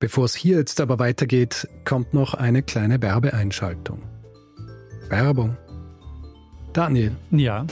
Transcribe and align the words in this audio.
Bevor 0.00 0.26
es 0.26 0.34
hier 0.36 0.58
jetzt 0.58 0.80
aber 0.80 1.00
weitergeht, 1.00 1.66
kommt 1.84 2.14
noch 2.14 2.34
eine 2.34 2.62
kleine 2.62 3.02
Werbeeinschaltung. 3.02 4.02
Werbung. 5.08 5.56
Daniel. 6.72 7.16
Ja. 7.32 7.66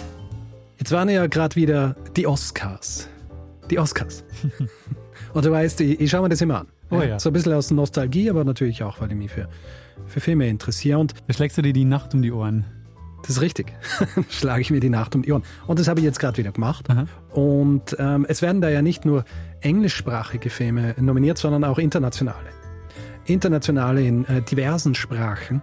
Jetzt 0.76 0.90
waren 0.90 1.08
ja 1.08 1.28
gerade 1.28 1.54
wieder 1.54 1.94
die 2.16 2.26
Oscars. 2.26 3.08
Die 3.70 3.78
Oscars. 3.78 4.24
Und 5.34 5.44
du 5.44 5.52
weißt, 5.52 5.80
ich, 5.82 6.00
ich 6.00 6.10
schaue 6.10 6.22
mir 6.22 6.28
das 6.30 6.40
immer 6.40 6.60
an. 6.60 6.66
Oh 6.90 7.00
ja. 7.00 7.20
So 7.20 7.30
ein 7.30 7.32
bisschen 7.32 7.52
aus 7.52 7.70
Nostalgie, 7.70 8.28
aber 8.28 8.44
natürlich 8.44 8.82
auch, 8.82 9.00
weil 9.00 9.10
ich 9.12 9.16
mich 9.16 9.30
für, 9.30 9.48
für 10.06 10.18
Filme 10.18 10.48
interessiere. 10.48 10.98
Und 10.98 11.14
Da 11.28 11.32
schlägst 11.32 11.56
du 11.58 11.62
dir 11.62 11.72
die 11.72 11.84
Nacht 11.84 12.12
um 12.12 12.22
die 12.22 12.32
Ohren. 12.32 12.64
das 13.22 13.36
ist 13.36 13.40
richtig. 13.40 13.72
Schlage 14.30 14.62
ich 14.62 14.72
mir 14.72 14.80
die 14.80 14.90
Nacht 14.90 15.14
um 15.14 15.22
die 15.22 15.32
Ohren. 15.32 15.44
Und 15.68 15.78
das 15.78 15.86
habe 15.86 16.00
ich 16.00 16.04
jetzt 16.04 16.18
gerade 16.18 16.38
wieder 16.38 16.50
gemacht. 16.50 16.90
Aha. 16.90 17.06
Und 17.32 17.94
ähm, 18.00 18.26
es 18.28 18.42
werden 18.42 18.60
da 18.60 18.68
ja 18.68 18.82
nicht 18.82 19.04
nur 19.04 19.24
englischsprachige 19.60 20.50
Filme 20.50 20.94
nominiert, 20.98 21.38
sondern 21.38 21.64
auch 21.64 21.78
internationale. 21.78 22.48
Internationale 23.26 24.02
in 24.06 24.24
äh, 24.26 24.42
diversen 24.42 24.94
Sprachen. 24.94 25.62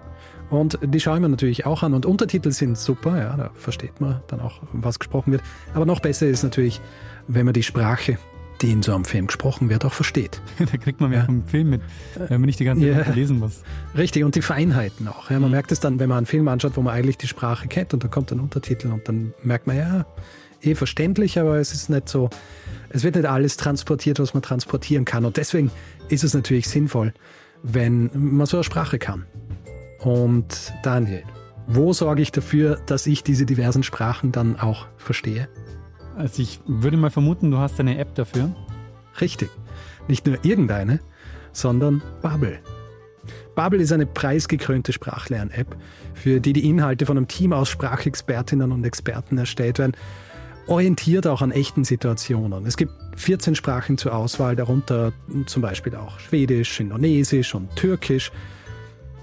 Und 0.49 0.77
die 0.83 0.99
schaue 0.99 1.15
ich 1.15 1.21
mir 1.21 1.29
natürlich 1.29 1.65
auch 1.65 1.81
an. 1.83 1.93
Und 1.93 2.05
Untertitel 2.05 2.51
sind 2.51 2.77
super, 2.77 3.17
ja, 3.17 3.35
da 3.37 3.51
versteht 3.55 4.01
man 4.01 4.21
dann 4.27 4.39
auch, 4.41 4.59
was 4.73 4.99
gesprochen 4.99 5.31
wird. 5.31 5.41
Aber 5.73 5.85
noch 5.85 5.99
besser 5.99 6.27
ist 6.27 6.43
natürlich, 6.43 6.81
wenn 7.27 7.45
man 7.45 7.53
die 7.53 7.63
Sprache, 7.63 8.17
die 8.61 8.71
in 8.71 8.83
so 8.83 8.93
einem 8.93 9.05
Film 9.05 9.27
gesprochen 9.27 9.69
wird, 9.69 9.83
auch 9.85 9.93
versteht. 9.93 10.41
da 10.59 10.77
kriegt 10.77 10.99
man 11.01 11.09
mehr 11.09 11.19
Ja. 11.19 11.25
vom 11.25 11.47
Film 11.47 11.69
mit, 11.71 11.81
wenn 12.15 12.41
man 12.41 12.45
nicht 12.47 12.59
die 12.59 12.65
ganze 12.65 12.93
Zeit 12.93 13.07
Ja. 13.07 13.13
lesen 13.13 13.39
muss. 13.39 13.63
Richtig, 13.97 14.23
und 14.23 14.35
die 14.35 14.41
Feinheiten 14.41 15.07
auch. 15.07 15.31
Ja, 15.31 15.39
man 15.39 15.49
Mhm. 15.49 15.55
merkt 15.55 15.71
es 15.71 15.79
dann, 15.79 15.99
wenn 15.99 16.09
man 16.09 16.17
einen 16.19 16.25
Film 16.27 16.47
anschaut, 16.49 16.73
wo 16.75 16.81
man 16.81 16.93
eigentlich 16.93 17.17
die 17.17 17.27
Sprache 17.27 17.67
kennt 17.67 17.93
und 17.93 18.03
dann 18.03 18.11
kommt 18.11 18.31
ein 18.31 18.39
Untertitel 18.39 18.89
und 18.91 19.07
dann 19.07 19.33
merkt 19.43 19.65
man, 19.67 19.77
ja, 19.77 20.05
eh 20.61 20.75
verständlich, 20.75 21.39
aber 21.39 21.57
es 21.57 21.73
ist 21.73 21.89
nicht 21.89 22.07
so, 22.07 22.29
es 22.93 23.03
wird 23.03 23.15
nicht 23.15 23.25
alles 23.25 23.57
transportiert, 23.57 24.19
was 24.19 24.33
man 24.33 24.43
transportieren 24.43 25.03
kann. 25.03 25.25
Und 25.25 25.37
deswegen 25.37 25.71
ist 26.09 26.23
es 26.23 26.33
natürlich 26.33 26.69
sinnvoll, 26.69 27.13
wenn 27.63 28.11
man 28.13 28.45
so 28.45 28.57
eine 28.57 28.63
Sprache 28.63 28.99
kann. 28.99 29.25
Und 29.99 30.73
Daniel, 30.83 31.23
wo 31.65 31.91
sorge 31.91 32.21
ich 32.21 32.31
dafür, 32.31 32.79
dass 32.85 33.07
ich 33.07 33.23
diese 33.23 33.45
diversen 33.45 33.83
Sprachen 33.83 34.31
dann 34.31 34.59
auch 34.59 34.85
verstehe? 34.97 35.49
Also 36.15 36.43
ich 36.43 36.59
würde 36.67 36.97
mal 36.97 37.09
vermuten, 37.09 37.49
du 37.49 37.57
hast 37.57 37.79
eine 37.79 37.97
App 37.97 38.13
dafür. 38.13 38.55
Richtig. 39.19 39.49
Nicht 40.07 40.27
nur 40.27 40.37
irgendeine, 40.45 40.99
sondern 41.51 42.03
Bubble. 42.21 42.59
Bubble 43.55 43.81
ist 43.81 43.91
eine 43.91 44.05
preisgekrönte 44.05 44.93
Sprachlern-App, 44.93 45.75
für 46.13 46.39
die 46.39 46.53
die 46.53 46.69
Inhalte 46.69 47.05
von 47.05 47.17
einem 47.17 47.27
Team 47.27 47.53
aus 47.53 47.69
Sprachexpertinnen 47.69 48.71
und 48.71 48.85
Experten 48.85 49.37
erstellt 49.37 49.79
werden, 49.79 49.95
orientiert 50.67 51.27
auch 51.27 51.41
an 51.41 51.51
echten 51.51 51.83
Situationen. 51.83 52.65
Es 52.65 52.77
gibt 52.77 52.93
14 53.15 53.55
Sprachen 53.55 53.97
zur 53.97 54.15
Auswahl, 54.15 54.55
darunter 54.55 55.13
zum 55.45 55.61
Beispiel 55.61 55.95
auch 55.95 56.19
Schwedisch, 56.19 56.79
Indonesisch 56.79 57.53
und 57.53 57.75
Türkisch. 57.75 58.31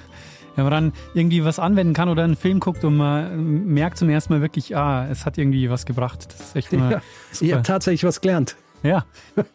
Wenn 0.55 0.65
man 0.65 0.71
dann 0.71 0.93
irgendwie 1.13 1.45
was 1.45 1.57
anwenden 1.59 1.93
kann 1.93 2.09
oder 2.09 2.23
einen 2.23 2.35
Film 2.35 2.59
guckt 2.59 2.83
und 2.83 2.97
man 2.97 3.65
merkt 3.65 3.97
zum 3.97 4.09
ersten 4.09 4.33
Mal 4.33 4.41
wirklich, 4.41 4.75
ah, 4.75 5.07
es 5.09 5.25
hat 5.25 5.37
irgendwie 5.37 5.69
was 5.69 5.85
gebracht. 5.85 6.27
Das 6.31 6.39
ist 6.47 6.55
echt 6.55 6.73
immer 6.73 6.91
Ja, 6.91 7.01
ich 7.31 7.37
super. 7.39 7.53
habe 7.53 7.63
tatsächlich 7.63 8.03
was 8.03 8.19
gelernt. 8.19 8.57
Ja, 8.83 9.05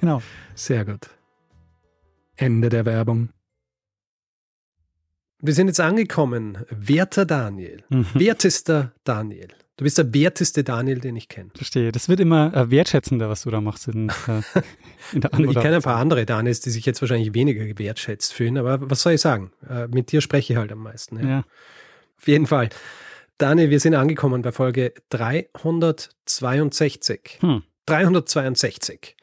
genau. 0.00 0.22
Sehr 0.54 0.84
gut. 0.84 1.10
Ende 2.36 2.68
der 2.68 2.84
Werbung. 2.84 3.28
Wir 5.40 5.54
sind 5.54 5.68
jetzt 5.68 5.80
angekommen. 5.80 6.58
Werter 6.70 7.26
Daniel. 7.26 7.84
Mhm. 7.90 8.06
Wertester 8.14 8.92
Daniel. 9.04 9.48
Du 9.76 9.82
bist 9.82 9.98
der 9.98 10.14
werteste 10.14 10.62
Daniel, 10.62 11.00
den 11.00 11.16
ich 11.16 11.28
kenne. 11.28 11.50
Verstehe. 11.56 11.90
Das 11.90 12.08
wird 12.08 12.20
immer 12.20 12.54
äh, 12.54 12.70
wertschätzender, 12.70 13.28
was 13.28 13.42
du 13.42 13.50
da 13.50 13.60
machst 13.60 13.88
in, 13.88 14.08
äh, 14.08 14.12
in 15.12 15.20
der 15.20 15.32
Ich 15.38 15.56
kenne 15.56 15.76
ein 15.76 15.82
paar 15.82 15.96
andere 15.96 16.24
Daniels, 16.24 16.60
die 16.60 16.70
sich 16.70 16.86
jetzt 16.86 17.00
wahrscheinlich 17.00 17.34
weniger 17.34 17.66
gewertschätzt 17.66 18.32
fühlen, 18.32 18.56
aber 18.56 18.88
was 18.88 19.02
soll 19.02 19.14
ich 19.14 19.20
sagen? 19.20 19.50
Äh, 19.68 19.88
Mit 19.88 20.12
dir 20.12 20.20
spreche 20.20 20.52
ich 20.52 20.58
halt 20.58 20.70
am 20.70 20.78
meisten. 20.78 21.18
Ja. 21.18 21.28
Ja. 21.28 21.44
Auf 22.18 22.28
jeden 22.28 22.46
Fall. 22.46 22.68
Daniel, 23.36 23.70
wir 23.70 23.80
sind 23.80 23.96
angekommen 23.96 24.42
bei 24.42 24.52
Folge 24.52 24.94
362. 25.10 27.38
Hm. 27.40 27.64
362. 27.86 29.16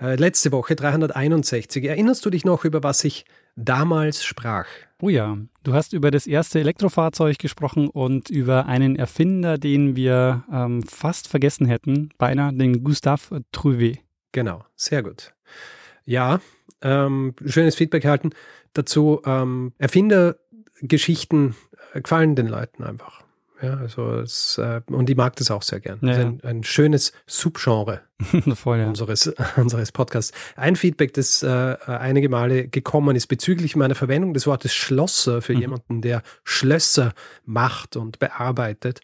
Äh, 0.00 0.14
letzte 0.14 0.52
Woche 0.52 0.76
361. 0.76 1.84
Erinnerst 1.84 2.24
du 2.24 2.30
dich 2.30 2.44
noch, 2.44 2.64
über 2.64 2.84
was 2.84 3.02
ich 3.02 3.24
damals 3.56 4.24
sprach? 4.24 4.66
Oh 5.02 5.08
ja, 5.08 5.36
du 5.62 5.74
hast 5.74 5.92
über 5.92 6.10
das 6.10 6.26
erste 6.26 6.60
Elektrofahrzeug 6.60 7.38
gesprochen 7.38 7.88
und 7.88 8.30
über 8.30 8.66
einen 8.66 8.96
Erfinder, 8.96 9.58
den 9.58 9.96
wir 9.96 10.44
ähm, 10.50 10.82
fast 10.82 11.28
vergessen 11.28 11.66
hätten, 11.66 12.10
beinahe 12.16 12.52
den 12.52 12.82
Gustave 12.84 13.42
Trouvé. 13.52 13.98
Genau, 14.32 14.64
sehr 14.74 15.02
gut. 15.02 15.34
Ja, 16.04 16.40
ähm, 16.82 17.34
schönes 17.44 17.74
Feedback 17.74 18.04
erhalten. 18.04 18.30
Dazu 18.72 19.20
ähm, 19.24 19.72
Erfindergeschichten 19.78 21.56
äh, 21.92 22.00
gefallen 22.00 22.36
den 22.36 22.46
Leuten 22.46 22.84
einfach. 22.84 23.25
Ja, 23.62 23.74
also 23.78 24.12
es, 24.18 24.58
äh, 24.58 24.80
und 24.90 25.08
ich 25.08 25.16
mag 25.16 25.34
das 25.36 25.50
auch 25.50 25.62
sehr 25.62 25.80
gern. 25.80 25.98
Ja, 26.02 26.08
Also 26.10 26.20
ein, 26.22 26.40
ein 26.42 26.62
schönes 26.64 27.12
Subgenre 27.26 28.02
Voll, 28.54 28.78
ja. 28.78 28.86
unseres, 28.88 29.28
unseres 29.56 29.92
Podcasts. 29.92 30.32
Ein 30.56 30.76
Feedback, 30.76 31.14
das 31.14 31.42
äh, 31.42 31.76
einige 31.86 32.28
Male 32.28 32.68
gekommen 32.68 33.16
ist 33.16 33.26
bezüglich 33.28 33.74
meiner 33.76 33.94
Verwendung 33.94 34.34
des 34.34 34.46
Wortes 34.46 34.74
Schlosser 34.74 35.40
für 35.42 35.54
Mhm. 35.54 35.60
jemanden, 35.60 36.02
der 36.02 36.22
Schlösser 36.44 37.12
macht 37.44 37.96
und 37.96 38.18
bearbeitet. 38.18 39.00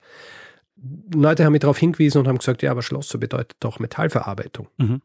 Leute 1.14 1.44
haben 1.44 1.52
mich 1.52 1.60
darauf 1.60 1.78
hingewiesen 1.78 2.18
und 2.18 2.28
haben 2.28 2.38
gesagt, 2.38 2.62
ja, 2.62 2.70
aber 2.72 2.82
Schlosser 2.82 3.18
bedeutet 3.18 3.56
doch 3.60 3.78
Metallverarbeitung. 3.78 4.68
Mhm. 4.78 5.00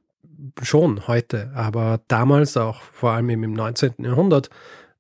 Schon 0.62 1.08
heute, 1.08 1.52
aber 1.56 2.00
damals 2.08 2.58
auch 2.58 2.82
vor 2.82 3.12
allem 3.12 3.30
im 3.30 3.54
19. 3.54 3.94
Jahrhundert 4.00 4.50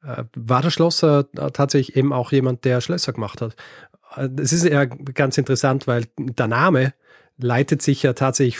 äh, 0.03 0.23
war 0.35 0.61
der 0.61 0.69
Schlosser 0.71 1.25
äh, 1.35 1.51
tatsächlich 1.51 1.95
eben 1.95 2.11
auch 2.13 2.31
jemand, 2.31 2.65
der 2.65 2.81
Schlösser 2.81 3.13
gemacht 3.13 3.41
hat. 3.41 3.55
Das 4.15 4.53
ist 4.53 4.63
ja 4.63 4.85
ganz 4.85 5.37
interessant, 5.37 5.87
weil 5.87 6.05
der 6.17 6.47
Name 6.47 6.93
leitet 7.37 7.81
sich 7.81 8.03
ja 8.03 8.13
tatsächlich 8.13 8.59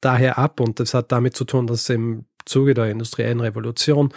daher 0.00 0.38
ab 0.38 0.60
und 0.60 0.80
das 0.80 0.94
hat 0.94 1.12
damit 1.12 1.36
zu 1.36 1.44
tun, 1.44 1.66
dass 1.66 1.88
im 1.88 2.24
Zuge 2.44 2.74
der 2.74 2.90
industriellen 2.90 3.40
Revolution 3.40 4.12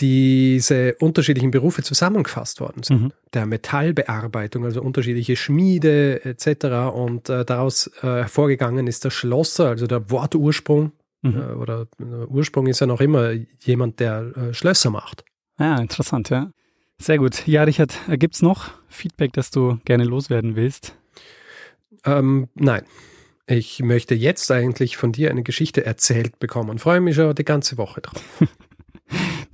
diese 0.00 0.94
unterschiedlichen 0.94 1.50
Berufe 1.50 1.82
zusammengefasst 1.82 2.60
worden 2.60 2.82
sind. 2.82 3.02
Mhm. 3.02 3.12
Der 3.34 3.46
Metallbearbeitung, 3.46 4.64
also 4.64 4.82
unterschiedliche 4.82 5.36
Schmiede 5.36 6.24
etc. 6.24 6.92
Und 6.92 7.28
äh, 7.28 7.44
daraus 7.44 7.88
äh, 7.98 8.06
hervorgegangen 8.06 8.86
ist 8.86 9.04
der 9.04 9.10
Schlosser, 9.10 9.68
also 9.68 9.86
der 9.86 10.10
Wortursprung 10.10 10.92
Mhm. 11.22 11.36
äh, 11.36 11.52
oder 11.54 11.86
äh, 12.00 12.26
Ursprung 12.26 12.66
ist 12.66 12.80
ja 12.80 12.86
noch 12.86 13.00
immer 13.00 13.30
jemand, 13.60 14.00
der 14.00 14.32
äh, 14.36 14.54
Schlösser 14.54 14.90
macht. 14.90 15.24
Ja, 15.58 15.78
interessant, 15.78 16.30
ja. 16.30 16.50
Sehr 16.98 17.18
gut. 17.18 17.46
Ja, 17.46 17.64
Richard, 17.64 17.98
gibt 18.10 18.34
es 18.34 18.42
noch 18.42 18.70
Feedback, 18.88 19.32
das 19.32 19.50
du 19.50 19.78
gerne 19.84 20.04
loswerden 20.04 20.56
willst? 20.56 20.96
Ähm, 22.04 22.48
nein. 22.54 22.82
Ich 23.46 23.80
möchte 23.80 24.14
jetzt 24.14 24.50
eigentlich 24.52 24.96
von 24.96 25.12
dir 25.12 25.30
eine 25.30 25.42
Geschichte 25.42 25.84
erzählt 25.84 26.38
bekommen. 26.38 26.78
Freue 26.78 27.00
mich 27.00 27.16
schon 27.16 27.34
die 27.34 27.44
ganze 27.44 27.76
Woche 27.76 28.00
drauf. 28.00 28.22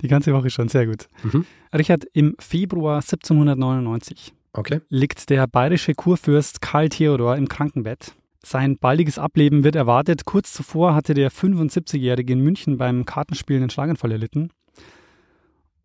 Die 0.01 0.07
ganze 0.07 0.33
Woche 0.33 0.49
schon, 0.49 0.69
sehr 0.69 0.85
gut. 0.85 1.09
Mhm. 1.23 1.45
Richard, 1.75 2.05
im 2.13 2.35
Februar 2.39 2.97
1799 3.01 4.33
Okay. 4.53 4.79
liegt 4.87 5.29
der 5.29 5.45
bayerische 5.47 5.93
Kurfürst 5.93 6.61
Karl 6.61 6.87
Theodor 6.87 7.35
im 7.35 7.49
Krankenbett. 7.49 8.13
Sein 8.41 8.77
baldiges 8.77 9.19
Ableben 9.19 9.65
wird 9.65 9.75
erwartet. 9.75 10.23
Kurz 10.23 10.53
zuvor 10.53 10.95
hatte 10.95 11.13
der 11.13 11.29
75-Jährige 11.31 12.31
in 12.31 12.39
München 12.39 12.77
beim 12.77 13.03
Kartenspielen 13.03 13.63
einen 13.63 13.69
Schlaganfall 13.69 14.13
erlitten. 14.13 14.51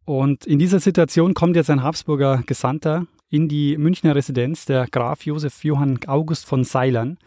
Und 0.04 0.44
in 0.46 0.58
dieser 0.58 0.80
Situation 0.80 1.34
kommt 1.34 1.56
jetzt 1.56 1.70
ein 1.70 1.82
Habsburger 1.82 2.42
Gesandter 2.46 3.06
in 3.30 3.48
die 3.48 3.76
Münchner 3.78 4.14
Residenz, 4.14 4.66
der 4.66 4.86
Graf 4.86 5.24
Josef 5.24 5.64
Johann 5.64 5.98
August 6.06 6.46
von 6.46 6.62
Seilern. 6.64 7.18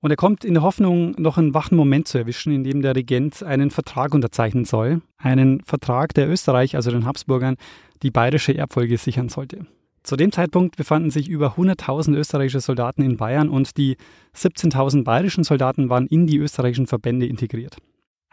Und 0.00 0.10
er 0.10 0.16
kommt 0.16 0.44
in 0.44 0.54
der 0.54 0.62
Hoffnung, 0.62 1.14
noch 1.16 1.38
einen 1.38 1.54
wachen 1.54 1.76
Moment 1.76 2.08
zu 2.08 2.18
erwischen, 2.18 2.52
in 2.52 2.64
dem 2.64 2.82
der 2.82 2.94
Regent 2.94 3.42
einen 3.42 3.70
Vertrag 3.70 4.14
unterzeichnen 4.14 4.64
soll. 4.64 5.00
Einen 5.16 5.62
Vertrag, 5.62 6.12
der 6.14 6.28
Österreich, 6.28 6.76
also 6.76 6.90
den 6.90 7.06
Habsburgern, 7.06 7.56
die 8.02 8.10
bayerische 8.10 8.56
Erbfolge 8.56 8.98
sichern 8.98 9.28
sollte. 9.28 9.66
Zu 10.02 10.16
dem 10.16 10.32
Zeitpunkt 10.32 10.76
befanden 10.76 11.10
sich 11.10 11.28
über 11.28 11.54
100.000 11.54 12.16
österreichische 12.16 12.60
Soldaten 12.60 13.02
in 13.02 13.16
Bayern 13.16 13.48
und 13.48 13.76
die 13.76 13.96
17.000 14.36 15.04
bayerischen 15.04 15.44
Soldaten 15.44 15.88
waren 15.88 16.08
in 16.08 16.26
die 16.26 16.38
österreichischen 16.38 16.88
Verbände 16.88 17.26
integriert. 17.26 17.76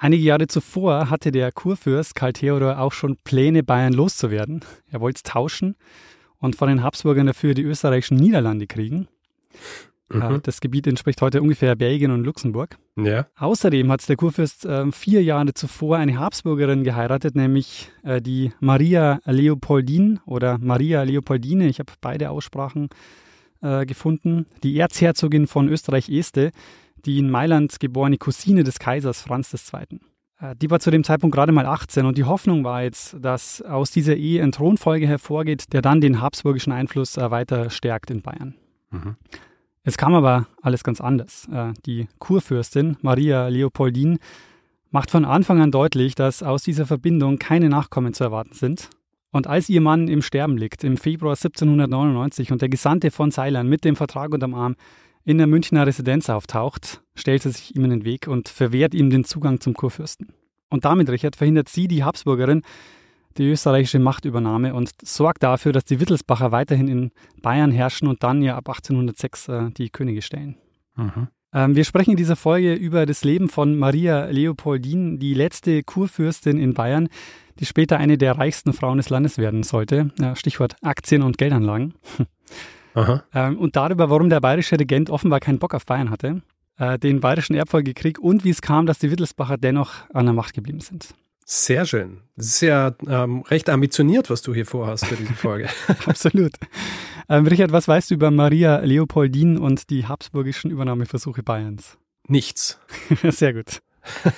Einige 0.02 0.24
Jahre 0.24 0.48
zuvor 0.48 1.10
hatte 1.10 1.30
der 1.30 1.52
Kurfürst 1.52 2.16
Karl 2.16 2.32
Theodor 2.32 2.80
auch 2.80 2.94
schon 2.94 3.18
Pläne, 3.26 3.64
Bayern 3.64 3.92
loszuwerden. 3.92 4.64
Er 4.90 5.02
wollte 5.02 5.18
es 5.18 5.24
tauschen 5.24 5.76
und 6.38 6.56
von 6.56 6.70
den 6.70 6.82
Habsburgern 6.84 7.28
dafür 7.28 7.54
die 7.54 7.64
österreichischen 7.64 8.16
Niederlande 8.16 8.66
kriegen. 8.66 9.10
Äh, 10.12 10.18
Mhm. 10.18 10.40
Das 10.42 10.60
Gebiet 10.62 10.88
entspricht 10.88 11.22
heute 11.22 11.40
ungefähr 11.42 11.76
Belgien 11.76 12.10
und 12.12 12.24
Luxemburg. 12.24 12.78
Ja. 12.96 13.28
Außerdem 13.38 13.92
hat 13.92 14.08
der 14.10 14.16
Kurfürst 14.16 14.66
äh, 14.66 14.92
vier 14.92 15.22
Jahre 15.22 15.54
zuvor 15.54 15.98
eine 15.98 16.18
Habsburgerin 16.18 16.84
geheiratet, 16.84 17.36
nämlich 17.36 17.92
äh, 18.04 18.20
die 18.20 18.52
Maria 18.60 19.20
Leopoldine 19.26 20.20
oder 20.26 20.58
Maria 20.58 21.04
Leopoldine. 21.04 21.68
Ich 21.68 21.78
habe 21.78 21.94
beide 22.02 22.32
Aussprachen 22.32 22.90
äh, 23.62 23.86
gefunden. 23.86 24.48
Die 24.64 24.80
Erzherzogin 24.80 25.46
von 25.46 25.70
Österreich-Este, 25.70 26.52
die 27.06 27.20
in 27.20 27.30
Mailand 27.30 27.80
geborene 27.80 28.18
Cousine 28.18 28.64
des 28.64 28.80
Kaisers 28.80 29.22
Franz 29.22 29.54
II. 29.54 30.00
Äh, 30.40 30.56
Die 30.56 30.70
war 30.70 30.80
zu 30.80 30.92
dem 30.92 31.04
Zeitpunkt 31.04 31.36
gerade 31.36 31.52
mal 31.52 31.66
18 31.66 32.06
und 32.06 32.18
die 32.18 32.24
Hoffnung 32.24 32.64
war 32.64 32.84
jetzt, 32.84 33.18
dass 33.20 33.62
aus 33.62 33.92
dieser 33.92 34.16
Ehe 34.16 34.44
ein 34.44 34.52
Thronfolger 34.52 35.08
hervorgeht, 35.08 35.74
der 35.74 35.82
dann 35.82 36.02
den 36.02 36.22
habsburgischen 36.22 36.74
Einfluss 36.74 37.18
äh, 37.18 37.32
weiter 37.32 37.70
stärkt 37.70 38.12
in 38.12 38.22
Bayern. 38.22 38.56
Mhm. 38.92 39.16
Es 39.84 39.98
kam 39.98 40.14
aber 40.14 40.48
alles 40.62 40.84
ganz 40.84 41.02
anders. 41.02 41.48
Äh, 41.52 41.74
Die 41.86 42.08
Kurfürstin 42.20 42.98
Maria 43.02 43.48
Leopoldine 43.48 44.18
macht 44.92 45.12
von 45.12 45.26
Anfang 45.26 45.62
an 45.62 45.72
deutlich, 45.72 46.16
dass 46.16 46.44
aus 46.44 46.64
dieser 46.64 46.86
Verbindung 46.86 47.38
keine 47.38 47.70
Nachkommen 47.70 48.14
zu 48.14 48.24
erwarten 48.24 48.54
sind. 48.54 48.90
Und 49.32 49.46
als 49.46 49.70
ihr 49.70 49.82
Mann 49.82 50.08
im 50.08 50.24
Sterben 50.24 50.58
liegt, 50.58 50.84
im 50.84 50.98
Februar 50.98 51.34
1799, 51.34 52.52
und 52.52 52.62
der 52.62 52.70
Gesandte 52.70 53.12
von 53.12 53.32
Ceylon 53.32 53.68
mit 53.68 53.86
dem 53.86 53.96
Vertrag 53.96 54.34
unterm 54.34 54.56
Arm 54.56 54.76
in 55.30 55.38
der 55.38 55.46
Münchner 55.46 55.86
Residenz 55.86 56.28
auftaucht, 56.28 57.04
stellt 57.14 57.44
sie 57.44 57.52
sich 57.52 57.76
ihm 57.76 57.84
in 57.84 57.92
den 57.92 58.04
Weg 58.04 58.28
und 58.28 58.50
verwehrt 58.50 58.96
ihm 58.96 59.12
den 59.12 59.26
Zugang 59.26 59.62
zum 59.62 59.76
Kurfürsten. 59.76 60.30
Und 60.72 60.86
damit, 60.86 61.08
Richard, 61.08 61.36
verhindert 61.36 61.70
sie, 61.70 61.88
die 61.88 62.04
Habsburgerin, 62.04 62.64
die 63.38 63.48
österreichische 63.48 64.00
Machtübernahme 64.00 64.74
und 64.74 64.90
sorgt 65.04 65.44
dafür, 65.44 65.72
dass 65.72 65.86
die 65.86 66.00
Wittelsbacher 66.00 66.52
weiterhin 66.52 66.88
in 66.88 67.12
Bayern 67.44 67.70
herrschen 67.70 68.08
und 68.08 68.24
dann 68.24 68.42
ja 68.42 68.56
ab 68.56 68.70
1806 68.70 69.48
äh, 69.50 69.70
die 69.70 69.92
Könige 69.92 70.24
stellen. 70.24 70.56
Mhm. 70.96 71.28
Ähm, 71.54 71.76
wir 71.76 71.84
sprechen 71.84 72.12
in 72.12 72.18
dieser 72.18 72.36
Folge 72.36 72.74
über 72.74 73.06
das 73.06 73.24
Leben 73.24 73.50
von 73.50 73.78
Maria 73.78 74.26
Leopoldine, 74.26 75.20
die 75.20 75.36
letzte 75.36 75.84
Kurfürstin 75.84 76.58
in 76.58 76.74
Bayern, 76.74 77.08
die 77.60 77.68
später 77.68 77.98
eine 77.98 78.18
der 78.18 78.36
reichsten 78.40 78.74
Frauen 78.74 78.98
des 78.98 79.12
Landes 79.12 79.38
werden 79.38 79.62
sollte. 79.62 80.10
Ja, 80.20 80.36
Stichwort 80.36 80.76
Aktien 80.82 81.22
und 81.22 81.38
Geldanlagen. 81.38 81.94
Ähm, 82.96 83.58
und 83.58 83.76
darüber, 83.76 84.10
warum 84.10 84.30
der 84.30 84.42
bayerische 84.42 84.80
Regent 84.80 85.10
offenbar 85.10 85.40
keinen 85.40 85.60
Bock 85.60 85.74
auf 85.74 85.86
Bayern 85.86 86.10
hatte, 86.10 86.42
äh, 86.78 86.98
den 86.98 87.20
bayerischen 87.20 87.56
Erbfolgekrieg 87.56 88.20
und 88.20 88.44
wie 88.44 88.50
es 88.50 88.62
kam, 88.62 88.86
dass 88.86 89.00
die 89.00 89.12
Wittelsbacher 89.12 89.58
dennoch 89.58 90.10
an 90.14 90.26
der 90.26 90.34
Macht 90.34 90.54
geblieben 90.54 90.80
sind. 90.80 91.14
Sehr 91.46 91.86
schön. 91.86 92.22
Das 92.36 92.46
ist 92.46 92.62
ja 92.62 92.94
ähm, 93.08 93.42
recht 93.42 93.70
ambitioniert, 93.70 94.30
was 94.30 94.44
du 94.44 94.54
hier 94.54 94.68
vorhast 94.68 95.08
für 95.08 95.16
diese 95.16 95.34
Folge. 95.34 95.68
Absolut. 96.06 96.54
Ähm, 97.28 97.48
Richard, 97.48 97.72
was 97.72 97.88
weißt 97.88 98.12
du 98.12 98.16
über 98.16 98.30
Maria 98.30 98.78
Leopoldine 98.80 99.60
und 99.60 99.90
die 99.90 100.06
habsburgischen 100.06 100.70
Übernahmeversuche 100.70 101.42
Bayerns? 101.42 101.98
Nichts. 102.28 102.80
Sehr 103.24 103.54
gut. 103.54 103.82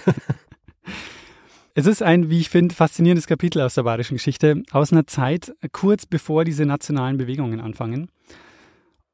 es 1.76 1.86
ist 1.86 2.04
ein, 2.04 2.30
wie 2.30 2.40
ich 2.40 2.50
finde, 2.50 2.76
faszinierendes 2.76 3.28
Kapitel 3.28 3.62
aus 3.62 3.76
der 3.76 3.84
bayerischen 3.84 4.16
Geschichte, 4.16 4.64
aus 4.72 4.92
einer 4.92 5.08
Zeit 5.08 5.54
kurz 5.72 6.06
bevor 6.06 6.44
diese 6.44 6.66
nationalen 6.66 7.18
Bewegungen 7.18 7.60
anfangen. 7.60 8.10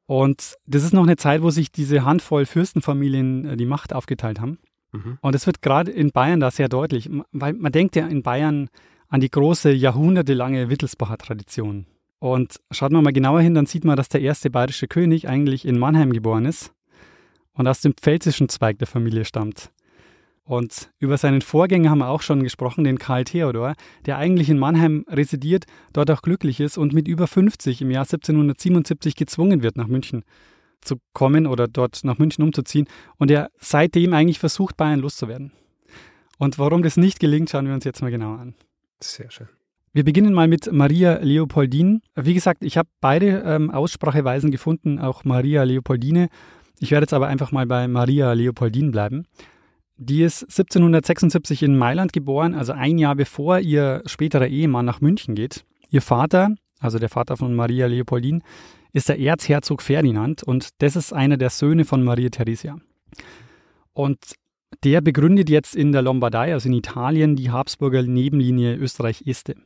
Und 0.06 0.56
das 0.66 0.84
ist 0.84 0.94
noch 0.94 1.02
eine 1.02 1.16
Zeit, 1.16 1.42
wo 1.42 1.50
sich 1.50 1.70
diese 1.70 2.04
Handvoll 2.04 2.46
Fürstenfamilien 2.46 3.44
äh, 3.44 3.56
die 3.56 3.66
Macht 3.66 3.92
aufgeteilt 3.92 4.40
haben. 4.40 4.58
Mhm. 4.92 5.18
Und 5.20 5.34
es 5.34 5.46
wird 5.46 5.60
gerade 5.60 5.90
in 5.90 6.12
Bayern 6.12 6.40
da 6.40 6.50
sehr 6.50 6.68
deutlich, 6.68 7.10
weil 7.32 7.52
man 7.52 7.72
denkt 7.72 7.94
ja 7.94 8.06
in 8.06 8.22
Bayern 8.22 8.70
an 9.08 9.20
die 9.20 9.30
große, 9.30 9.70
jahrhundertelange 9.70 10.70
Wittelsbacher 10.70 11.18
Tradition. 11.18 11.86
Und 12.20 12.56
schaut 12.70 12.90
man 12.90 13.04
mal 13.04 13.12
genauer 13.12 13.42
hin, 13.42 13.54
dann 13.54 13.66
sieht 13.66 13.84
man, 13.84 13.96
dass 13.96 14.08
der 14.08 14.22
erste 14.22 14.50
bayerische 14.50 14.88
König 14.88 15.28
eigentlich 15.28 15.66
in 15.66 15.78
Mannheim 15.78 16.12
geboren 16.12 16.46
ist 16.46 16.72
und 17.52 17.68
aus 17.68 17.80
dem 17.80 17.92
pfälzischen 17.92 18.48
Zweig 18.48 18.78
der 18.78 18.88
Familie 18.88 19.24
stammt. 19.24 19.70
Und 20.48 20.90
über 20.98 21.18
seinen 21.18 21.42
Vorgänger 21.42 21.90
haben 21.90 21.98
wir 21.98 22.08
auch 22.08 22.22
schon 22.22 22.42
gesprochen, 22.42 22.82
den 22.82 22.98
Karl 22.98 23.24
Theodor, 23.24 23.74
der 24.06 24.16
eigentlich 24.16 24.48
in 24.48 24.58
Mannheim 24.58 25.04
residiert, 25.06 25.66
dort 25.92 26.10
auch 26.10 26.22
glücklich 26.22 26.58
ist 26.58 26.78
und 26.78 26.94
mit 26.94 27.06
über 27.06 27.26
50 27.26 27.82
im 27.82 27.90
Jahr 27.90 28.04
1777 28.04 29.14
gezwungen 29.14 29.62
wird, 29.62 29.76
nach 29.76 29.88
München 29.88 30.24
zu 30.80 30.96
kommen 31.12 31.46
oder 31.46 31.68
dort 31.68 32.02
nach 32.02 32.16
München 32.16 32.42
umzuziehen 32.42 32.88
und 33.18 33.30
er 33.30 33.50
seitdem 33.60 34.14
eigentlich 34.14 34.38
versucht, 34.38 34.78
Bayern 34.78 35.00
loszuwerden. 35.00 35.52
Und 36.38 36.58
warum 36.58 36.82
das 36.82 36.96
nicht 36.96 37.20
gelingt, 37.20 37.50
schauen 37.50 37.66
wir 37.66 37.74
uns 37.74 37.84
jetzt 37.84 38.00
mal 38.00 38.10
genauer 38.10 38.38
an. 38.38 38.54
Sehr 39.00 39.30
schön. 39.30 39.48
Wir 39.92 40.04
beginnen 40.04 40.32
mal 40.32 40.48
mit 40.48 40.72
Maria 40.72 41.18
Leopoldine. 41.18 42.00
Wie 42.14 42.32
gesagt, 42.32 42.64
ich 42.64 42.78
habe 42.78 42.88
beide 43.02 43.42
ähm, 43.44 43.70
Ausspracheweisen 43.70 44.50
gefunden, 44.50 44.98
auch 44.98 45.24
Maria 45.24 45.64
Leopoldine. 45.64 46.30
Ich 46.80 46.90
werde 46.90 47.02
jetzt 47.02 47.12
aber 47.12 47.26
einfach 47.26 47.52
mal 47.52 47.66
bei 47.66 47.86
Maria 47.86 48.32
Leopoldine 48.32 48.90
bleiben. 48.90 49.26
Die 50.00 50.22
ist 50.22 50.44
1776 50.44 51.64
in 51.64 51.76
Mailand 51.76 52.12
geboren, 52.12 52.54
also 52.54 52.72
ein 52.72 52.98
Jahr 52.98 53.16
bevor 53.16 53.58
ihr 53.58 54.02
späterer 54.06 54.46
Ehemann 54.46 54.86
nach 54.86 55.00
München 55.00 55.34
geht. 55.34 55.64
Ihr 55.90 56.02
Vater, 56.02 56.54
also 56.78 57.00
der 57.00 57.08
Vater 57.08 57.36
von 57.36 57.52
Maria 57.52 57.86
Leopoldine, 57.86 58.40
ist 58.92 59.08
der 59.08 59.18
Erzherzog 59.18 59.82
Ferdinand 59.82 60.44
und 60.44 60.68
das 60.78 60.94
ist 60.94 61.12
einer 61.12 61.36
der 61.36 61.50
Söhne 61.50 61.84
von 61.84 62.04
Maria 62.04 62.28
Theresia. 62.28 62.78
Und 63.92 64.18
der 64.84 65.00
begründet 65.00 65.50
jetzt 65.50 65.74
in 65.74 65.90
der 65.90 66.02
Lombardei, 66.02 66.52
also 66.52 66.68
in 66.68 66.74
Italien, 66.74 67.34
die 67.34 67.50
Habsburger 67.50 68.04
Nebenlinie 68.04 68.76
Österreich-Este. 68.76 69.56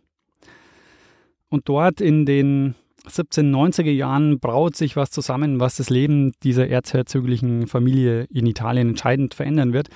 Und 1.50 1.68
dort 1.68 2.00
in 2.00 2.24
den 2.24 2.74
1790er 3.06 3.90
Jahren 3.90 4.38
braut 4.38 4.76
sich 4.76 4.97
was 4.97 5.11
zusammen, 5.11 5.61
was 5.61 5.76
das 5.76 5.90
Leben 5.90 6.32
dieser 6.42 6.68
erzherzöglichen 6.68 7.66
Familie 7.66 8.25
in 8.30 8.47
Italien 8.47 8.90
entscheidend 8.90 9.35
verändern 9.35 9.73
wird. 9.73 9.88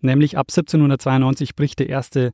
Nämlich 0.00 0.38
ab 0.38 0.46
1792 0.48 1.54
bricht 1.54 1.78
der 1.78 1.88
erste 1.88 2.32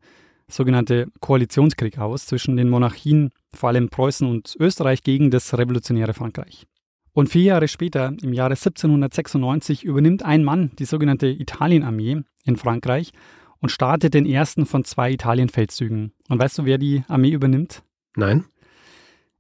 sogenannte 0.49 1.09
Koalitionskrieg 1.21 1.99
aus 1.99 2.27
zwischen 2.27 2.57
den 2.57 2.69
Monarchien, 2.69 3.31
vor 3.55 3.71
allem 3.71 3.89
Preußen 3.89 4.29
und 4.29 4.55
Österreich, 4.59 5.03
gegen 5.03 5.31
das 5.31 5.57
revolutionäre 5.57 6.15
Frankreich. 6.15 6.67
Und 7.15 7.29
vier 7.29 7.43
Jahre 7.43 7.69
später, 7.69 8.15
im 8.23 8.33
Jahre 8.33 8.53
1796, 8.53 9.85
übernimmt 9.85 10.25
ein 10.25 10.45
Mann 10.45 10.71
die 10.79 10.85
sogenannte 10.85 11.27
Italienarmee 11.27 12.23
in 12.45 12.57
Frankreich 12.57 13.13
und 13.61 13.71
startet 13.71 14.15
den 14.15 14.27
ersten 14.27 14.67
von 14.67 14.85
zwei 14.85 15.13
Italienfeldzügen. 15.13 16.13
Und 16.29 16.39
weißt 16.39 16.59
du, 16.59 16.65
wer 16.65 16.79
die 16.79 17.05
Armee 17.09 17.31
übernimmt? 17.31 17.83
Nein. 18.17 18.45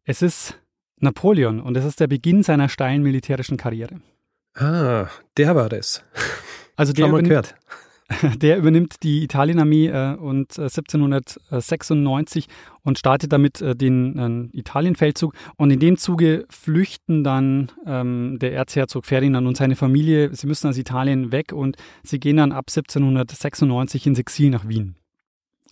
Es 0.05 0.23
ist 0.23 0.59
Napoleon 1.03 1.61
und 1.61 1.77
es 1.77 1.85
ist 1.85 2.01
der 2.01 2.07
Beginn 2.07 2.43
seiner 2.43 2.69
steilen 2.69 3.03
militärischen 3.03 3.57
Karriere. 3.57 4.01
Ah, 4.55 5.09
der 5.37 5.55
war 5.55 5.69
das. 5.69 6.05
Also 6.77 6.93
der 6.93 7.09
übernimmt, 7.09 7.55
der 8.37 8.59
übernimmt 8.59 9.03
die 9.03 9.23
Italienarmee 9.23 9.89
äh, 9.89 10.15
und 10.15 10.59
äh, 10.59 10.63
1796 10.63 12.47
und 12.83 12.99
startet 12.99 13.33
damit 13.33 13.61
äh, 13.61 13.75
den 13.75 14.51
äh, 14.53 14.57
Italienfeldzug. 14.57 15.35
Und 15.57 15.71
in 15.71 15.81
dem 15.81 15.97
Zuge 15.97 16.47
flüchten 16.51 17.25
dann 17.25 17.73
ähm, 17.87 18.39
der 18.41 18.53
Erzherzog 18.53 19.07
Ferdinand 19.07 19.47
und 19.47 19.57
seine 19.57 19.77
Familie. 19.77 20.35
Sie 20.35 20.47
müssen 20.47 20.69
aus 20.69 20.79
Italien 20.79 21.33
weg 21.33 21.53
und 21.53 21.77
sie 22.03 22.21
gehen 22.21 22.37
dann 22.37 22.53
ab 22.53 22.67
1796 22.69 24.07
ins 24.07 24.19
Exil 24.19 24.51
nach 24.51 24.69
Wien. 24.69 24.97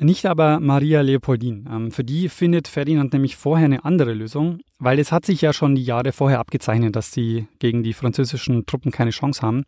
Nicht 0.00 0.24
aber 0.24 0.60
Maria 0.60 1.02
Leopoldine. 1.02 1.64
Ähm, 1.70 1.90
für 1.90 2.04
die 2.04 2.30
findet 2.30 2.68
Ferdinand 2.68 3.12
nämlich 3.12 3.36
vorher 3.36 3.66
eine 3.66 3.84
andere 3.84 4.14
Lösung, 4.14 4.60
weil 4.78 4.98
es 4.98 5.12
hat 5.12 5.26
sich 5.26 5.42
ja 5.42 5.52
schon 5.52 5.74
die 5.74 5.84
Jahre 5.84 6.12
vorher 6.12 6.40
abgezeichnet, 6.40 6.96
dass 6.96 7.12
sie 7.12 7.46
gegen 7.58 7.82
die 7.82 7.92
französischen 7.92 8.64
Truppen 8.64 8.92
keine 8.92 9.10
Chance 9.10 9.42
haben. 9.42 9.64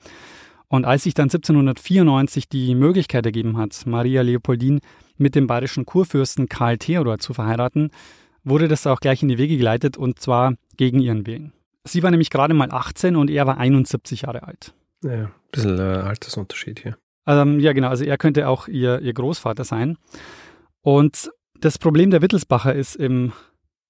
Und 0.68 0.86
als 0.86 1.02
sich 1.02 1.12
dann 1.12 1.24
1794 1.24 2.48
die 2.48 2.74
Möglichkeit 2.74 3.26
ergeben 3.26 3.58
hat, 3.58 3.82
Maria 3.84 4.22
Leopoldine 4.22 4.80
mit 5.18 5.34
dem 5.34 5.46
bayerischen 5.46 5.84
Kurfürsten 5.84 6.48
Karl 6.48 6.78
Theodor 6.78 7.18
zu 7.18 7.34
verheiraten, 7.34 7.90
wurde 8.42 8.68
das 8.68 8.86
auch 8.86 9.00
gleich 9.00 9.22
in 9.22 9.28
die 9.28 9.36
Wege 9.36 9.58
geleitet 9.58 9.98
und 9.98 10.18
zwar 10.18 10.54
gegen 10.78 10.98
ihren 10.98 11.26
Willen. 11.26 11.52
Sie 11.84 12.02
war 12.02 12.10
nämlich 12.10 12.30
gerade 12.30 12.54
mal 12.54 12.70
18 12.70 13.16
und 13.16 13.28
er 13.28 13.46
war 13.46 13.58
71 13.58 14.22
Jahre 14.22 14.44
alt. 14.44 14.72
Ja, 15.02 15.10
ein 15.12 15.30
bisschen 15.50 15.78
äh, 15.78 15.82
Altersunterschied 15.82 16.80
hier. 16.80 16.96
Ähm, 17.26 17.60
ja, 17.60 17.72
genau. 17.72 17.88
Also 17.88 18.04
er 18.04 18.18
könnte 18.18 18.48
auch 18.48 18.68
ihr, 18.68 19.00
ihr 19.00 19.12
Großvater 19.12 19.64
sein. 19.64 19.96
Und 20.82 21.30
das 21.60 21.78
Problem 21.78 22.10
der 22.10 22.22
Wittelsbacher 22.22 22.74
ist, 22.74 22.96
im 22.96 23.32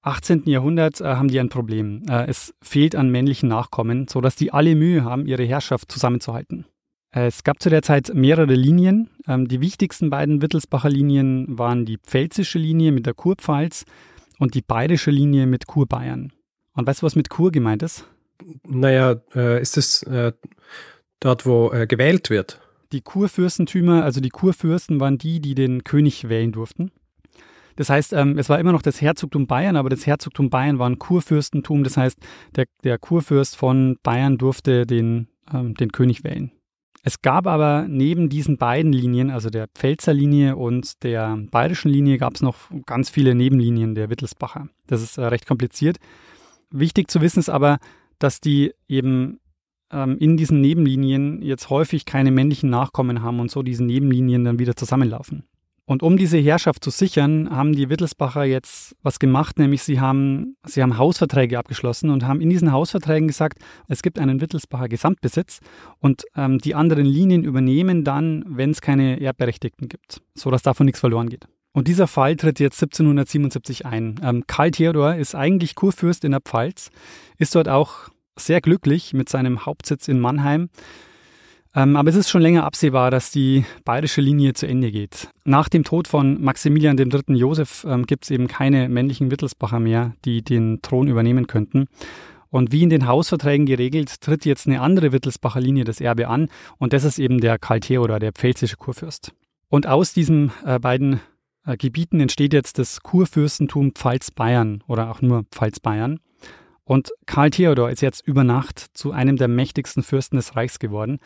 18. 0.02 0.42
Jahrhundert 0.46 1.00
äh, 1.00 1.04
haben 1.04 1.28
die 1.28 1.40
ein 1.40 1.48
Problem. 1.48 2.02
Äh, 2.08 2.26
es 2.26 2.54
fehlt 2.62 2.94
an 2.96 3.10
männlichen 3.10 3.48
Nachkommen, 3.48 4.08
sodass 4.08 4.36
die 4.36 4.52
alle 4.52 4.74
Mühe 4.74 5.04
haben, 5.04 5.26
ihre 5.26 5.44
Herrschaft 5.44 5.90
zusammenzuhalten. 5.90 6.66
Äh, 7.14 7.26
es 7.26 7.44
gab 7.44 7.62
zu 7.62 7.70
der 7.70 7.82
Zeit 7.82 8.12
mehrere 8.12 8.54
Linien. 8.54 9.10
Ähm, 9.28 9.48
die 9.48 9.60
wichtigsten 9.60 10.10
beiden 10.10 10.42
Wittelsbacher 10.42 10.90
Linien 10.90 11.58
waren 11.58 11.86
die 11.86 11.98
pfälzische 11.98 12.58
Linie 12.58 12.92
mit 12.92 13.06
der 13.06 13.14
Kurpfalz 13.14 13.84
und 14.38 14.54
die 14.54 14.62
bayerische 14.62 15.10
Linie 15.10 15.46
mit 15.46 15.66
Kurbayern. 15.66 16.32
Und 16.74 16.86
weißt 16.86 17.02
du, 17.02 17.06
was 17.06 17.16
mit 17.16 17.30
Kur 17.30 17.52
gemeint 17.52 17.82
ist? 17.82 18.04
Naja, 18.66 19.20
äh, 19.34 19.62
ist 19.62 19.76
es 19.76 20.02
äh, 20.02 20.32
dort, 21.20 21.46
wo 21.46 21.70
äh, 21.72 21.86
gewählt 21.86 22.28
wird? 22.28 22.60
Die 22.92 23.00
Kurfürstentümer, 23.00 24.04
also 24.04 24.20
die 24.20 24.28
Kurfürsten, 24.28 25.00
waren 25.00 25.18
die, 25.18 25.40
die 25.40 25.54
den 25.54 25.82
König 25.82 26.28
wählen 26.28 26.52
durften. 26.52 26.90
Das 27.76 27.88
heißt, 27.88 28.12
ähm, 28.12 28.38
es 28.38 28.48
war 28.48 28.60
immer 28.60 28.72
noch 28.72 28.82
das 28.82 29.00
Herzogtum 29.00 29.46
Bayern, 29.46 29.76
aber 29.76 29.88
das 29.88 30.06
Herzogtum 30.06 30.50
Bayern 30.50 30.78
war 30.78 30.88
ein 30.88 30.98
Kurfürstentum. 30.98 31.84
Das 31.84 31.96
heißt, 31.96 32.18
der, 32.54 32.66
der 32.84 32.98
Kurfürst 32.98 33.56
von 33.56 33.96
Bayern 34.02 34.36
durfte 34.36 34.86
den, 34.86 35.28
ähm, 35.52 35.74
den 35.74 35.90
König 35.90 36.22
wählen. 36.22 36.52
Es 37.02 37.20
gab 37.20 37.46
aber 37.46 37.86
neben 37.88 38.28
diesen 38.28 38.58
beiden 38.58 38.92
Linien, 38.92 39.30
also 39.30 39.50
der 39.50 39.66
Pfälzer 39.68 40.12
Linie 40.12 40.56
und 40.56 41.02
der 41.02 41.36
bayerischen 41.50 41.90
Linie, 41.90 42.18
gab 42.18 42.34
es 42.34 42.42
noch 42.42 42.56
ganz 42.86 43.10
viele 43.10 43.34
Nebenlinien 43.34 43.94
der 43.94 44.08
Wittelsbacher. 44.08 44.68
Das 44.86 45.02
ist 45.02 45.18
äh, 45.18 45.24
recht 45.24 45.46
kompliziert. 45.46 45.96
Wichtig 46.70 47.10
zu 47.10 47.20
wissen 47.20 47.40
ist 47.40 47.48
aber, 47.48 47.78
dass 48.18 48.40
die 48.40 48.72
eben 48.86 49.40
ähm, 49.92 50.16
in 50.18 50.36
diesen 50.36 50.60
Nebenlinien 50.60 51.42
jetzt 51.42 51.70
häufig 51.70 52.04
keine 52.04 52.30
männlichen 52.30 52.70
Nachkommen 52.70 53.22
haben 53.22 53.40
und 53.40 53.50
so 53.50 53.62
diese 53.62 53.84
Nebenlinien 53.84 54.44
dann 54.44 54.58
wieder 54.58 54.76
zusammenlaufen. 54.76 55.44
Und 55.84 56.02
um 56.02 56.16
diese 56.16 56.38
Herrschaft 56.38 56.84
zu 56.84 56.90
sichern, 56.90 57.50
haben 57.50 57.74
die 57.74 57.90
Wittelsbacher 57.90 58.44
jetzt 58.44 58.94
was 59.02 59.18
gemacht, 59.18 59.58
nämlich 59.58 59.82
sie 59.82 60.00
haben, 60.00 60.56
sie 60.64 60.80
haben 60.80 60.96
Hausverträge 60.96 61.58
abgeschlossen 61.58 62.10
und 62.10 62.24
haben 62.24 62.40
in 62.40 62.50
diesen 62.50 62.70
Hausverträgen 62.70 63.26
gesagt, 63.26 63.58
es 63.88 64.02
gibt 64.02 64.18
einen 64.18 64.40
Wittelsbacher 64.40 64.88
Gesamtbesitz 64.88 65.60
und 65.98 66.24
ähm, 66.36 66.58
die 66.58 66.76
anderen 66.76 67.04
Linien 67.04 67.42
übernehmen 67.42 68.04
dann, 68.04 68.44
wenn 68.46 68.70
es 68.70 68.80
keine 68.80 69.20
Erbberechtigten 69.20 69.88
gibt, 69.88 70.22
sodass 70.34 70.62
davon 70.62 70.86
nichts 70.86 71.00
verloren 71.00 71.28
geht. 71.28 71.46
Und 71.72 71.88
dieser 71.88 72.06
Fall 72.06 72.36
tritt 72.36 72.60
jetzt 72.60 72.80
1777 72.82 73.84
ein. 73.84 74.20
Ähm, 74.22 74.44
Karl 74.46 74.70
Theodor 74.70 75.16
ist 75.16 75.34
eigentlich 75.34 75.74
Kurfürst 75.74 76.24
in 76.24 76.32
der 76.32 76.40
Pfalz, 76.40 76.90
ist 77.38 77.54
dort 77.54 77.68
auch 77.68 78.11
sehr 78.38 78.60
glücklich 78.60 79.12
mit 79.14 79.28
seinem 79.28 79.66
Hauptsitz 79.66 80.08
in 80.08 80.20
Mannheim. 80.20 80.68
Ähm, 81.74 81.96
aber 81.96 82.10
es 82.10 82.16
ist 82.16 82.28
schon 82.28 82.42
länger 82.42 82.64
absehbar, 82.64 83.10
dass 83.10 83.30
die 83.30 83.64
bayerische 83.84 84.20
Linie 84.20 84.52
zu 84.52 84.66
Ende 84.66 84.92
geht. 84.92 85.28
Nach 85.44 85.68
dem 85.68 85.84
Tod 85.84 86.06
von 86.06 86.42
Maximilian 86.42 86.98
III. 86.98 87.34
Josef 87.34 87.84
ähm, 87.88 88.04
gibt 88.04 88.24
es 88.24 88.30
eben 88.30 88.46
keine 88.46 88.88
männlichen 88.88 89.30
Wittelsbacher 89.30 89.80
mehr, 89.80 90.12
die 90.24 90.42
den 90.42 90.82
Thron 90.82 91.08
übernehmen 91.08 91.46
könnten. 91.46 91.86
Und 92.50 92.70
wie 92.70 92.82
in 92.82 92.90
den 92.90 93.06
Hausverträgen 93.06 93.64
geregelt, 93.64 94.20
tritt 94.20 94.44
jetzt 94.44 94.66
eine 94.66 94.82
andere 94.82 95.12
Wittelsbacher 95.12 95.60
Linie 95.60 95.84
das 95.84 96.02
Erbe 96.02 96.28
an. 96.28 96.48
Und 96.76 96.92
das 96.92 97.04
ist 97.04 97.18
eben 97.18 97.40
der 97.40 97.58
Karl 97.58 97.80
Theodor, 97.80 98.18
der 98.18 98.32
pfälzische 98.32 98.76
Kurfürst. 98.76 99.32
Und 99.68 99.86
aus 99.86 100.12
diesen 100.12 100.52
äh, 100.66 100.78
beiden 100.78 101.20
äh, 101.64 101.78
Gebieten 101.78 102.20
entsteht 102.20 102.52
jetzt 102.52 102.78
das 102.78 103.02
Kurfürstentum 103.02 103.92
Pfalz-Bayern 103.92 104.84
oder 104.86 105.10
auch 105.10 105.22
nur 105.22 105.44
Pfalz-Bayern. 105.50 106.20
Und 106.92 107.10
Karl 107.24 107.48
Theodor 107.48 107.88
ist 107.88 108.02
jetzt 108.02 108.20
über 108.28 108.44
Nacht 108.44 108.78
zu 108.92 109.12
einem 109.12 109.38
der 109.38 109.48
mächtigsten 109.48 110.02
Fürsten 110.02 110.36
des 110.36 110.56
Reichs 110.56 110.78
geworden. 110.78 111.20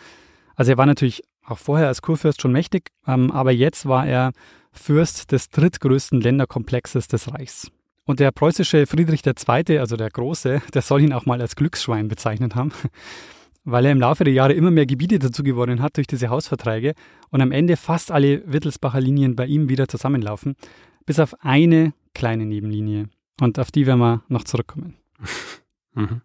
Also 0.54 0.70
er 0.70 0.78
war 0.78 0.87
natürlich 0.87 1.25
auch 1.44 1.58
vorher 1.58 1.88
als 1.88 2.02
Kurfürst 2.02 2.40
schon 2.40 2.52
mächtig, 2.52 2.92
ähm, 3.04 3.32
aber 3.32 3.50
jetzt 3.50 3.87
war 3.87 4.06
er 4.06 4.30
Fürst 4.70 5.32
des 5.32 5.50
drittgrößten 5.50 6.20
Länderkomplexes 6.20 7.08
des 7.08 7.32
Reichs. 7.32 7.73
Und 8.04 8.20
der 8.20 8.30
preußische 8.30 8.87
Friedrich 8.87 9.26
II., 9.26 9.80
also 9.80 9.96
der 9.96 10.08
Große, 10.08 10.62
der 10.73 10.82
soll 10.82 11.02
ihn 11.02 11.12
auch 11.12 11.26
mal 11.26 11.40
als 11.40 11.56
Glücksschwein 11.56 12.06
bezeichnet 12.06 12.54
haben, 12.54 12.70
weil 13.64 13.87
er 13.87 13.90
im 13.90 13.99
Laufe 13.99 14.23
der 14.23 14.35
Jahre 14.35 14.52
immer 14.52 14.70
mehr 14.70 14.87
Gebiete 14.87 15.18
dazu 15.18 15.42
gewonnen 15.42 15.82
hat 15.82 15.96
durch 15.96 16.06
diese 16.06 16.28
Hausverträge 16.28 16.94
und 17.30 17.40
am 17.40 17.50
Ende 17.50 17.76
fast 17.76 18.12
alle 18.12 18.40
Wittelsbacher 18.46 19.00
Linien 19.00 19.35
bei 19.35 19.46
ihm 19.46 19.68
wieder 19.68 19.88
zusammenlaufen, 19.88 20.54
bis 21.06 21.18
auf 21.18 21.35
eine 21.40 21.92
kleine 22.14 22.46
Nebenlinie. 22.46 23.08
Und 23.40 23.58
auf 23.58 23.73
die 23.73 23.85
werden 23.87 23.99
wir 23.99 24.23
noch 24.28 24.44
zurückkommen. 24.44 24.94
Mhm 25.94 26.20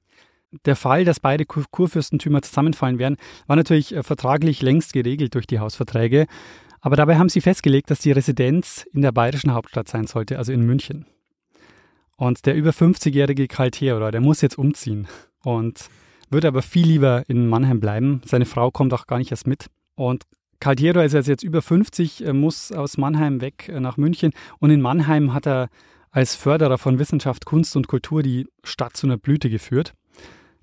der 0.66 0.76
Fall, 0.76 1.06
dass 1.06 1.20
beide 1.20 1.46
Kur 1.46 1.64
Kurfürstentümer 1.72 2.42
zusammenfallen 2.42 3.00
werden, 3.00 3.18
war 3.48 3.56
natürlich 3.56 3.96
äh, 3.96 4.04
vertraglich 4.04 4.62
längst 4.62 4.94
geregelt 4.94 5.36
durch 5.36 5.48
die 5.48 5.60
Hausverträge. 5.60 6.28
Aber 6.82 6.96
dabei 6.96 7.18
haben 7.18 7.30
sie 7.30 7.42
festgelegt, 7.42 7.92
dass 7.92 8.00
die 8.00 8.12
Residenz 8.12 8.86
in 8.92 9.02
der 9.02 9.12
bayerischen 9.12 9.54
Hauptstadt 9.54 9.88
sein 9.88 10.08
sollte, 10.08 10.38
also 10.38 10.52
in 10.52 10.66
München. 10.66 11.06
Und 12.18 12.46
der 12.46 12.56
über 12.56 12.72
50-jährige 12.72 13.48
Karl 13.48 13.72
Theodor, 13.72 14.12
der 14.12 14.22
muss 14.22 14.42
jetzt 14.42 14.58
umziehen 14.58 15.08
und 15.44 15.90
wird 16.30 16.46
aber 16.46 16.62
viel 16.62 16.88
lieber 16.88 17.24
in 17.28 17.48
Mannheim 17.48 17.80
bleiben. 17.80 18.22
Seine 18.26 18.46
Frau 18.46 18.72
kommt 18.72 18.94
auch 18.94 19.08
gar 19.08 19.18
nicht 19.20 19.32
erst 19.32 19.48
mit. 19.48 19.68
Und 19.96 20.24
Karl 20.60 20.76
Theodor 20.76 21.04
ist 21.04 21.14
jetzt 21.14 21.44
über 21.44 21.62
50, 21.62 22.26
äh, 22.26 22.34
muss 22.34 22.72
aus 22.72 22.98
Mannheim 22.98 23.42
weg 23.42 23.70
äh, 23.70 23.80
nach 23.80 23.98
München. 23.98 24.32
Und 24.60 24.72
in 24.72 24.82
Mannheim 24.82 25.34
hat 25.34 25.48
er 25.48 25.70
als 26.12 26.36
Förderer 26.36 26.78
von 26.78 27.00
Wissenschaft, 27.00 27.46
Kunst 27.46 27.76
und 27.76 27.88
Kultur 27.88 28.22
die 28.22 28.48
Stadt 28.64 28.96
zu 28.96 29.08
einer 29.08 29.18
Blüte 29.18 29.50
geführt. 29.50 29.94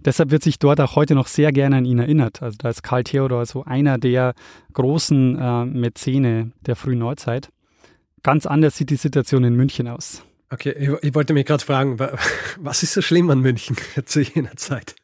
Deshalb 0.00 0.30
wird 0.30 0.44
sich 0.44 0.58
dort 0.58 0.80
auch 0.80 0.94
heute 0.94 1.14
noch 1.14 1.26
sehr 1.26 1.50
gerne 1.50 1.76
an 1.76 1.84
ihn 1.84 1.98
erinnert. 1.98 2.40
Also 2.40 2.56
da 2.58 2.68
ist 2.68 2.82
Karl 2.82 3.02
Theodor 3.02 3.44
so 3.46 3.64
einer 3.64 3.98
der 3.98 4.34
großen 4.72 5.38
äh, 5.38 5.64
Mäzene 5.64 6.52
der 6.60 6.76
frühen 6.76 7.00
Neuzeit. 7.00 7.48
Ganz 8.22 8.46
anders 8.46 8.76
sieht 8.76 8.90
die 8.90 8.96
Situation 8.96 9.42
in 9.42 9.56
München 9.56 9.88
aus. 9.88 10.22
Okay, 10.50 10.74
ich, 10.78 10.90
ich 11.02 11.14
wollte 11.14 11.34
mich 11.34 11.46
gerade 11.46 11.64
fragen, 11.64 11.98
was 12.60 12.82
ist 12.82 12.92
so 12.92 13.02
schlimm 13.02 13.28
an 13.30 13.40
München 13.40 13.76
zu 14.04 14.20
jener 14.20 14.56
Zeit? 14.56 14.94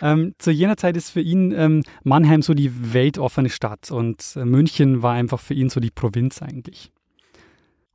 Ähm, 0.00 0.34
zu 0.38 0.50
jener 0.50 0.76
Zeit 0.76 0.96
ist 0.96 1.10
für 1.10 1.20
ihn 1.20 1.52
ähm, 1.52 1.82
Mannheim 2.02 2.42
so 2.42 2.54
die 2.54 2.92
weltoffene 2.92 3.48
Stadt 3.48 3.90
und 3.90 4.34
äh, 4.36 4.44
München 4.44 5.02
war 5.02 5.14
einfach 5.14 5.40
für 5.40 5.54
ihn 5.54 5.68
so 5.70 5.80
die 5.80 5.90
Provinz 5.90 6.42
eigentlich. 6.42 6.90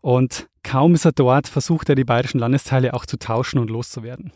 Und 0.02 0.48
kaum 0.64 0.96
ist 0.96 1.06
er 1.06 1.12
dort, 1.12 1.48
versucht 1.48 1.90
er 1.90 1.96
die 1.96 2.04
bayerischen 2.04 2.40
Landesteile 2.40 2.94
auch 2.94 3.06
zu 3.06 3.18
tauschen 3.18 3.60
und 3.60 3.70
loszuwerden. 3.70 4.32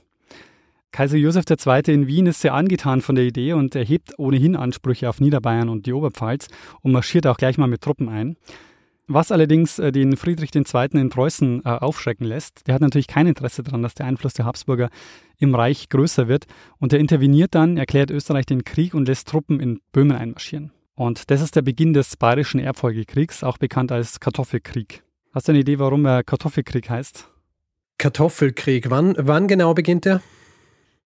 Kaiser 0.91 1.17
Josef 1.17 1.45
II. 1.49 1.81
in 1.91 2.05
Wien 2.05 2.27
ist 2.27 2.41
sehr 2.41 2.53
angetan 2.53 3.01
von 3.01 3.15
der 3.15 3.25
Idee 3.25 3.53
und 3.53 3.75
erhebt 3.75 4.13
ohnehin 4.19 4.55
Ansprüche 4.55 5.09
auf 5.09 5.19
Niederbayern 5.19 5.69
und 5.69 5.87
die 5.87 5.93
Oberpfalz 5.93 6.49
und 6.81 6.91
marschiert 6.91 7.25
auch 7.25 7.37
gleich 7.37 7.57
mal 7.57 7.67
mit 7.67 7.81
Truppen 7.81 8.09
ein. 8.09 8.37
Was 9.07 9.31
allerdings 9.31 9.79
äh, 9.79 9.91
den 9.91 10.15
Friedrich 10.15 10.55
II. 10.55 10.87
in 10.93 11.09
Preußen 11.09 11.63
äh, 11.65 11.69
aufschrecken 11.69 12.25
lässt, 12.25 12.67
der 12.67 12.75
hat 12.75 12.81
natürlich 12.81 13.07
kein 13.07 13.27
Interesse 13.27 13.63
daran, 13.63 13.81
dass 13.81 13.95
der 13.95 14.05
Einfluss 14.05 14.33
der 14.33 14.45
Habsburger 14.45 14.89
im 15.39 15.55
Reich 15.55 15.89
größer 15.89 16.27
wird. 16.27 16.45
Und 16.77 16.93
er 16.93 16.99
interveniert 16.99 17.53
dann, 17.53 17.75
erklärt 17.75 18.11
Österreich 18.11 18.45
den 18.45 18.63
Krieg 18.63 18.93
und 18.93 19.07
lässt 19.07 19.27
Truppen 19.27 19.59
in 19.59 19.81
Böhmen 19.91 20.15
einmarschieren. 20.15 20.71
Und 20.95 21.31
das 21.31 21.41
ist 21.41 21.55
der 21.55 21.63
Beginn 21.63 21.93
des 21.93 22.15
Bayerischen 22.15 22.59
Erbfolgekriegs, 22.59 23.43
auch 23.43 23.57
bekannt 23.57 23.91
als 23.91 24.19
Kartoffelkrieg. 24.19 25.03
Hast 25.33 25.47
du 25.47 25.51
eine 25.51 25.61
Idee, 25.61 25.79
warum 25.79 26.05
er 26.05 26.23
Kartoffelkrieg 26.23 26.91
heißt? 26.91 27.27
Kartoffelkrieg, 27.97 28.91
wann, 28.91 29.15
wann 29.17 29.47
genau 29.47 29.73
beginnt 29.73 30.05
der? 30.05 30.21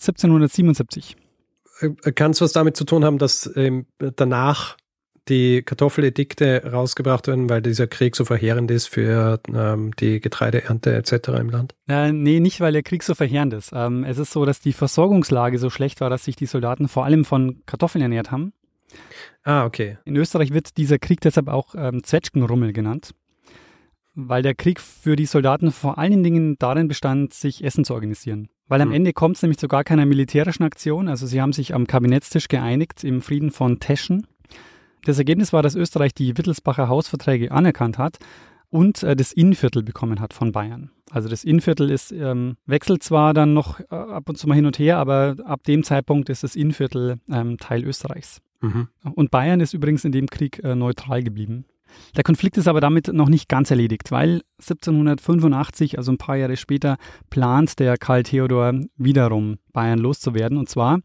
1777. 0.01 1.17
Äh, 1.81 2.13
Kann 2.13 2.33
es 2.33 2.41
was 2.41 2.51
damit 2.51 2.77
zu 2.77 2.85
tun 2.85 3.05
haben, 3.05 3.19
dass 3.19 3.49
ähm, 3.55 3.87
danach 4.17 4.77
die 5.29 5.63
Kartoffeledikte 5.63 6.73
rausgebracht 6.73 7.29
werden, 7.29 7.49
weil 7.49 7.63
dieser 7.63 7.87
Krieg 7.87 8.17
so 8.17 8.25
verheerend 8.25 8.71
ist 8.73 8.89
für 8.89 9.41
ähm, 9.53 9.93
die 9.97 10.21
Getreideernte 10.21 10.93
etc. 10.95 11.29
im 11.39 11.51
Land? 11.51 11.77
Äh, 11.89 12.11
nee, 12.11 12.41
nicht, 12.41 12.61
weil 12.61 12.73
der 12.73 12.83
Krieg 12.83 13.05
so 13.05 13.15
verheerend 13.15 13.55
ist. 13.55 13.71
Ähm, 13.73 14.03
es 14.03 14.19
ist 14.19 14.33
so, 14.33 14.45
dass 14.45 14.59
die 14.61 14.73
Versorgungslage 14.73 15.61
so 15.61 15.71
schlecht 15.71 16.01
war, 16.01 16.11
dass 16.11 16.25
sich 16.25 16.35
die 16.35 16.47
Soldaten 16.47 16.89
vor 16.89 17.05
allem 17.05 17.25
von 17.25 17.63
Kartoffeln 17.65 18.03
ernährt 18.03 18.33
haben. 18.33 18.53
Ah, 19.45 19.65
okay. 19.65 19.99
In 20.05 20.17
Österreich 20.17 20.53
wird 20.53 20.77
dieser 20.77 20.99
Krieg 20.99 21.21
deshalb 21.21 21.47
auch 21.47 21.77
ähm, 21.77 22.03
Zwetschgenrummel 22.03 22.73
genannt, 22.73 23.13
weil 24.17 24.43
der 24.43 24.55
Krieg 24.55 24.81
für 24.81 25.15
die 25.15 25.27
Soldaten 25.27 25.71
vor 25.71 25.99
allen 25.99 26.25
Dingen 26.25 26.57
darin 26.59 26.89
bestand, 26.89 27.35
sich 27.35 27.63
Essen 27.63 27.85
zu 27.85 27.95
organisieren. 27.95 28.49
Weil 28.67 28.81
am 28.81 28.89
Hm. 28.89 28.97
Ende 28.97 29.13
kommt 29.13 29.37
es 29.37 29.43
nämlich 29.43 29.59
zu 29.59 29.69
gar 29.69 29.85
keiner 29.85 30.07
militärischen 30.07 30.65
Aktion. 30.65 31.07
Also 31.07 31.27
sie 31.27 31.41
haben 31.41 31.53
sich 31.53 31.75
am 31.75 31.87
Kabinettstisch 31.87 32.49
geeinigt 32.49 33.05
im 33.05 33.21
Frieden 33.21 33.51
von 33.53 33.79
Teschen. 33.79 34.27
Das 35.05 35.19
Ergebnis 35.19 35.53
war, 35.53 35.63
dass 35.63 35.77
Österreich 35.77 36.15
die 36.15 36.37
Wittelsbacher 36.37 36.89
Hausverträge 36.89 37.53
anerkannt 37.53 37.99
hat 37.99 38.19
und 38.71 39.03
äh, 39.03 39.15
das 39.15 39.33
Innviertel 39.33 39.83
bekommen 39.83 40.19
hat 40.19 40.33
von 40.33 40.51
Bayern. 40.51 40.91
Also 41.11 41.29
das 41.29 41.45
Innviertel 41.45 41.91
ist, 41.91 42.11
ähm, 42.11 42.57
wechselt 42.67 43.03
zwar 43.03 43.35
dann 43.35 43.55
noch 43.55 43.79
äh, 43.79 43.85
ab 43.91 44.29
und 44.29 44.37
zu 44.37 44.49
mal 44.49 44.55
hin 44.55 44.67
und 44.67 44.79
her, 44.79 44.99
aber 44.99 45.37
ab 45.45 45.63
dem 45.65 45.85
Zeitpunkt 45.85 46.29
ist 46.31 46.43
das 46.43 46.57
Innviertel 46.57 47.21
ähm, 47.31 47.59
Teil 47.59 47.85
Österreichs. 47.85 48.41
Mhm. 48.61 48.89
Und 49.15 49.31
Bayern 49.31 49.61
ist 49.61 49.75
übrigens 49.75 50.05
in 50.05 50.13
dem 50.13 50.27
Krieg 50.27 50.65
äh, 50.65 50.75
neutral 50.75 51.23
geblieben. 51.23 51.67
Der 52.17 52.25
Konflikt 52.25 52.57
ist 52.57 52.69
aber 52.69 52.81
damit 52.81 53.13
noch 53.13 53.29
nicht 53.29 53.49
ganz 53.49 53.71
erledigt, 53.71 54.11
weil 54.11 54.43
1785, 54.61 55.99
also 55.99 56.13
ein 56.13 56.19
paar 56.19 56.37
Jahre 56.37 56.57
später, 56.57 56.97
plant 57.31 57.79
der 57.79 57.97
Karl 57.97 58.23
Theodor 58.23 58.73
wiederum 58.97 59.59
Bayern 59.73 59.99
loszuwerden. 59.99 60.59
Und 60.59 60.69
zwar 60.69 61.01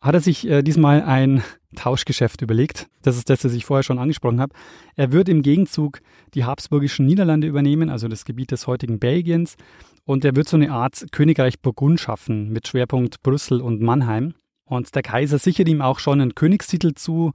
hat 0.00 0.14
er 0.14 0.20
sich 0.20 0.46
äh, 0.48 0.62
diesmal 0.62 1.02
ein 1.02 1.42
Tauschgeschäft 1.74 2.42
überlegt. 2.42 2.86
Das 3.02 3.16
ist 3.16 3.28
das, 3.28 3.44
was 3.44 3.52
ich 3.52 3.66
vorher 3.66 3.82
schon 3.82 3.98
angesprochen 3.98 4.40
habe. 4.40 4.54
Er 4.94 5.12
wird 5.12 5.28
im 5.28 5.42
Gegenzug 5.42 6.00
die 6.34 6.44
habsburgischen 6.44 7.04
Niederlande 7.06 7.46
übernehmen, 7.46 7.90
also 7.90 8.08
das 8.08 8.24
Gebiet 8.24 8.50
des 8.50 8.66
heutigen 8.66 8.98
Belgiens. 8.98 9.56
Und 10.04 10.24
er 10.24 10.36
wird 10.36 10.48
so 10.48 10.56
eine 10.56 10.70
Art 10.70 11.06
Königreich 11.12 11.60
Burgund 11.60 12.00
schaffen 12.00 12.50
mit 12.50 12.68
Schwerpunkt 12.68 13.22
Brüssel 13.22 13.60
und 13.60 13.82
Mannheim. 13.82 14.34
Und 14.64 14.94
der 14.94 15.02
Kaiser 15.02 15.38
sichert 15.38 15.68
ihm 15.68 15.82
auch 15.82 15.98
schon 15.98 16.20
einen 16.20 16.34
Königstitel 16.34 16.94
zu. 16.94 17.32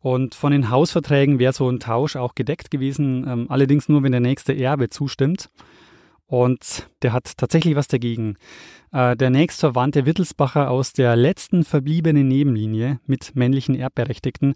Und 0.00 0.34
von 0.34 0.52
den 0.52 0.70
Hausverträgen 0.70 1.38
wäre 1.38 1.52
so 1.52 1.68
ein 1.68 1.78
Tausch 1.78 2.16
auch 2.16 2.34
gedeckt 2.34 2.70
gewesen, 2.70 3.26
ähm, 3.28 3.46
allerdings 3.50 3.88
nur, 3.88 4.02
wenn 4.02 4.12
der 4.12 4.20
nächste 4.20 4.52
Erbe 4.52 4.88
zustimmt. 4.88 5.50
Und 6.26 6.88
der 7.02 7.12
hat 7.12 7.36
tatsächlich 7.36 7.76
was 7.76 7.88
dagegen. 7.88 8.36
Äh, 8.92 9.16
der 9.16 9.30
nächstverwandte 9.30 10.06
Wittelsbacher 10.06 10.70
aus 10.70 10.92
der 10.92 11.16
letzten 11.16 11.64
verbliebenen 11.64 12.28
Nebenlinie 12.28 13.00
mit 13.06 13.34
männlichen 13.34 13.74
Erbberechtigten, 13.74 14.54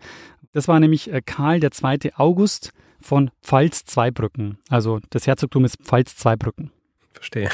das 0.53 0.69
war 0.69 0.81
nämlich 0.81 1.13
äh, 1.13 1.21
Karl 1.21 1.63
II. 1.63 2.13
August 2.15 2.73
von 3.01 3.31
Pfalz-Zweibrücken. 3.43 4.59
Also 4.71 5.01
das 5.11 5.27
Herzogtum 5.27 5.65
ist 5.65 5.77
Pfalz-Zweibrücken. 5.83 6.71
Verstehe. 7.13 7.51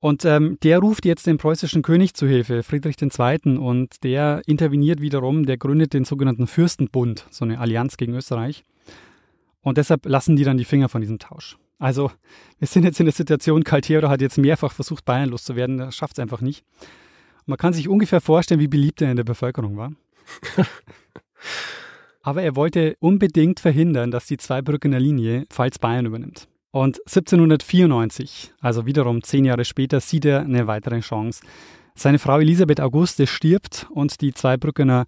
Und 0.00 0.24
ähm, 0.24 0.58
der 0.62 0.78
ruft 0.78 1.04
jetzt 1.04 1.26
den 1.26 1.38
preußischen 1.38 1.82
König 1.82 2.14
zu 2.14 2.26
Hilfe, 2.26 2.62
Friedrich 2.62 2.96
II. 3.02 3.58
Und 3.58 4.04
der 4.04 4.42
interveniert 4.46 5.00
wiederum, 5.00 5.44
der 5.44 5.56
gründet 5.56 5.92
den 5.92 6.04
sogenannten 6.04 6.46
Fürstenbund, 6.46 7.26
so 7.30 7.44
eine 7.44 7.58
Allianz 7.58 7.96
gegen 7.96 8.14
Österreich. 8.14 8.62
Und 9.60 9.76
deshalb 9.76 10.06
lassen 10.06 10.36
die 10.36 10.44
dann 10.44 10.56
die 10.56 10.64
Finger 10.64 10.88
von 10.88 11.00
diesem 11.00 11.18
Tausch. 11.18 11.58
Also 11.78 12.10
wir 12.58 12.68
sind 12.68 12.84
jetzt 12.84 13.00
in 13.00 13.06
der 13.06 13.12
Situation, 13.12 13.64
Karl 13.64 13.80
Theodor 13.80 14.10
hat 14.10 14.20
jetzt 14.20 14.38
mehrfach 14.38 14.72
versucht, 14.72 15.04
Bayern 15.04 15.30
loszuwerden, 15.30 15.78
er 15.78 15.92
schafft 15.92 16.14
es 16.14 16.22
einfach 16.22 16.40
nicht. 16.40 16.64
Und 17.40 17.48
man 17.48 17.58
kann 17.58 17.72
sich 17.72 17.88
ungefähr 17.88 18.20
vorstellen, 18.20 18.60
wie 18.60 18.68
beliebt 18.68 19.00
er 19.00 19.10
in 19.10 19.16
der 19.16 19.24
Bevölkerung 19.24 19.76
war. 19.76 19.92
Aber 22.22 22.42
er 22.42 22.56
wollte 22.56 22.96
unbedingt 22.98 23.60
verhindern, 23.60 24.10
dass 24.10 24.26
die 24.26 24.36
Zweibrückener 24.36 25.00
Linie 25.00 25.46
Pfalz-Bayern 25.50 26.06
übernimmt. 26.06 26.48
Und 26.70 26.98
1794, 27.06 28.52
also 28.60 28.84
wiederum 28.84 29.22
zehn 29.22 29.44
Jahre 29.44 29.64
später, 29.64 30.00
sieht 30.00 30.24
er 30.24 30.40
eine 30.40 30.66
weitere 30.66 31.00
Chance. 31.00 31.42
Seine 31.94 32.18
Frau 32.18 32.38
Elisabeth 32.38 32.80
Auguste 32.80 33.26
stirbt 33.26 33.86
und 33.90 34.20
die 34.20 34.32
Zweibrückener 34.32 35.06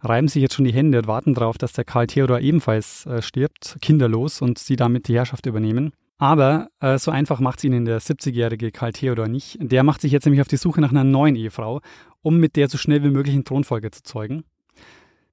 reiben 0.00 0.28
sich 0.28 0.42
jetzt 0.42 0.54
schon 0.54 0.64
die 0.64 0.72
Hände 0.72 0.98
und 0.98 1.06
warten 1.06 1.34
darauf, 1.34 1.58
dass 1.58 1.72
der 1.72 1.84
Karl 1.84 2.06
Theodor 2.06 2.40
ebenfalls 2.40 3.06
äh, 3.06 3.22
stirbt, 3.22 3.76
kinderlos, 3.80 4.40
und 4.40 4.58
sie 4.58 4.76
damit 4.76 5.08
die 5.08 5.14
Herrschaft 5.14 5.46
übernehmen. 5.46 5.92
Aber 6.18 6.68
äh, 6.80 6.98
so 6.98 7.10
einfach 7.10 7.40
macht 7.40 7.58
es 7.58 7.64
ihnen 7.64 7.84
der 7.84 8.00
70-jährige 8.00 8.70
Karl 8.70 8.92
Theodor 8.92 9.26
nicht. 9.26 9.58
Der 9.60 9.82
macht 9.82 10.00
sich 10.00 10.12
jetzt 10.12 10.24
nämlich 10.24 10.40
auf 10.40 10.48
die 10.48 10.56
Suche 10.56 10.80
nach 10.80 10.90
einer 10.90 11.04
neuen 11.04 11.36
Ehefrau, 11.36 11.80
um 12.22 12.38
mit 12.38 12.56
der 12.56 12.68
so 12.68 12.78
schnell 12.78 13.02
wie 13.02 13.10
möglich 13.10 13.34
einen 13.34 13.44
Thronfolger 13.44 13.90
zu 13.90 14.02
zeugen. 14.02 14.44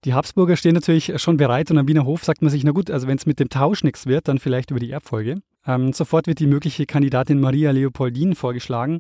Die 0.03 0.15
Habsburger 0.15 0.55
stehen 0.55 0.73
natürlich 0.73 1.21
schon 1.21 1.37
bereit 1.37 1.69
und 1.69 1.77
am 1.77 1.87
Wiener 1.87 2.05
Hof 2.05 2.23
sagt 2.23 2.41
man 2.41 2.49
sich, 2.49 2.63
na 2.63 2.71
gut, 2.71 2.89
also 2.89 3.07
wenn 3.07 3.17
es 3.17 3.27
mit 3.27 3.39
dem 3.39 3.49
Tausch 3.49 3.83
nichts 3.83 4.07
wird, 4.07 4.27
dann 4.27 4.39
vielleicht 4.39 4.71
über 4.71 4.79
die 4.79 4.89
Erbfolge. 4.89 5.41
Ähm, 5.65 5.93
sofort 5.93 6.27
wird 6.27 6.39
die 6.39 6.47
mögliche 6.47 6.85
Kandidatin 6.85 7.39
Maria 7.39 7.71
Leopoldine 7.71 8.35
vorgeschlagen 8.35 8.99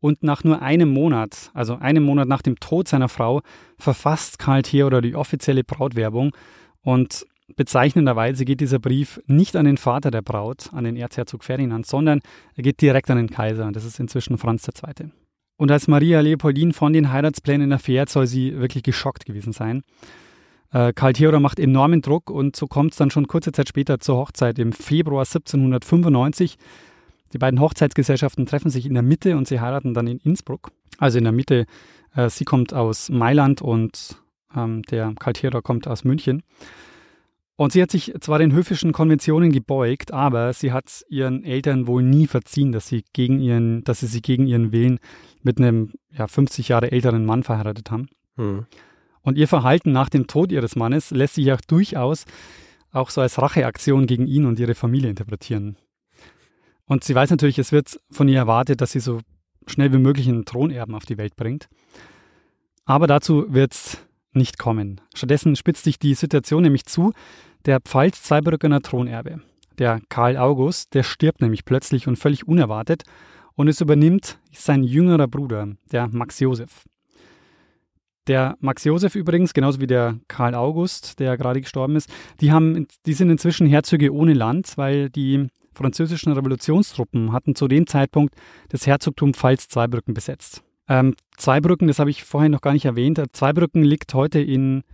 und 0.00 0.22
nach 0.22 0.44
nur 0.44 0.60
einem 0.60 0.90
Monat, 0.90 1.50
also 1.54 1.76
einem 1.76 2.02
Monat 2.04 2.28
nach 2.28 2.42
dem 2.42 2.56
Tod 2.60 2.88
seiner 2.88 3.08
Frau, 3.08 3.40
verfasst 3.78 4.38
Karl 4.38 4.62
Theodor 4.62 5.00
die 5.00 5.14
offizielle 5.14 5.64
Brautwerbung 5.64 6.36
und 6.82 7.24
bezeichnenderweise 7.56 8.44
geht 8.44 8.60
dieser 8.60 8.78
Brief 8.78 9.20
nicht 9.26 9.56
an 9.56 9.64
den 9.64 9.76
Vater 9.76 10.10
der 10.10 10.22
Braut, 10.22 10.70
an 10.72 10.84
den 10.84 10.96
Erzherzog 10.96 11.44
Ferdinand, 11.44 11.86
sondern 11.86 12.20
er 12.54 12.62
geht 12.62 12.80
direkt 12.80 13.10
an 13.10 13.16
den 13.16 13.30
Kaiser. 13.30 13.70
Das 13.72 13.84
ist 13.84 14.00
inzwischen 14.00 14.38
Franz 14.38 14.66
II. 14.68 15.10
Und 15.56 15.70
als 15.70 15.88
Maria 15.88 16.20
Leopoldine 16.20 16.72
von 16.72 16.92
den 16.92 17.12
Heiratsplänen 17.12 17.70
erfährt, 17.70 18.08
soll 18.08 18.26
sie 18.26 18.58
wirklich 18.58 18.82
geschockt 18.82 19.24
gewesen 19.24 19.52
sein. 19.52 19.82
Äh, 20.74 20.92
Karl 20.92 21.12
Theodor 21.12 21.38
macht 21.38 21.60
enormen 21.60 22.02
Druck 22.02 22.30
und 22.30 22.56
so 22.56 22.66
kommt 22.66 22.92
es 22.92 22.98
dann 22.98 23.10
schon 23.10 23.28
kurze 23.28 23.52
Zeit 23.52 23.68
später 23.68 24.00
zur 24.00 24.16
Hochzeit 24.16 24.58
im 24.58 24.72
Februar 24.72 25.20
1795. 25.20 26.58
Die 27.32 27.38
beiden 27.38 27.60
Hochzeitsgesellschaften 27.60 28.44
treffen 28.44 28.70
sich 28.70 28.84
in 28.84 28.94
der 28.94 29.04
Mitte 29.04 29.36
und 29.36 29.46
sie 29.46 29.60
heiraten 29.60 29.94
dann 29.94 30.08
in 30.08 30.18
Innsbruck. 30.18 30.72
Also 30.98 31.18
in 31.18 31.24
der 31.24 31.32
Mitte, 31.32 31.66
äh, 32.16 32.28
sie 32.28 32.44
kommt 32.44 32.74
aus 32.74 33.08
Mailand 33.08 33.62
und 33.62 34.20
ähm, 34.54 34.82
der 34.82 35.14
Karl 35.16 35.34
Theodor 35.34 35.62
kommt 35.62 35.86
aus 35.86 36.02
München. 36.02 36.42
Und 37.56 37.72
sie 37.72 37.80
hat 37.80 37.92
sich 37.92 38.12
zwar 38.18 38.40
den 38.40 38.52
höfischen 38.52 38.90
Konventionen 38.90 39.52
gebeugt, 39.52 40.12
aber 40.12 40.52
sie 40.52 40.72
hat 40.72 41.04
ihren 41.08 41.44
Eltern 41.44 41.86
wohl 41.86 42.02
nie 42.02 42.26
verziehen, 42.26 42.72
dass 42.72 42.88
sie 42.88 43.04
gegen 43.12 43.38
ihren, 43.38 43.84
dass 43.84 44.00
sie 44.00 44.08
sich 44.08 44.22
gegen 44.22 44.48
ihren 44.48 44.72
Willen 44.72 44.98
mit 45.44 45.58
einem 45.58 45.92
ja, 46.10 46.26
50 46.26 46.66
Jahre 46.66 46.90
älteren 46.90 47.24
Mann 47.24 47.44
verheiratet 47.44 47.92
haben. 47.92 48.08
Hm. 48.36 48.66
Und 49.24 49.38
ihr 49.38 49.48
Verhalten 49.48 49.90
nach 49.90 50.10
dem 50.10 50.28
Tod 50.28 50.52
ihres 50.52 50.76
Mannes 50.76 51.10
lässt 51.10 51.34
sich 51.34 51.50
auch 51.52 51.60
durchaus 51.62 52.26
auch 52.92 53.10
so 53.10 53.20
als 53.20 53.40
Racheaktion 53.42 54.06
gegen 54.06 54.28
ihn 54.28 54.44
und 54.44 54.60
ihre 54.60 54.74
Familie 54.76 55.10
interpretieren. 55.10 55.76
Und 56.86 57.02
sie 57.02 57.14
weiß 57.14 57.30
natürlich, 57.30 57.58
es 57.58 57.72
wird 57.72 57.98
von 58.10 58.28
ihr 58.28 58.38
erwartet, 58.38 58.80
dass 58.80 58.92
sie 58.92 59.00
so 59.00 59.20
schnell 59.66 59.92
wie 59.92 59.98
möglich 59.98 60.28
einen 60.28 60.44
Thronerben 60.44 60.94
auf 60.94 61.06
die 61.06 61.18
Welt 61.18 61.34
bringt. 61.34 61.68
Aber 62.84 63.06
dazu 63.06 63.46
wird 63.48 63.72
es 63.72 63.98
nicht 64.32 64.58
kommen. 64.58 65.00
Stattdessen 65.14 65.56
spitzt 65.56 65.84
sich 65.84 65.98
die 65.98 66.14
Situation 66.14 66.62
nämlich 66.62 66.84
zu. 66.84 67.12
Der 67.64 67.80
Pfalz-Zweibrückener 67.80 68.82
Thronerbe, 68.82 69.40
der 69.78 70.00
Karl 70.10 70.36
August, 70.36 70.94
der 70.94 71.02
stirbt 71.02 71.40
nämlich 71.40 71.64
plötzlich 71.64 72.06
und 72.06 72.16
völlig 72.16 72.46
unerwartet 72.46 73.04
und 73.54 73.68
es 73.68 73.80
übernimmt 73.80 74.38
sein 74.52 74.84
jüngerer 74.84 75.28
Bruder, 75.28 75.68
der 75.90 76.08
Max 76.08 76.40
Josef. 76.40 76.84
Der 78.26 78.56
Max 78.60 78.84
Josef 78.84 79.14
übrigens, 79.14 79.52
genauso 79.52 79.80
wie 79.80 79.86
der 79.86 80.18
Karl 80.28 80.54
August, 80.54 81.18
der 81.20 81.36
gerade 81.36 81.60
gestorben 81.60 81.96
ist, 81.96 82.10
die, 82.40 82.52
haben, 82.52 82.86
die 83.04 83.12
sind 83.12 83.30
inzwischen 83.30 83.66
Herzöge 83.66 84.12
ohne 84.12 84.32
Land, 84.32 84.76
weil 84.76 85.10
die 85.10 85.48
französischen 85.74 86.32
Revolutionstruppen 86.32 87.32
hatten 87.32 87.54
zu 87.54 87.68
dem 87.68 87.86
Zeitpunkt 87.86 88.34
das 88.70 88.86
Herzogtum 88.86 89.34
Pfalz-Zweibrücken 89.34 90.14
besetzt. 90.14 90.62
Ähm, 90.88 91.14
Zweibrücken, 91.36 91.88
das 91.88 91.98
habe 91.98 92.10
ich 92.10 92.24
vorhin 92.24 92.52
noch 92.52 92.60
gar 92.60 92.72
nicht 92.72 92.84
erwähnt. 92.84 93.20
Zweibrücken 93.32 93.82
liegt 93.82 94.14
heute 94.14 94.40
in 94.40 94.84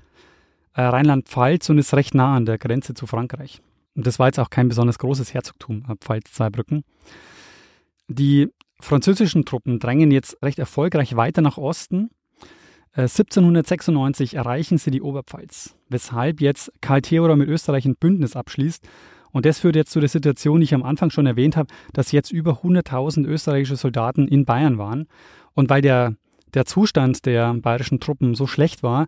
äh, 0.75 0.83
Rheinland-Pfalz 0.83 1.69
und 1.71 1.79
ist 1.79 1.95
recht 1.95 2.15
nah 2.15 2.35
an 2.37 2.47
der 2.47 2.59
Grenze 2.59 2.95
zu 2.95 3.07
Frankreich. 3.07 3.61
Und 3.95 4.07
das 4.07 4.19
war 4.19 4.27
jetzt 4.27 4.39
auch 4.39 4.51
kein 4.51 4.69
besonders 4.69 4.99
großes 4.99 5.35
Herzogtum, 5.35 5.85
äh, 5.89 5.95
Pfalz-Zweibrücken. 6.01 6.85
Die 8.09 8.49
französischen 8.81 9.45
Truppen 9.45 9.79
drängen 9.79 10.11
jetzt 10.11 10.43
recht 10.43 10.59
erfolgreich 10.59 11.17
weiter 11.17 11.43
nach 11.43 11.59
Osten. 11.59 12.11
Äh, 12.93 13.03
1796 13.03 14.35
erreichen 14.35 14.79
sie 14.79 14.91
die 14.91 15.03
Oberpfalz, 15.03 15.77
weshalb 15.89 16.41
jetzt 16.41 16.73
Karl 16.81 17.03
Theodor 17.03 17.37
mit 17.37 17.49
Österreich 17.49 17.85
ein 17.85 17.97
Bündnis 17.97 18.35
abschließt 18.35 18.87
Und 19.31 19.47
das 19.47 19.61
führt 19.61 19.77
jetzt 19.77 19.93
zu 19.93 20.01
der 20.01 20.09
Situation, 20.09 20.61
die 20.61 20.65
ich 20.65 20.75
am 20.75 20.83
Anfang 20.83 21.11
schon 21.11 21.27
erwähnt 21.27 21.57
habe, 21.57 21.73
dass 21.93 22.11
jetzt 22.11 22.33
über 22.33 22.63
100.000 22.63 23.27
österreichische 23.27 23.77
Soldaten 23.77 24.27
in 24.27 24.45
Bayern 24.45 24.77
waren. 24.77 25.07
Und 25.55 25.71
weil 25.71 25.83
der, 25.83 26.17
der 26.55 26.67
Zustand 26.67 27.27
der 27.27 27.55
bayerischen 27.55 28.01
Truppen 28.01 28.35
so 28.35 28.49
schlecht 28.49 28.83
war, 28.83 29.07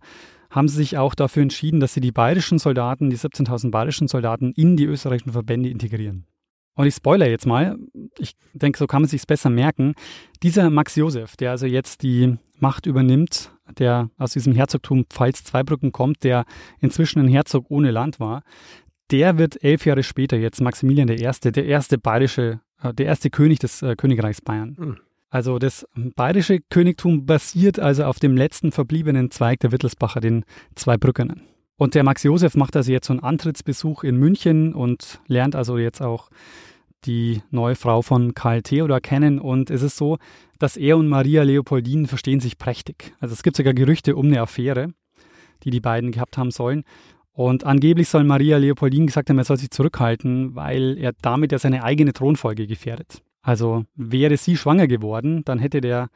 haben 0.50 0.68
sie 0.68 0.76
sich 0.76 0.98
auch 0.98 1.14
dafür 1.14 1.42
entschieden, 1.42 1.80
dass 1.80 1.94
sie 1.94 2.00
die 2.00 2.12
bayerischen 2.12 2.58
Soldaten, 2.58 3.10
die 3.10 3.16
17.000 3.16 3.70
bayerischen 3.70 4.06
Soldaten, 4.06 4.52
in 4.52 4.76
die 4.76 4.84
österreichischen 4.84 5.32
Verbände 5.32 5.70
integrieren. 5.70 6.26
Und 6.74 6.86
ich 6.86 6.94
spoiler 6.94 7.28
jetzt 7.28 7.46
mal, 7.46 7.76
ich 8.18 8.32
denke, 8.54 8.78
so 8.78 8.86
kann 8.86 9.02
man 9.02 9.08
sich 9.08 9.26
besser 9.26 9.50
merken. 9.50 9.94
Dieser 10.42 10.70
Max 10.70 10.96
Josef, 10.96 11.36
der 11.36 11.50
also 11.50 11.66
jetzt 11.66 12.02
die 12.02 12.36
Macht 12.58 12.86
übernimmt, 12.86 13.50
der 13.72 14.10
aus 14.18 14.32
diesem 14.32 14.54
Herzogtum 14.54 15.04
Pfalz-Zweibrücken 15.08 15.92
kommt, 15.92 16.24
der 16.24 16.44
inzwischen 16.80 17.20
ein 17.20 17.28
Herzog 17.28 17.66
ohne 17.68 17.90
Land 17.90 18.20
war, 18.20 18.42
der 19.10 19.38
wird 19.38 19.62
elf 19.62 19.84
Jahre 19.86 20.02
später 20.02 20.36
jetzt 20.36 20.60
Maximilian 20.60 21.08
I., 21.08 21.30
der 21.50 21.66
erste 21.66 21.98
bayerische, 21.98 22.60
äh, 22.82 22.94
der 22.94 23.06
erste 23.06 23.30
König 23.30 23.58
des 23.58 23.82
äh, 23.82 23.94
Königreichs 23.96 24.40
Bayern. 24.40 24.76
Mhm. 24.78 24.96
Also 25.30 25.58
das 25.58 25.86
bayerische 25.94 26.60
Königtum 26.68 27.24
basiert 27.24 27.78
also 27.78 28.04
auf 28.04 28.18
dem 28.18 28.36
letzten 28.36 28.70
verbliebenen 28.70 29.30
Zweig 29.30 29.60
der 29.60 29.72
Wittelsbacher, 29.72 30.20
den 30.20 30.44
Zweibrückenen. 30.74 31.42
Und 31.76 31.94
der 31.94 32.04
Max 32.04 32.22
Josef 32.22 32.54
macht 32.54 32.76
also 32.76 32.92
jetzt 32.92 33.06
so 33.06 33.14
einen 33.14 33.22
Antrittsbesuch 33.22 34.04
in 34.04 34.16
München 34.16 34.74
und 34.74 35.20
lernt 35.26 35.56
also 35.56 35.78
jetzt 35.78 36.02
auch 36.02 36.28
die 37.06 37.42
neue 37.50 37.74
Frau 37.74 38.02
von 38.02 38.34
Karl 38.34 38.62
Theodor 38.62 39.00
kennen. 39.00 39.38
Und 39.38 39.70
es 39.70 39.82
ist 39.82 39.96
so, 39.96 40.18
dass 40.62 40.76
er 40.76 40.96
und 40.96 41.08
Maria 41.08 41.42
Leopoldine 41.42 42.06
verstehen 42.06 42.38
sich 42.38 42.56
prächtig. 42.56 43.14
Also 43.18 43.32
es 43.32 43.42
gibt 43.42 43.56
sogar 43.56 43.74
Gerüchte 43.74 44.14
um 44.14 44.26
eine 44.26 44.40
Affäre, 44.40 44.94
die 45.64 45.70
die 45.70 45.80
beiden 45.80 46.12
gehabt 46.12 46.38
haben 46.38 46.52
sollen. 46.52 46.84
Und 47.32 47.64
angeblich 47.64 48.08
soll 48.08 48.22
Maria 48.22 48.58
Leopoldine 48.58 49.06
gesagt 49.06 49.28
haben, 49.28 49.38
er 49.38 49.44
soll 49.44 49.56
sich 49.56 49.70
zurückhalten, 49.70 50.54
weil 50.54 50.98
er 50.98 51.14
damit 51.20 51.50
ja 51.50 51.58
seine 51.58 51.82
eigene 51.82 52.12
Thronfolge 52.12 52.68
gefährdet. 52.68 53.22
Also 53.40 53.86
wäre 53.96 54.36
sie 54.36 54.56
schwanger 54.56 54.86
geworden, 54.86 55.42
dann 55.44 55.58
hätte 55.58 55.80
der 55.80 56.10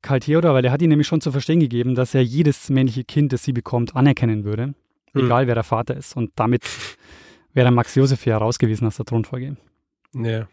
Karl 0.00 0.20
Theodor, 0.20 0.54
weil 0.54 0.64
er 0.64 0.72
hat 0.72 0.80
ihn 0.80 0.88
nämlich 0.88 1.06
schon 1.06 1.20
zu 1.20 1.30
verstehen 1.30 1.60
gegeben, 1.60 1.94
dass 1.94 2.14
er 2.14 2.22
jedes 2.22 2.70
männliche 2.70 3.04
Kind, 3.04 3.34
das 3.34 3.44
sie 3.44 3.52
bekommt, 3.52 3.94
anerkennen 3.94 4.44
würde, 4.44 4.68
mhm. 5.12 5.26
egal 5.26 5.46
wer 5.46 5.56
der 5.56 5.64
Vater 5.64 5.94
ist. 5.94 6.16
Und 6.16 6.30
damit 6.36 6.64
wäre 7.52 7.70
Max 7.70 7.94
Josef 7.96 8.24
ja 8.24 8.38
rausgewiesen 8.38 8.86
aus 8.86 8.96
der 8.96 9.04
Thronfolge. 9.04 9.58
Ja. 10.14 10.48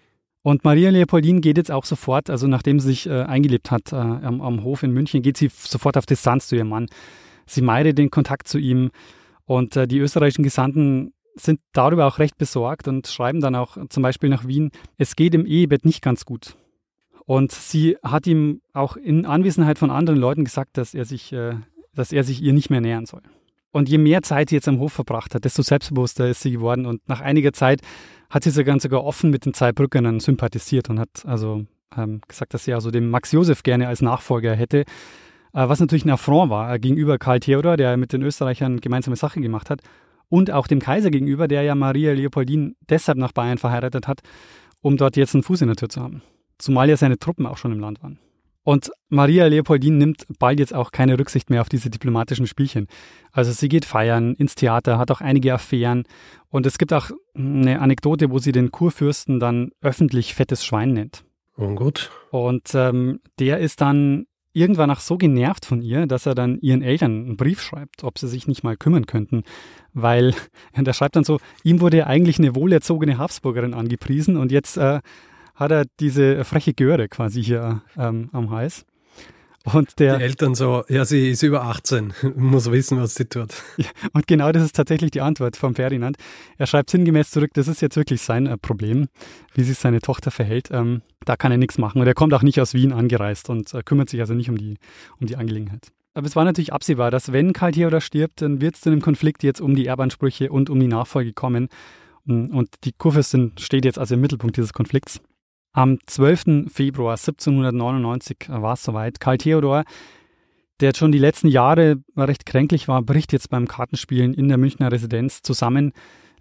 Und 0.45 0.63
Maria 0.63 0.91
Leopoldine 0.91 1.41
geht 1.41 1.57
jetzt 1.57 1.71
auch 1.71 1.85
sofort, 1.85 2.29
also 2.29 2.45
nachdem 2.45 2.79
sie 2.79 2.89
sich 2.89 3.07
äh, 3.07 3.23
eingelebt 3.23 3.71
hat 3.71 3.91
äh, 3.91 3.95
am, 3.95 4.41
am, 4.41 4.63
Hof 4.63 4.83
in 4.83 4.91
München, 4.91 5.23
geht 5.23 5.37
sie 5.37 5.49
sofort 5.51 5.97
auf 5.97 6.05
Distanz 6.05 6.45
zu 6.45 6.55
ihrem 6.55 6.69
Mann. 6.69 6.85
Sie 7.47 7.63
meidet 7.63 7.97
den 7.97 8.11
Kontakt 8.11 8.47
zu 8.47 8.59
ihm 8.59 8.91
und 9.45 9.75
äh, 9.75 9.87
die 9.87 9.97
österreichischen 9.97 10.43
Gesandten 10.43 11.13
sind 11.33 11.61
darüber 11.73 12.05
auch 12.05 12.19
recht 12.19 12.37
besorgt 12.37 12.87
und 12.87 13.07
schreiben 13.07 13.41
dann 13.41 13.55
auch 13.55 13.75
zum 13.89 14.03
Beispiel 14.03 14.29
nach 14.29 14.45
Wien, 14.45 14.69
es 14.99 15.15
geht 15.15 15.33
im 15.33 15.47
Ehebett 15.47 15.83
nicht 15.83 16.03
ganz 16.03 16.25
gut. 16.25 16.55
Und 17.25 17.51
sie 17.51 17.97
hat 18.03 18.27
ihm 18.27 18.61
auch 18.71 18.97
in 18.97 19.25
Anwesenheit 19.25 19.79
von 19.79 19.89
anderen 19.89 20.19
Leuten 20.19 20.43
gesagt, 20.43 20.77
dass 20.77 20.93
er 20.93 21.05
sich, 21.05 21.33
äh, 21.33 21.55
dass 21.95 22.11
er 22.11 22.23
sich 22.23 22.43
ihr 22.43 22.53
nicht 22.53 22.69
mehr 22.69 22.81
nähern 22.81 23.07
soll. 23.07 23.23
Und 23.75 23.89
je 23.89 23.97
mehr 23.97 24.21
Zeit 24.21 24.51
sie 24.51 24.55
jetzt 24.55 24.69
am 24.69 24.79
Hof 24.79 24.93
verbracht 24.93 25.35
hat, 25.35 25.43
desto 25.43 25.61
selbstbewusster 25.61 26.29
ist 26.29 26.39
sie 26.39 26.51
geworden. 26.51 26.85
Und 26.85 27.05
nach 27.09 27.19
einiger 27.19 27.51
Zeit 27.51 27.81
hat 28.29 28.45
sie 28.45 28.49
sogar, 28.51 28.79
sogar 28.79 29.03
offen 29.03 29.31
mit 29.31 29.45
den 29.45 29.53
Zweibrückern 29.53 30.21
sympathisiert 30.21 30.89
und 30.89 30.97
hat 30.97 31.25
also 31.25 31.65
ähm, 31.93 32.21
gesagt, 32.25 32.53
dass 32.53 32.63
sie 32.63 32.73
also 32.73 32.89
den 32.89 33.09
Max 33.09 33.33
Josef 33.33 33.63
gerne 33.63 33.89
als 33.89 34.01
Nachfolger 34.01 34.55
hätte. 34.55 34.79
Äh, 34.79 34.85
was 35.51 35.81
natürlich 35.81 36.05
ein 36.05 36.09
Affront 36.09 36.49
war 36.49 36.73
äh, 36.73 36.79
gegenüber 36.79 37.17
Karl 37.17 37.41
Theodor, 37.41 37.75
der 37.75 37.97
mit 37.97 38.13
den 38.13 38.21
Österreichern 38.21 38.79
gemeinsame 38.79 39.17
Sache 39.17 39.41
gemacht 39.41 39.69
hat. 39.69 39.81
Und 40.29 40.51
auch 40.51 40.67
dem 40.67 40.79
Kaiser 40.79 41.11
gegenüber, 41.11 41.49
der 41.49 41.63
ja 41.63 41.75
Maria 41.75 42.13
Leopoldine 42.13 42.75
deshalb 42.89 43.17
nach 43.17 43.33
Bayern 43.33 43.57
verheiratet 43.57 44.07
hat, 44.07 44.21
um 44.83 44.95
dort 44.95 45.17
jetzt 45.17 45.35
einen 45.35 45.43
Fuß 45.43 45.59
in 45.59 45.67
der 45.67 45.75
Tür 45.75 45.89
zu 45.89 45.99
haben. 45.99 46.21
Zumal 46.59 46.87
ja 46.87 46.95
seine 46.95 47.19
Truppen 47.19 47.45
auch 47.45 47.57
schon 47.57 47.73
im 47.73 47.81
Land 47.81 48.01
waren. 48.01 48.19
Und 48.65 48.91
Maria 49.09 49.45
Leopoldine 49.45 49.95
nimmt 49.95 50.25
bald 50.39 50.59
jetzt 50.59 50.73
auch 50.73 50.91
keine 50.91 51.19
Rücksicht 51.19 51.51
mehr 51.51 51.61
auf 51.61 51.69
diese 51.69 51.91
diplomatischen 51.91 52.47
Spielchen. 52.47 52.87
Also 53.31 53.51
sie 53.51 53.69
geht 53.69 53.85
feiern, 53.85 54.33
ins 54.33 54.55
Theater, 54.55 54.97
hat 54.97 55.11
auch 55.11 55.21
einige 55.21 55.53
Affären. 55.53 56.05
Und 56.49 56.65
es 56.65 56.79
gibt 56.79 56.91
auch 56.91 57.11
eine 57.35 57.79
Anekdote, 57.79 58.31
wo 58.31 58.39
sie 58.39 58.51
den 58.51 58.71
Kurfürsten 58.71 59.39
dann 59.39 59.69
öffentlich 59.81 60.33
fettes 60.33 60.65
Schwein 60.65 60.93
nennt. 60.93 61.23
Oh 61.57 61.75
gut. 61.75 62.09
Und 62.31 62.73
ähm, 62.73 63.19
der 63.37 63.59
ist 63.59 63.81
dann 63.81 64.25
irgendwann 64.51 64.89
auch 64.89 64.99
so 64.99 65.17
genervt 65.17 65.67
von 65.67 65.83
ihr, 65.83 66.07
dass 66.07 66.25
er 66.25 66.33
dann 66.33 66.57
ihren 66.59 66.81
Eltern 66.81 67.11
einen 67.11 67.37
Brief 67.37 67.61
schreibt, 67.61 68.03
ob 68.03 68.17
sie 68.17 68.27
sich 68.27 68.47
nicht 68.47 68.63
mal 68.63 68.77
kümmern 68.77 69.05
könnten. 69.05 69.43
Weil 69.93 70.33
der 70.75 70.93
schreibt 70.93 71.15
dann 71.15 71.23
so, 71.23 71.39
ihm 71.63 71.81
wurde 71.81 72.07
eigentlich 72.07 72.39
eine 72.39 72.55
wohlerzogene 72.55 73.19
Habsburgerin 73.19 73.75
angepriesen 73.75 74.37
und 74.37 74.51
jetzt 74.51 74.77
äh, 74.77 75.01
hat 75.55 75.71
er 75.71 75.85
diese 75.99 76.43
freche 76.43 76.73
Göre 76.73 77.07
quasi 77.07 77.43
hier 77.43 77.81
ähm, 77.97 78.29
am 78.33 78.51
Hals. 78.51 78.85
Und 79.73 79.99
der, 79.99 80.17
die 80.17 80.23
Eltern 80.23 80.53
so, 80.53 80.83
ja, 80.89 81.05
sie 81.05 81.31
ist 81.31 81.41
über 81.41 81.63
18, 81.63 82.13
muss 82.35 82.69
wissen, 82.69 83.01
was 83.01 83.15
sie 83.15 83.25
tut. 83.25 83.49
Ja, 83.77 83.87
und 84.13 84.27
genau 84.27 84.51
das 84.51 84.63
ist 84.63 84.75
tatsächlich 84.75 85.09
die 85.09 85.21
Antwort 85.21 85.57
von 85.57 85.73
Ferdinand. 85.73 86.17
Er 86.57 86.67
schreibt 86.67 86.91
sinngemäß 86.91 87.31
zurück, 87.31 87.49
das 87.55 87.67
ist 87.67 87.81
jetzt 87.81 87.95
wirklich 87.95 88.21
sein 88.21 88.45
äh, 88.45 88.57
Problem, 88.57 89.07
wie 89.55 89.63
sich 89.63 89.79
seine 89.79 90.01
Tochter 90.01 90.29
verhält. 90.29 90.69
Ähm, 90.71 91.01
da 91.25 91.35
kann 91.35 91.51
er 91.51 91.57
nichts 91.57 91.79
machen. 91.79 91.99
Und 91.99 92.05
er 92.05 92.13
kommt 92.13 92.33
auch 92.35 92.43
nicht 92.43 92.61
aus 92.61 92.75
Wien 92.75 92.93
angereist 92.93 93.49
und 93.49 93.73
äh, 93.73 93.81
kümmert 93.83 94.09
sich 94.09 94.19
also 94.19 94.35
nicht 94.35 94.49
um 94.49 94.57
die, 94.57 94.77
um 95.19 95.25
die 95.25 95.35
Angelegenheit. 95.35 95.87
Aber 96.13 96.27
es 96.27 96.35
war 96.35 96.45
natürlich 96.45 96.71
absehbar, 96.71 97.09
dass 97.09 97.31
wenn 97.31 97.51
Karl 97.51 97.71
Theodor 97.71 98.01
stirbt, 98.01 98.43
dann 98.43 98.61
wird 98.61 98.75
es 98.75 98.81
zu 98.81 98.89
einem 98.89 99.01
Konflikt 99.01 99.41
jetzt 99.43 99.61
um 99.61 99.75
die 99.75 99.87
Erbansprüche 99.87 100.51
und 100.51 100.69
um 100.69 100.79
die 100.79 100.87
Nachfolge 100.87 101.33
kommen. 101.33 101.69
Und 102.25 102.69
die 102.83 102.93
Kurfürstin 102.93 103.51
steht 103.59 103.83
jetzt 103.83 103.99
also 103.99 104.15
im 104.15 104.21
Mittelpunkt 104.21 104.57
dieses 104.57 104.73
Konflikts. 104.73 105.21
Am 105.75 105.99
12. 106.05 106.71
Februar 106.71 107.17
1799 107.17 108.47
war 108.47 108.75
es 108.75 108.83
soweit. 108.83 109.19
Karl 109.19 109.37
Theodor, 109.37 109.83
der 110.79 110.93
schon 110.95 111.11
die 111.11 111.17
letzten 111.17 111.49
Jahre 111.49 111.97
recht 112.15 112.45
kränklich 112.45 112.87
war, 112.87 113.01
bricht 113.01 113.33
jetzt 113.33 113.49
beim 113.49 113.67
Kartenspielen 113.67 114.33
in 114.33 114.47
der 114.47 114.57
Münchner 114.57 114.89
Residenz 114.89 115.41
zusammen, 115.41 115.91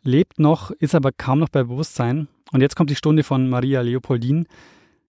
lebt 0.02 0.38
noch, 0.38 0.70
ist 0.70 0.94
aber 0.94 1.10
kaum 1.10 1.40
noch 1.40 1.48
bei 1.48 1.64
Bewusstsein. 1.64 2.28
Und 2.52 2.60
jetzt 2.60 2.76
kommt 2.76 2.90
die 2.90 2.94
Stunde 2.94 3.24
von 3.24 3.48
Maria 3.48 3.80
Leopoldine. 3.80 4.44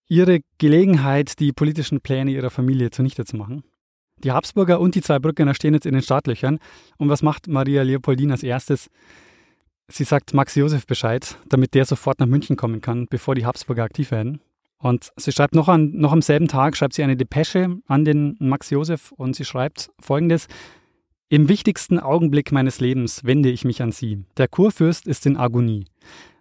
Ihre 0.08 0.40
Gelegenheit, 0.58 1.38
die 1.38 1.52
politischen 1.52 2.00
Pläne 2.00 2.32
ihrer 2.32 2.50
Familie 2.50 2.90
zunichte 2.90 3.24
zu 3.24 3.36
machen. 3.36 3.62
Die 4.24 4.32
Habsburger 4.32 4.80
und 4.80 4.96
die 4.96 5.02
zwei 5.02 5.20
Brückener 5.20 5.54
stehen 5.54 5.74
jetzt 5.74 5.86
in 5.86 5.94
den 5.94 6.02
Startlöchern. 6.02 6.58
Und 6.98 7.08
was 7.08 7.22
macht 7.22 7.46
Maria 7.46 7.82
Leopoldine 7.82 8.32
als 8.32 8.42
erstes? 8.42 8.90
Sie 9.88 10.04
sagt 10.04 10.34
Max 10.34 10.54
Josef 10.56 10.86
Bescheid, 10.86 11.38
damit 11.48 11.74
der 11.74 11.84
sofort 11.84 12.18
nach 12.18 12.26
München 12.26 12.56
kommen 12.56 12.80
kann, 12.80 13.06
bevor 13.08 13.34
die 13.34 13.46
Habsburger 13.46 13.84
aktiv 13.84 14.10
werden. 14.10 14.40
Und 14.78 15.12
sie 15.16 15.32
schreibt 15.32 15.54
noch, 15.54 15.68
an, 15.68 15.92
noch 15.92 16.12
am 16.12 16.22
selben 16.22 16.48
Tag, 16.48 16.76
schreibt 16.76 16.94
sie 16.94 17.02
eine 17.02 17.16
Depesche 17.16 17.78
an 17.86 18.04
den 18.04 18.36
Max 18.40 18.70
Josef 18.70 19.12
und 19.12 19.36
sie 19.36 19.44
schreibt 19.44 19.90
folgendes. 20.00 20.48
Im 21.28 21.48
wichtigsten 21.48 21.98
Augenblick 21.98 22.52
meines 22.52 22.80
Lebens 22.80 23.24
wende 23.24 23.50
ich 23.50 23.64
mich 23.64 23.82
an 23.82 23.90
Sie. 23.90 24.24
Der 24.36 24.46
Kurfürst 24.46 25.08
ist 25.08 25.26
in 25.26 25.36
Agonie. 25.36 25.84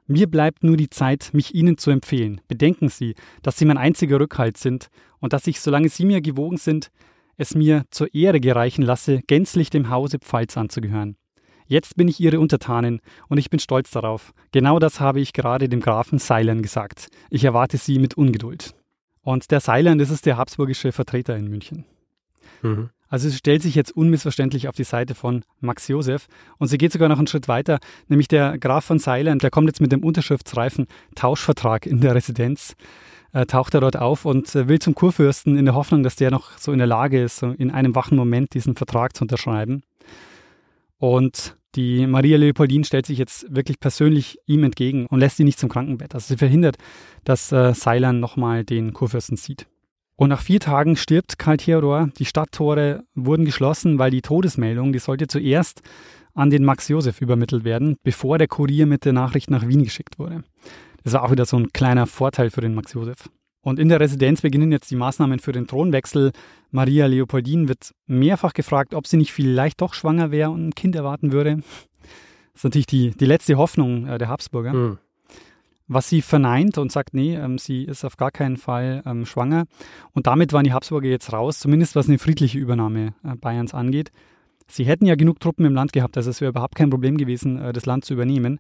Mir 0.06 0.30
bleibt 0.30 0.64
nur 0.64 0.78
die 0.78 0.92
Zeit, 0.92 1.32
mich 1.34 1.56
Ihnen 1.56 1.80
zu 1.80 1.90
empfehlen. 1.90 2.40
Bedenken 2.48 2.90
Sie, 2.90 3.16
dass 3.42 3.58
Sie 3.58 3.66
mein 3.66 3.80
einziger 3.80 4.20
Rückhalt 4.20 4.58
sind 4.58 4.90
und 5.20 5.34
dass 5.34 5.48
ich, 5.48 5.60
solange 5.60 5.90
Sie 5.90 6.06
mir 6.06 6.22
gewogen 6.22 6.58
sind, 6.58 6.92
es 7.38 7.56
mir 7.56 7.86
zur 7.90 8.14
Ehre 8.14 8.40
gereichen 8.40 8.84
lasse, 8.84 9.22
gänzlich 9.26 9.72
dem 9.72 9.90
Hause 9.90 10.20
Pfalz 10.20 10.56
anzugehören. 10.56 11.18
Jetzt 11.68 11.96
bin 11.96 12.08
ich 12.08 12.20
Ihre 12.20 12.40
Untertanin 12.40 13.02
und 13.28 13.38
ich 13.38 13.50
bin 13.50 13.60
stolz 13.60 13.92
darauf. 13.92 14.34
Genau 14.52 14.80
das 14.80 15.00
habe 15.00 15.20
ich 15.20 15.34
gerade 15.34 15.68
dem 15.68 15.82
Grafen 15.82 16.20
Seilern 16.20 16.62
gesagt. 16.62 17.08
Ich 17.30 17.44
erwarte 17.44 17.78
Sie 17.78 18.00
mit 18.00 18.16
Ungeduld. 18.16 18.76
Und 19.22 19.50
der 19.50 19.60
Seilern, 19.60 19.98
das 19.98 20.12
ist 20.12 20.28
der 20.28 20.38
habsburgische 20.38 20.92
Vertreter 20.92 21.36
in 21.36 21.48
München. 21.48 21.86
Mhm. 22.62 22.90
Also 23.08 23.30
sie 23.30 23.38
stellt 23.38 23.62
sich 23.62 23.76
jetzt 23.76 23.96
unmissverständlich 23.96 24.68
auf 24.68 24.76
die 24.76 24.84
Seite 24.84 25.16
von 25.16 25.44
Max 25.60 25.88
Josef 25.88 26.28
und 26.58 26.68
sie 26.68 26.78
geht 26.78 26.92
sogar 26.92 27.08
noch 27.08 27.18
einen 27.18 27.28
Schritt 27.28 27.48
weiter, 27.48 27.80
nämlich 28.08 28.28
der 28.28 28.58
Graf 28.58 28.86
von 28.86 29.00
Seilern, 29.00 29.40
der 29.40 29.52
kommt 29.52 29.68
jetzt 29.68 29.80
mit 29.80 29.92
dem 29.92 30.04
unterschriftsreifen 30.04 30.88
Tauschvertrag 31.14 31.86
in 31.86 32.02
der 32.02 32.16
Residenz, 32.16 32.76
äh, 33.32 33.46
taucht 33.46 33.74
er 33.74 33.82
dort 33.82 33.98
auf 33.98 34.26
und 34.26 34.54
äh, 34.56 34.68
will 34.68 34.80
zum 34.80 34.96
Kurfürsten 34.96 35.58
in 35.58 35.66
der 35.66 35.76
Hoffnung, 35.76 36.04
dass 36.04 36.16
der 36.16 36.32
noch 36.32 36.58
so 36.58 36.72
in 36.72 36.80
der 36.80 36.88
Lage 36.88 37.22
ist, 37.22 37.38
so 37.38 37.52
in 37.52 37.72
einem 37.72 37.96
wachen 37.96 38.18
Moment 38.18 38.54
diesen 38.54 38.76
Vertrag 38.76 39.16
zu 39.16 39.24
unterschreiben. 39.24 39.84
Und 40.98 41.58
die 41.76 42.08
Maria 42.08 42.38
Leopoldine 42.38 42.86
stellt 42.86 43.06
sich 43.06 43.18
jetzt 43.18 43.54
wirklich 43.54 43.80
persönlich 43.80 44.40
ihm 44.46 44.64
entgegen 44.64 45.08
und 45.08 45.20
lässt 45.20 45.40
ihn 45.40 45.46
nicht 45.46 45.60
zum 45.60 45.70
Krankenbett. 45.70 46.14
Also 46.14 46.28
sie 46.28 46.38
verhindert, 46.38 46.78
dass 47.26 47.52
äh, 47.52 47.74
Seilan 47.74 48.20
nochmal 48.20 48.64
den 48.64 48.94
Kurfürsten 48.94 49.36
sieht. 49.36 49.68
Und 50.16 50.30
nach 50.30 50.42
vier 50.42 50.62
Tagen 50.62 50.96
stirbt 50.96 51.38
Karl 51.38 51.58
Theodor. 51.58 52.10
Die 52.18 52.26
Stadttore 52.26 53.04
wurden 53.16 53.44
geschlossen, 53.44 54.00
weil 54.00 54.12
die 54.12 54.22
Todesmeldung, 54.22 54.94
die 54.94 55.00
sollte 55.00 55.28
zuerst 55.28 55.82
an 56.34 56.50
den 56.50 56.64
Max 56.64 56.88
Josef 56.88 57.22
übermittelt 57.22 57.66
werden, 57.66 57.98
bevor 58.04 58.38
der 58.38 58.48
Kurier 58.48 58.86
mit 58.86 59.04
der 59.04 59.14
Nachricht 59.14 59.50
nach 59.50 59.68
Wien 59.68 59.84
geschickt 59.84 60.18
wurde. 60.18 60.44
Das 61.04 61.14
war 61.14 61.24
auch 61.24 61.32
wieder 61.32 61.46
so 61.46 61.58
ein 61.58 61.72
kleiner 61.74 62.08
Vorteil 62.08 62.50
für 62.50 62.62
den 62.62 62.74
Max 62.74 62.94
Josef. 62.94 63.30
Und 63.66 63.80
in 63.80 63.90
der 63.90 64.00
Residenz 64.00 64.42
beginnen 64.42 64.72
jetzt 64.72 64.92
die 64.92 64.96
Maßnahmen 64.96 65.40
für 65.40 65.52
den 65.52 65.66
Thronwechsel. 65.66 66.34
Maria 66.70 67.08
Leopoldine 67.08 67.68
wird 67.68 67.96
mehrfach 68.06 68.54
gefragt, 68.54 68.94
ob 68.94 69.08
sie 69.08 69.18
nicht 69.18 69.34
vielleicht 69.34 69.82
doch 69.82 69.96
schwanger 69.96 70.30
wäre 70.30 70.52
und 70.52 70.68
ein 70.68 70.76
Kind 70.76 70.96
erwarten 70.96 71.32
würde. 71.32 71.56
Das 71.56 72.58
ist 72.58 72.64
natürlich 72.64 72.86
die, 72.86 73.10
die 73.10 73.26
letzte 73.26 73.58
Hoffnung 73.58 74.06
äh, 74.06 74.20
der 74.20 74.30
Habsburger. 74.30 74.72
Hm. 74.72 74.98
Was 75.88 76.08
sie 76.08 76.22
verneint 76.22 76.78
und 76.78 76.92
sagt, 76.92 77.16
nee, 77.16 77.36
ähm, 77.36 77.58
sie 77.58 77.86
ist 77.86 78.06
auf 78.06 78.18
gar 78.18 78.30
keinen 78.30 78.58
Fall 78.58 79.02
ähm, 79.04 79.26
schwanger. 79.26 79.66
Und 80.14 80.28
damit 80.28 80.54
waren 80.54 80.64
die 80.64 80.74
Habsburger 80.74 81.10
jetzt 81.10 81.34
raus, 81.34 81.58
zumindest 81.58 81.96
was 81.96 82.08
eine 82.08 82.20
friedliche 82.20 82.60
Übernahme 82.60 83.16
äh, 83.24 83.36
Bayerns 83.36 83.74
angeht. 83.74 84.12
Sie 84.68 84.86
hätten 84.86 85.08
ja 85.08 85.16
genug 85.16 85.40
Truppen 85.40 85.66
im 85.66 85.74
Land 85.74 85.92
gehabt, 85.92 86.18
also 86.18 86.30
es 86.30 86.40
wäre 86.40 86.50
überhaupt 86.50 86.76
kein 86.76 86.92
Problem 86.92 87.18
gewesen, 87.18 87.58
äh, 87.58 87.74
das 87.74 87.88
Land 87.88 88.06
zu 88.06 88.14
übernehmen. 88.14 88.60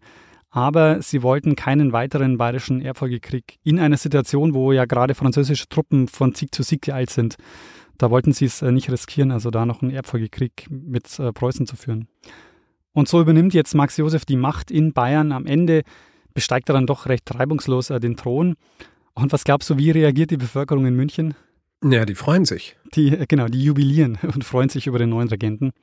Aber 0.55 1.01
sie 1.01 1.21
wollten 1.21 1.57
keinen 1.57 1.91
weiteren 1.91 2.37
bayerischen 2.37 2.79
Erbfolgekrieg 2.79 3.57
in 3.63 3.77
einer 3.77 3.97
Situation, 3.97 4.53
wo 4.53 4.71
ja 4.71 4.85
gerade 4.85 5.13
französische 5.13 5.67
Truppen 5.67 6.07
von 6.07 6.33
Sieg 6.33 6.55
zu 6.55 6.63
Sieg 6.63 6.83
geeilt 6.83 7.09
sind. 7.09 7.35
Da 7.97 8.09
wollten 8.09 8.31
sie 8.31 8.45
es 8.45 8.61
äh, 8.61 8.71
nicht 8.71 8.89
riskieren, 8.89 9.31
also 9.31 9.51
da 9.51 9.65
noch 9.65 9.81
einen 9.81 9.91
Erbfolgekrieg 9.91 10.67
mit 10.69 11.19
äh, 11.19 11.33
Preußen 11.33 11.67
zu 11.67 11.75
führen. 11.75 12.07
Und 12.93 13.09
so 13.09 13.19
übernimmt 13.19 13.53
jetzt 13.53 13.75
Max 13.75 13.97
Josef 13.97 14.23
die 14.23 14.37
Macht 14.37 14.71
in 14.71 14.93
Bayern. 14.93 15.33
Am 15.33 15.45
Ende 15.45 15.81
besteigt 16.33 16.69
er 16.69 16.73
dann 16.73 16.87
doch 16.87 17.07
recht 17.07 17.35
reibungslos 17.35 17.89
äh, 17.89 17.99
den 17.99 18.15
Thron. 18.15 18.55
Und 19.13 19.33
was 19.33 19.43
glaubst 19.43 19.69
du, 19.69 19.77
wie 19.77 19.91
reagiert 19.91 20.31
die 20.31 20.37
Bevölkerung 20.37 20.85
in 20.85 20.95
München? 20.95 21.33
Ja, 21.83 22.05
die 22.05 22.15
freuen 22.15 22.45
sich. 22.45 22.77
Die, 22.95 23.25
genau, 23.27 23.47
die 23.47 23.61
jubilieren 23.61 24.17
und 24.33 24.45
freuen 24.45 24.69
sich 24.69 24.87
über 24.87 24.99
den 24.99 25.09
neuen 25.09 25.27
Regenten. 25.27 25.73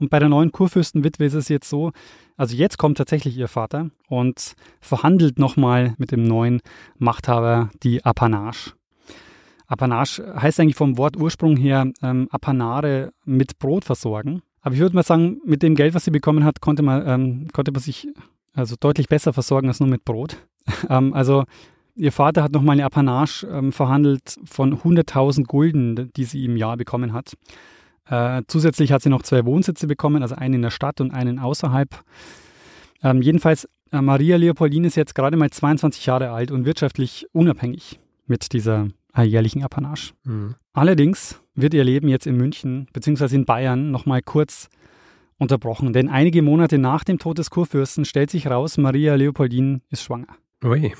Und 0.00 0.10
bei 0.10 0.18
der 0.18 0.28
neuen 0.28 0.52
Kurfürstenwitwe 0.52 1.24
ist 1.24 1.34
es 1.34 1.48
jetzt 1.48 1.68
so, 1.68 1.92
also 2.36 2.54
jetzt 2.54 2.78
kommt 2.78 2.98
tatsächlich 2.98 3.36
ihr 3.36 3.48
Vater 3.48 3.90
und 4.08 4.54
verhandelt 4.80 5.38
nochmal 5.38 5.94
mit 5.98 6.12
dem 6.12 6.22
neuen 6.22 6.60
Machthaber 6.98 7.70
die 7.82 8.04
Apanage. 8.04 8.74
Apanage 9.66 10.22
heißt 10.40 10.60
eigentlich 10.60 10.76
vom 10.76 10.96
Wortursprung 10.96 11.56
her 11.56 11.90
ähm, 12.02 12.28
Apanare 12.30 13.12
mit 13.24 13.58
Brot 13.58 13.84
versorgen. 13.84 14.42
Aber 14.62 14.74
ich 14.74 14.80
würde 14.80 14.94
mal 14.94 15.02
sagen, 15.02 15.40
mit 15.44 15.62
dem 15.62 15.74
Geld, 15.74 15.94
was 15.94 16.04
sie 16.04 16.10
bekommen 16.10 16.44
hat, 16.44 16.60
konnte 16.60 16.82
man, 16.82 17.06
ähm, 17.06 17.48
konnte 17.52 17.72
man 17.72 17.82
sich 17.82 18.08
also 18.54 18.76
deutlich 18.78 19.08
besser 19.08 19.32
versorgen 19.32 19.68
als 19.68 19.80
nur 19.80 19.88
mit 19.88 20.04
Brot. 20.04 20.36
ähm, 20.88 21.12
also 21.12 21.44
ihr 21.96 22.12
Vater 22.12 22.42
hat 22.42 22.52
nochmal 22.52 22.74
eine 22.74 22.84
Apanage 22.84 23.46
ähm, 23.50 23.72
verhandelt 23.72 24.38
von 24.44 24.78
100.000 24.78 25.44
Gulden, 25.44 26.10
die 26.16 26.24
sie 26.24 26.44
im 26.44 26.56
Jahr 26.56 26.76
bekommen 26.76 27.12
hat. 27.12 27.34
Äh, 28.08 28.42
zusätzlich 28.46 28.92
hat 28.92 29.02
sie 29.02 29.10
noch 29.10 29.22
zwei 29.22 29.44
Wohnsitze 29.44 29.86
bekommen, 29.86 30.22
also 30.22 30.34
einen 30.34 30.54
in 30.54 30.62
der 30.62 30.70
Stadt 30.70 31.00
und 31.00 31.12
einen 31.12 31.38
außerhalb. 31.38 32.02
Ähm, 33.02 33.22
jedenfalls, 33.22 33.68
äh, 33.92 34.00
Maria 34.00 34.36
Leopoldine 34.36 34.86
ist 34.86 34.96
jetzt 34.96 35.14
gerade 35.14 35.36
mal 35.36 35.50
22 35.50 36.06
Jahre 36.06 36.30
alt 36.30 36.50
und 36.50 36.64
wirtschaftlich 36.64 37.26
unabhängig 37.32 38.00
mit 38.26 38.52
dieser 38.52 38.88
äh, 39.16 39.22
jährlichen 39.22 39.62
Apanage. 39.62 40.12
Mhm. 40.24 40.54
Allerdings 40.72 41.40
wird 41.54 41.74
ihr 41.74 41.84
Leben 41.84 42.08
jetzt 42.08 42.26
in 42.26 42.36
München 42.36 42.86
bzw. 42.92 43.34
in 43.34 43.44
Bayern 43.44 43.90
nochmal 43.90 44.22
kurz 44.22 44.68
unterbrochen, 45.38 45.92
denn 45.92 46.08
einige 46.08 46.42
Monate 46.42 46.78
nach 46.78 47.04
dem 47.04 47.18
Tod 47.18 47.38
des 47.38 47.50
Kurfürsten 47.50 48.04
stellt 48.04 48.30
sich 48.30 48.48
raus, 48.48 48.76
Maria 48.76 49.14
Leopoldine 49.14 49.80
ist 49.90 50.02
schwanger. 50.02 50.36
Ui. 50.64 50.92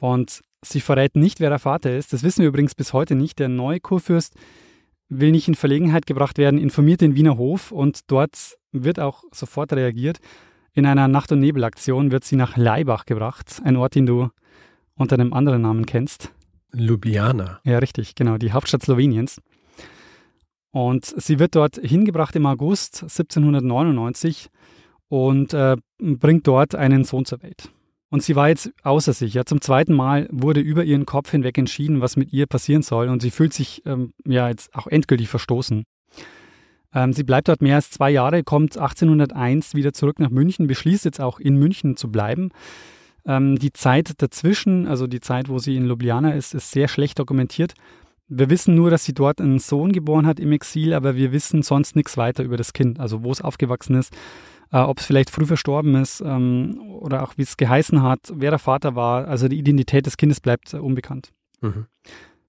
Und 0.00 0.42
sie 0.62 0.80
verrät 0.80 1.16
nicht, 1.16 1.40
wer 1.40 1.48
der 1.48 1.58
Vater 1.58 1.96
ist. 1.96 2.12
Das 2.12 2.22
wissen 2.22 2.42
wir 2.42 2.48
übrigens 2.48 2.74
bis 2.74 2.92
heute 2.92 3.14
nicht. 3.14 3.38
Der 3.38 3.48
neue 3.48 3.80
Kurfürst 3.80 4.34
will 5.08 5.30
nicht 5.30 5.48
in 5.48 5.54
Verlegenheit 5.54 6.06
gebracht 6.06 6.38
werden, 6.38 6.58
informiert 6.58 7.00
den 7.00 7.14
Wiener 7.14 7.36
Hof 7.38 7.72
und 7.72 8.00
dort 8.10 8.56
wird 8.72 8.98
auch 8.98 9.24
sofort 9.32 9.72
reagiert. 9.72 10.18
In 10.72 10.86
einer 10.86 11.08
Nacht- 11.08 11.32
und 11.32 11.40
Nebelaktion 11.40 12.10
wird 12.10 12.24
sie 12.24 12.36
nach 12.36 12.56
Laibach 12.56 13.06
gebracht, 13.06 13.60
ein 13.64 13.76
Ort, 13.76 13.94
den 13.94 14.06
du 14.06 14.28
unter 14.94 15.14
einem 15.14 15.32
anderen 15.32 15.62
Namen 15.62 15.86
kennst. 15.86 16.32
Ljubljana. 16.72 17.60
Ja, 17.64 17.78
richtig, 17.78 18.14
genau, 18.14 18.36
die 18.36 18.52
Hauptstadt 18.52 18.82
Sloweniens. 18.82 19.40
Und 20.72 21.06
sie 21.06 21.38
wird 21.38 21.54
dort 21.54 21.76
hingebracht 21.76 22.36
im 22.36 22.44
August 22.44 23.04
1799 23.04 24.50
und 25.08 25.54
äh, 25.54 25.76
bringt 25.98 26.46
dort 26.46 26.74
einen 26.74 27.04
Sohn 27.04 27.24
zur 27.24 27.42
Welt. 27.42 27.70
Und 28.08 28.22
sie 28.22 28.36
war 28.36 28.48
jetzt 28.48 28.70
außer 28.82 29.12
sich. 29.12 29.34
Ja. 29.34 29.44
Zum 29.44 29.60
zweiten 29.60 29.92
Mal 29.92 30.28
wurde 30.30 30.60
über 30.60 30.84
ihren 30.84 31.06
Kopf 31.06 31.30
hinweg 31.30 31.58
entschieden, 31.58 32.00
was 32.00 32.16
mit 32.16 32.32
ihr 32.32 32.46
passieren 32.46 32.82
soll. 32.82 33.08
Und 33.08 33.20
sie 33.20 33.30
fühlt 33.30 33.52
sich 33.52 33.82
ähm, 33.84 34.12
ja 34.24 34.48
jetzt 34.48 34.74
auch 34.74 34.86
endgültig 34.86 35.28
verstoßen. 35.28 35.84
Ähm, 36.94 37.12
sie 37.12 37.24
bleibt 37.24 37.48
dort 37.48 37.62
mehr 37.62 37.76
als 37.76 37.90
zwei 37.90 38.10
Jahre, 38.10 38.44
kommt 38.44 38.78
1801 38.78 39.74
wieder 39.74 39.92
zurück 39.92 40.18
nach 40.18 40.30
München, 40.30 40.66
beschließt 40.66 41.04
jetzt 41.04 41.20
auch 41.20 41.40
in 41.40 41.56
München 41.56 41.96
zu 41.96 42.10
bleiben. 42.10 42.50
Ähm, 43.26 43.58
die 43.58 43.72
Zeit 43.72 44.12
dazwischen, 44.18 44.86
also 44.86 45.06
die 45.06 45.20
Zeit, 45.20 45.48
wo 45.48 45.58
sie 45.58 45.76
in 45.76 45.86
Ljubljana 45.86 46.32
ist, 46.32 46.54
ist 46.54 46.70
sehr 46.70 46.88
schlecht 46.88 47.18
dokumentiert. 47.18 47.74
Wir 48.28 48.50
wissen 48.50 48.74
nur, 48.74 48.90
dass 48.90 49.04
sie 49.04 49.14
dort 49.14 49.40
einen 49.40 49.58
Sohn 49.58 49.92
geboren 49.92 50.26
hat 50.26 50.40
im 50.40 50.52
Exil, 50.52 50.94
aber 50.94 51.16
wir 51.16 51.32
wissen 51.32 51.62
sonst 51.62 51.96
nichts 51.96 52.16
weiter 52.16 52.42
über 52.42 52.56
das 52.56 52.72
Kind, 52.72 52.98
also 52.98 53.22
wo 53.22 53.30
es 53.30 53.40
aufgewachsen 53.40 53.94
ist, 53.94 54.16
äh, 54.72 54.78
ob 54.78 54.98
es 54.98 55.06
vielleicht 55.06 55.30
früh 55.30 55.46
verstorben 55.46 55.94
ist 55.96 56.20
ähm, 56.20 56.80
oder 57.00 57.22
auch 57.22 57.34
wie 57.36 57.42
es 57.42 57.56
geheißen 57.56 58.02
hat, 58.02 58.32
wer 58.34 58.50
der 58.50 58.58
Vater 58.58 58.94
war. 58.94 59.28
Also 59.28 59.48
die 59.48 59.58
Identität 59.58 60.06
des 60.06 60.16
Kindes 60.16 60.40
bleibt 60.40 60.74
äh, 60.74 60.78
unbekannt. 60.78 61.32
Mhm. 61.60 61.86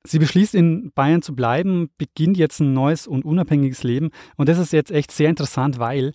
Sie 0.04 0.20
beschließt, 0.20 0.56
in 0.56 0.92
Bayern 0.94 1.22
zu 1.22 1.36
bleiben, 1.36 1.90
beginnt 1.98 2.38
jetzt 2.38 2.62
ein 2.62 2.74
neues 2.74 3.08
und 3.08 3.26
unabhängiges 3.26 3.84
Leben. 3.84 4.12
Und 4.38 4.48
das 4.48 4.58
ist 4.58 4.72
jetzt 4.72 4.92
echt 4.92 5.12
sehr 5.12 5.30
interessant, 5.30 5.80
weil 5.80 6.14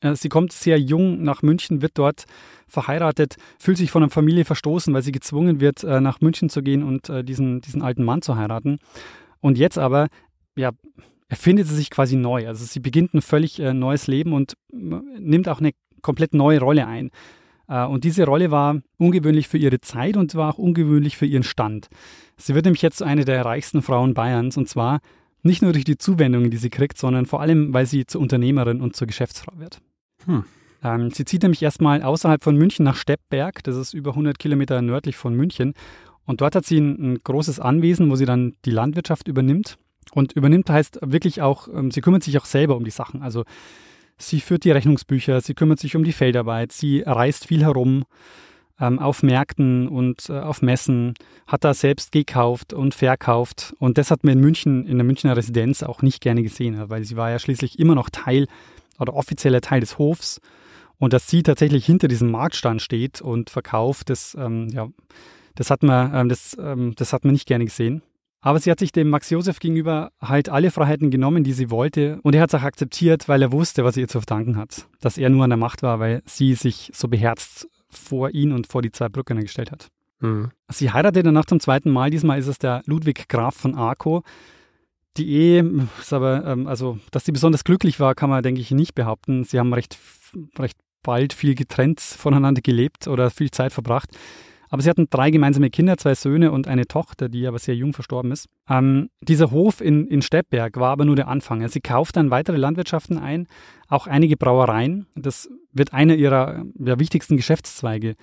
äh, 0.00 0.14
sie 0.14 0.28
kommt 0.28 0.52
sehr 0.52 0.78
jung 0.78 1.22
nach 1.22 1.42
München, 1.42 1.82
wird 1.82 1.98
dort 1.98 2.24
verheiratet, 2.66 3.36
fühlt 3.58 3.76
sich 3.76 3.90
von 3.90 4.02
einer 4.02 4.10
Familie 4.10 4.44
verstoßen, 4.44 4.92
weil 4.94 5.02
sie 5.02 5.12
gezwungen 5.12 5.60
wird, 5.60 5.84
äh, 5.84 6.00
nach 6.00 6.20
München 6.20 6.48
zu 6.48 6.62
gehen 6.62 6.82
und 6.82 7.08
äh, 7.08 7.22
diesen, 7.22 7.60
diesen 7.60 7.82
alten 7.82 8.04
Mann 8.04 8.22
zu 8.22 8.36
heiraten. 8.36 8.78
Und 9.40 9.58
jetzt 9.58 9.78
aber, 9.78 10.08
ja, 10.56 10.70
erfindet 11.32 11.66
sie 11.66 11.74
sich 11.74 11.88
quasi 11.88 12.16
neu. 12.16 12.46
Also 12.46 12.66
sie 12.66 12.78
beginnt 12.78 13.14
ein 13.14 13.22
völlig 13.22 13.58
äh, 13.58 13.72
neues 13.72 14.06
Leben 14.06 14.34
und 14.34 14.52
nimmt 14.70 15.48
auch 15.48 15.60
eine 15.60 15.70
komplett 16.02 16.34
neue 16.34 16.60
Rolle 16.60 16.86
ein. 16.86 17.10
Äh, 17.68 17.86
und 17.86 18.04
diese 18.04 18.26
Rolle 18.26 18.50
war 18.50 18.82
ungewöhnlich 18.98 19.48
für 19.48 19.56
ihre 19.56 19.80
Zeit 19.80 20.18
und 20.18 20.34
war 20.34 20.52
auch 20.52 20.58
ungewöhnlich 20.58 21.16
für 21.16 21.24
ihren 21.24 21.42
Stand. 21.42 21.88
Sie 22.36 22.54
wird 22.54 22.66
nämlich 22.66 22.82
jetzt 22.82 23.02
eine 23.02 23.24
der 23.24 23.46
reichsten 23.46 23.80
Frauen 23.80 24.12
Bayerns 24.12 24.58
und 24.58 24.68
zwar 24.68 25.00
nicht 25.42 25.62
nur 25.62 25.72
durch 25.72 25.86
die 25.86 25.96
Zuwendungen, 25.96 26.50
die 26.50 26.58
sie 26.58 26.68
kriegt, 26.68 26.98
sondern 26.98 27.24
vor 27.24 27.40
allem, 27.40 27.72
weil 27.72 27.86
sie 27.86 28.04
zur 28.04 28.20
Unternehmerin 28.20 28.82
und 28.82 28.94
zur 28.94 29.06
Geschäftsfrau 29.06 29.58
wird. 29.58 29.78
Hm. 30.26 30.44
Ähm, 30.84 31.10
sie 31.12 31.24
zieht 31.24 31.44
nämlich 31.44 31.62
erstmal 31.62 32.02
außerhalb 32.02 32.44
von 32.44 32.58
München 32.58 32.84
nach 32.84 32.96
Steppberg, 32.96 33.64
das 33.64 33.76
ist 33.76 33.94
über 33.94 34.10
100 34.10 34.38
Kilometer 34.38 34.82
nördlich 34.82 35.16
von 35.16 35.34
München. 35.34 35.72
Und 36.26 36.42
dort 36.42 36.54
hat 36.54 36.66
sie 36.66 36.78
ein, 36.78 37.14
ein 37.14 37.18
großes 37.24 37.58
Anwesen, 37.58 38.10
wo 38.10 38.16
sie 38.16 38.26
dann 38.26 38.52
die 38.66 38.70
Landwirtschaft 38.70 39.28
übernimmt. 39.28 39.78
Und 40.14 40.32
übernimmt 40.32 40.68
heißt 40.68 40.98
wirklich 41.02 41.40
auch, 41.40 41.68
ähm, 41.68 41.90
sie 41.90 42.00
kümmert 42.00 42.22
sich 42.22 42.38
auch 42.38 42.44
selber 42.44 42.76
um 42.76 42.84
die 42.84 42.90
Sachen. 42.90 43.22
Also 43.22 43.44
sie 44.18 44.40
führt 44.40 44.64
die 44.64 44.70
Rechnungsbücher, 44.70 45.40
sie 45.40 45.54
kümmert 45.54 45.78
sich 45.78 45.96
um 45.96 46.04
die 46.04 46.12
Feldarbeit, 46.12 46.72
sie 46.72 47.02
reist 47.04 47.46
viel 47.46 47.62
herum 47.62 48.04
ähm, 48.78 48.98
auf 48.98 49.22
Märkten 49.22 49.88
und 49.88 50.28
äh, 50.28 50.38
auf 50.38 50.60
Messen, 50.60 51.14
hat 51.46 51.64
da 51.64 51.72
selbst 51.72 52.12
gekauft 52.12 52.72
und 52.72 52.94
verkauft. 52.94 53.74
Und 53.78 53.96
das 53.96 54.10
hat 54.10 54.24
man 54.24 54.34
in 54.34 54.40
München, 54.40 54.86
in 54.86 54.98
der 54.98 55.06
Münchner 55.06 55.36
Residenz 55.36 55.82
auch 55.82 56.02
nicht 56.02 56.20
gerne 56.20 56.42
gesehen, 56.42 56.90
weil 56.90 57.04
sie 57.04 57.16
war 57.16 57.30
ja 57.30 57.38
schließlich 57.38 57.78
immer 57.78 57.94
noch 57.94 58.10
Teil 58.10 58.48
oder 58.98 59.14
offizieller 59.14 59.60
Teil 59.60 59.80
des 59.80 59.98
Hofs. 59.98 60.40
Und 60.98 61.12
dass 61.12 61.26
sie 61.26 61.42
tatsächlich 61.42 61.84
hinter 61.84 62.06
diesem 62.06 62.30
Marktstand 62.30 62.80
steht 62.80 63.20
und 63.20 63.50
verkauft, 63.50 64.10
das, 64.10 64.36
ähm, 64.38 64.68
ja, 64.68 64.88
das, 65.54 65.70
hat 65.70 65.82
man, 65.82 66.14
ähm, 66.14 66.28
das, 66.28 66.56
ähm, 66.60 66.94
das 66.96 67.12
hat 67.12 67.24
man 67.24 67.32
nicht 67.32 67.48
gerne 67.48 67.64
gesehen. 67.64 68.02
Aber 68.44 68.58
sie 68.58 68.70
hat 68.72 68.80
sich 68.80 68.90
dem 68.90 69.08
Max 69.08 69.30
Josef 69.30 69.60
gegenüber 69.60 70.10
halt 70.20 70.48
alle 70.48 70.72
Freiheiten 70.72 71.12
genommen, 71.12 71.44
die 71.44 71.52
sie 71.52 71.70
wollte. 71.70 72.18
Und 72.22 72.34
er 72.34 72.42
hat 72.42 72.52
es 72.52 72.60
auch 72.60 72.64
akzeptiert, 72.64 73.28
weil 73.28 73.40
er 73.40 73.52
wusste, 73.52 73.84
was 73.84 73.94
sie 73.94 74.00
ihr 74.00 74.08
zu 74.08 74.18
verdanken 74.18 74.56
hat. 74.56 74.88
Dass 75.00 75.16
er 75.16 75.30
nur 75.30 75.44
an 75.44 75.50
der 75.50 75.56
Macht 75.56 75.82
war, 75.82 76.00
weil 76.00 76.22
sie 76.26 76.54
sich 76.54 76.90
so 76.92 77.06
beherzt 77.06 77.68
vor 77.88 78.30
ihn 78.30 78.52
und 78.52 78.66
vor 78.66 78.82
die 78.82 78.90
zwei 78.90 79.08
Brückener 79.08 79.42
gestellt 79.42 79.70
hat. 79.70 79.88
Mhm. 80.18 80.50
Sie 80.68 80.90
heiratet 80.90 81.24
danach 81.24 81.44
zum 81.44 81.60
zweiten 81.60 81.90
Mal. 81.90 82.10
Diesmal 82.10 82.38
ist 82.38 82.48
es 82.48 82.58
der 82.58 82.82
Ludwig 82.86 83.28
Graf 83.28 83.54
von 83.54 83.76
Arco. 83.76 84.24
Die 85.16 85.28
Ehe 85.28 85.88
ist 86.00 86.12
aber, 86.12 86.44
ähm, 86.44 86.66
also, 86.66 86.98
dass 87.12 87.24
sie 87.24 87.32
besonders 87.32 87.62
glücklich 87.62 88.00
war, 88.00 88.16
kann 88.16 88.28
man, 88.28 88.42
denke 88.42 88.60
ich, 88.60 88.72
nicht 88.72 88.96
behaupten. 88.96 89.44
Sie 89.44 89.60
haben 89.60 89.72
recht, 89.72 89.98
recht 90.58 90.78
bald 91.04 91.32
viel 91.32 91.54
getrennt 91.54 92.00
voneinander 92.00 92.60
gelebt 92.60 93.06
oder 93.06 93.30
viel 93.30 93.52
Zeit 93.52 93.72
verbracht. 93.72 94.10
Aber 94.72 94.80
sie 94.80 94.88
hatten 94.88 95.06
drei 95.10 95.30
gemeinsame 95.30 95.68
Kinder, 95.68 95.98
zwei 95.98 96.14
Söhne 96.14 96.50
und 96.50 96.66
eine 96.66 96.86
Tochter, 96.86 97.28
die 97.28 97.46
aber 97.46 97.58
sehr 97.58 97.76
jung 97.76 97.92
verstorben 97.92 98.32
ist. 98.32 98.48
Ähm, 98.70 99.10
dieser 99.20 99.50
Hof 99.50 99.82
in, 99.82 100.06
in 100.06 100.22
Steppberg 100.22 100.78
war 100.78 100.92
aber 100.92 101.04
nur 101.04 101.14
der 101.14 101.28
Anfang. 101.28 101.68
Sie 101.68 101.82
kauft 101.82 102.16
dann 102.16 102.30
weitere 102.30 102.56
Landwirtschaften 102.56 103.18
ein, 103.18 103.48
auch 103.88 104.06
einige 104.06 104.38
Brauereien. 104.38 105.04
Das 105.14 105.50
wird 105.72 105.92
einer 105.92 106.14
ihrer 106.14 106.64
ja, 106.78 106.98
wichtigsten 106.98 107.36
Geschäftszweige. 107.36 108.14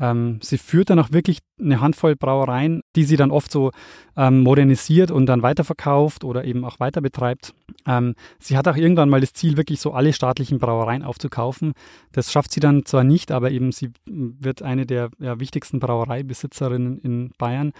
Ähm, 0.00 0.38
sie 0.42 0.58
führt 0.58 0.90
dann 0.90 0.98
auch 0.98 1.12
wirklich 1.12 1.38
eine 1.60 1.80
Handvoll 1.80 2.16
Brauereien, 2.16 2.82
die 2.96 3.04
sie 3.04 3.16
dann 3.16 3.30
oft 3.30 3.50
so 3.50 3.70
ähm, 4.16 4.40
modernisiert 4.40 5.10
und 5.10 5.26
dann 5.26 5.42
weiterverkauft 5.42 6.24
oder 6.24 6.44
eben 6.44 6.64
auch 6.64 6.80
weiter 6.80 7.00
betreibt. 7.00 7.54
Ähm, 7.86 8.14
sie 8.38 8.56
hat 8.56 8.68
auch 8.68 8.76
irgendwann 8.76 9.08
mal 9.08 9.20
das 9.20 9.32
Ziel, 9.32 9.56
wirklich 9.56 9.80
so 9.80 9.92
alle 9.92 10.12
staatlichen 10.12 10.58
Brauereien 10.58 11.02
aufzukaufen. 11.02 11.72
Das 12.12 12.32
schafft 12.32 12.52
sie 12.52 12.60
dann 12.60 12.84
zwar 12.84 13.04
nicht, 13.04 13.30
aber 13.32 13.50
eben 13.50 13.72
sie 13.72 13.90
wird 14.06 14.62
eine 14.62 14.86
der 14.86 15.10
ja, 15.18 15.38
wichtigsten 15.40 15.80
Brauereibesitzerinnen 15.80 16.98
in 16.98 17.30
Bayern. 17.38 17.72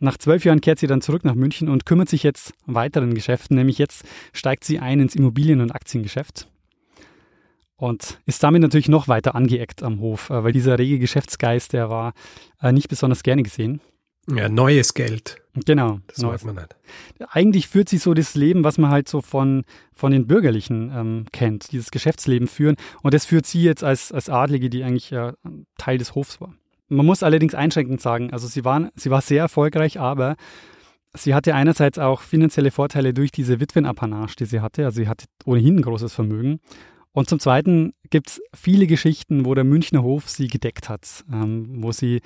Nach 0.00 0.18
zwölf 0.18 0.44
Jahren 0.44 0.60
kehrt 0.60 0.78
sie 0.78 0.86
dann 0.86 1.00
zurück 1.00 1.24
nach 1.24 1.34
München 1.34 1.68
und 1.68 1.86
kümmert 1.86 2.08
sich 2.08 2.22
jetzt 2.22 2.52
weiteren 2.66 3.14
Geschäften, 3.14 3.56
nämlich 3.56 3.78
jetzt 3.78 4.04
steigt 4.32 4.64
sie 4.64 4.78
ein 4.80 5.00
ins 5.00 5.14
Immobilien- 5.14 5.60
und 5.60 5.74
Aktiengeschäft. 5.74 6.48
Und 7.76 8.20
ist 8.24 8.42
damit 8.42 8.62
natürlich 8.62 8.88
noch 8.88 9.08
weiter 9.08 9.34
angeeckt 9.34 9.82
am 9.82 10.00
Hof, 10.00 10.30
äh, 10.30 10.44
weil 10.44 10.52
dieser 10.52 10.78
rege 10.78 10.98
Geschäftsgeist, 10.98 11.72
der 11.72 11.90
war 11.90 12.12
äh, 12.62 12.72
nicht 12.72 12.88
besonders 12.88 13.22
gerne 13.22 13.42
gesehen. 13.42 13.80
Ja, 14.28 14.48
neues 14.48 14.94
Geld. 14.94 15.36
Genau. 15.66 16.00
Das 16.06 16.22
weiß 16.22 16.44
man 16.44 16.56
nicht. 16.56 16.74
Eigentlich 17.30 17.68
führt 17.68 17.88
sie 17.88 17.98
so 17.98 18.14
das 18.14 18.34
Leben, 18.34 18.64
was 18.64 18.78
man 18.78 18.90
halt 18.90 19.08
so 19.08 19.20
von, 19.20 19.64
von 19.92 20.12
den 20.12 20.26
Bürgerlichen 20.26 20.90
ähm, 20.94 21.26
kennt, 21.32 21.72
dieses 21.72 21.90
Geschäftsleben 21.90 22.48
führen. 22.48 22.76
Und 23.02 23.14
das 23.14 23.26
führt 23.26 23.46
sie 23.46 23.62
jetzt 23.62 23.84
als, 23.84 24.12
als 24.12 24.30
Adlige, 24.30 24.70
die 24.70 24.82
eigentlich 24.82 25.12
äh, 25.12 25.32
Teil 25.76 25.98
des 25.98 26.14
Hofs 26.14 26.40
war. 26.40 26.54
Man 26.88 27.06
muss 27.06 27.22
allerdings 27.22 27.54
einschränkend 27.54 28.00
sagen, 28.00 28.32
also 28.32 28.46
sie, 28.46 28.64
waren, 28.64 28.90
sie 28.96 29.10
war 29.10 29.20
sehr 29.20 29.40
erfolgreich, 29.40 30.00
aber 30.00 30.36
sie 31.14 31.34
hatte 31.34 31.54
einerseits 31.54 31.98
auch 31.98 32.20
finanzielle 32.20 32.70
Vorteile 32.70 33.14
durch 33.14 33.30
diese 33.30 33.60
Witwenapanage, 33.60 34.36
die 34.36 34.46
sie 34.46 34.60
hatte. 34.60 34.84
Also 34.84 35.02
sie 35.02 35.08
hatte 35.08 35.26
ohnehin 35.44 35.76
ein 35.76 35.82
großes 35.82 36.12
Vermögen. 36.12 36.60
Und 37.14 37.28
zum 37.28 37.38
Zweiten 37.38 37.94
gibt 38.10 38.28
es 38.28 38.42
viele 38.52 38.88
Geschichten, 38.88 39.44
wo 39.44 39.54
der 39.54 39.62
Münchner 39.62 40.02
Hof 40.02 40.28
sie 40.28 40.48
gedeckt 40.48 40.88
hat, 40.88 41.24
ähm, 41.32 41.82
wo 41.82 41.92
sie 41.92 42.20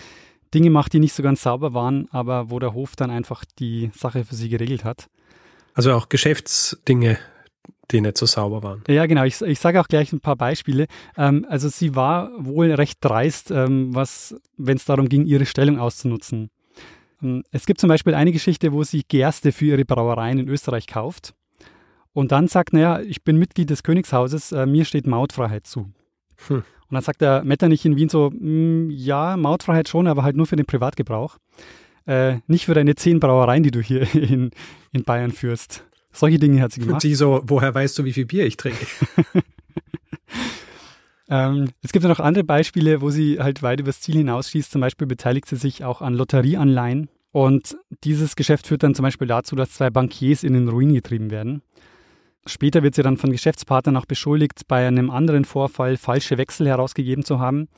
Dinge 0.54 0.70
macht, 0.70 0.94
die 0.94 0.98
nicht 0.98 1.12
so 1.12 1.22
ganz 1.22 1.42
sauber 1.42 1.74
waren, 1.74 2.08
aber 2.10 2.50
wo 2.50 2.58
der 2.58 2.72
Hof 2.72 2.96
dann 2.96 3.10
einfach 3.10 3.44
die 3.58 3.90
Sache 3.94 4.24
für 4.24 4.34
sie 4.34 4.48
geregelt 4.48 4.84
hat. 4.84 5.08
Also 5.74 5.92
auch 5.92 6.08
Geschäftsdinge, 6.08 7.18
die 7.90 8.00
nicht 8.00 8.16
so 8.16 8.24
sauber 8.24 8.62
waren. 8.62 8.82
Ja, 8.88 9.04
genau. 9.04 9.24
Ich, 9.24 9.42
ich 9.42 9.60
sage 9.60 9.78
auch 9.78 9.88
gleich 9.88 10.10
ein 10.14 10.20
paar 10.20 10.36
Beispiele. 10.36 10.86
Ähm, 11.18 11.44
also 11.50 11.68
sie 11.68 11.94
war 11.94 12.30
wohl 12.38 12.72
recht 12.72 12.96
dreist, 13.02 13.50
ähm, 13.50 13.94
was, 13.94 14.34
wenn 14.56 14.78
es 14.78 14.86
darum 14.86 15.10
ging, 15.10 15.26
ihre 15.26 15.44
Stellung 15.44 15.78
auszunutzen. 15.78 16.48
Ähm, 17.22 17.44
es 17.50 17.66
gibt 17.66 17.78
zum 17.78 17.88
Beispiel 17.88 18.14
eine 18.14 18.32
Geschichte, 18.32 18.72
wo 18.72 18.84
sie 18.84 19.02
Gerste 19.06 19.52
für 19.52 19.66
ihre 19.66 19.84
Brauereien 19.84 20.38
in 20.38 20.48
Österreich 20.48 20.86
kauft 20.86 21.34
und 22.12 22.32
dann 22.32 22.48
sagt, 22.48 22.72
naja, 22.72 23.00
ich 23.00 23.22
bin 23.22 23.38
Mitglied 23.38 23.70
des 23.70 23.82
Königshauses, 23.82 24.52
äh, 24.52 24.66
mir 24.66 24.84
steht 24.84 25.06
Mautfreiheit 25.06 25.66
zu. 25.66 25.90
Hm. 26.48 26.56
Und 26.56 26.94
dann 26.94 27.02
sagt 27.02 27.20
der 27.20 27.44
Metternich 27.44 27.84
in 27.84 27.96
Wien 27.96 28.08
so, 28.08 28.30
mm, 28.30 28.90
ja, 28.90 29.36
Mautfreiheit 29.36 29.88
schon, 29.88 30.06
aber 30.06 30.22
halt 30.22 30.36
nur 30.36 30.46
für 30.46 30.56
den 30.56 30.64
Privatgebrauch. 30.64 31.36
Äh, 32.06 32.38
nicht 32.46 32.64
für 32.64 32.72
deine 32.72 32.94
zehn 32.94 33.20
Brauereien, 33.20 33.62
die 33.62 33.70
du 33.70 33.80
hier 33.82 34.02
in, 34.14 34.50
in 34.92 35.04
Bayern 35.04 35.32
führst. 35.32 35.84
Solche 36.10 36.38
Dinge 36.38 36.62
hat 36.62 36.72
sie 36.72 36.80
gemacht. 36.80 36.94
Und 36.94 37.00
sie 37.02 37.14
so, 37.14 37.42
woher 37.44 37.74
weißt 37.74 37.98
du, 37.98 38.04
wie 38.04 38.14
viel 38.14 38.24
Bier 38.24 38.46
ich 38.46 38.56
trinke? 38.56 38.86
ähm, 41.28 41.68
es 41.82 41.92
gibt 41.92 42.04
ja 42.04 42.08
noch 42.08 42.20
andere 42.20 42.44
Beispiele, 42.44 43.02
wo 43.02 43.10
sie 43.10 43.38
halt 43.38 43.62
weit 43.62 43.80
übers 43.80 44.00
Ziel 44.00 44.16
hinausschießt. 44.16 44.72
Zum 44.72 44.80
Beispiel 44.80 45.06
beteiligt 45.06 45.46
sie 45.46 45.56
sich 45.56 45.84
auch 45.84 46.00
an 46.00 46.14
Lotterieanleihen. 46.14 47.10
Und 47.30 47.76
dieses 48.04 48.34
Geschäft 48.36 48.66
führt 48.66 48.82
dann 48.82 48.94
zum 48.94 49.02
Beispiel 49.02 49.28
dazu, 49.28 49.54
dass 49.54 49.72
zwei 49.72 49.90
Bankiers 49.90 50.42
in 50.42 50.54
den 50.54 50.68
Ruin 50.68 50.94
getrieben 50.94 51.30
werden. 51.30 51.62
Später 52.48 52.82
wird 52.82 52.94
sie 52.94 53.02
dann 53.02 53.16
von 53.16 53.30
Geschäftspartnern 53.30 53.96
auch 53.96 54.06
beschuldigt, 54.06 54.62
bei 54.66 54.86
einem 54.86 55.10
anderen 55.10 55.44
Vorfall 55.44 55.96
falsche 55.96 56.38
Wechsel 56.38 56.66
herausgegeben 56.66 57.24
zu 57.24 57.38
haben. 57.38 57.68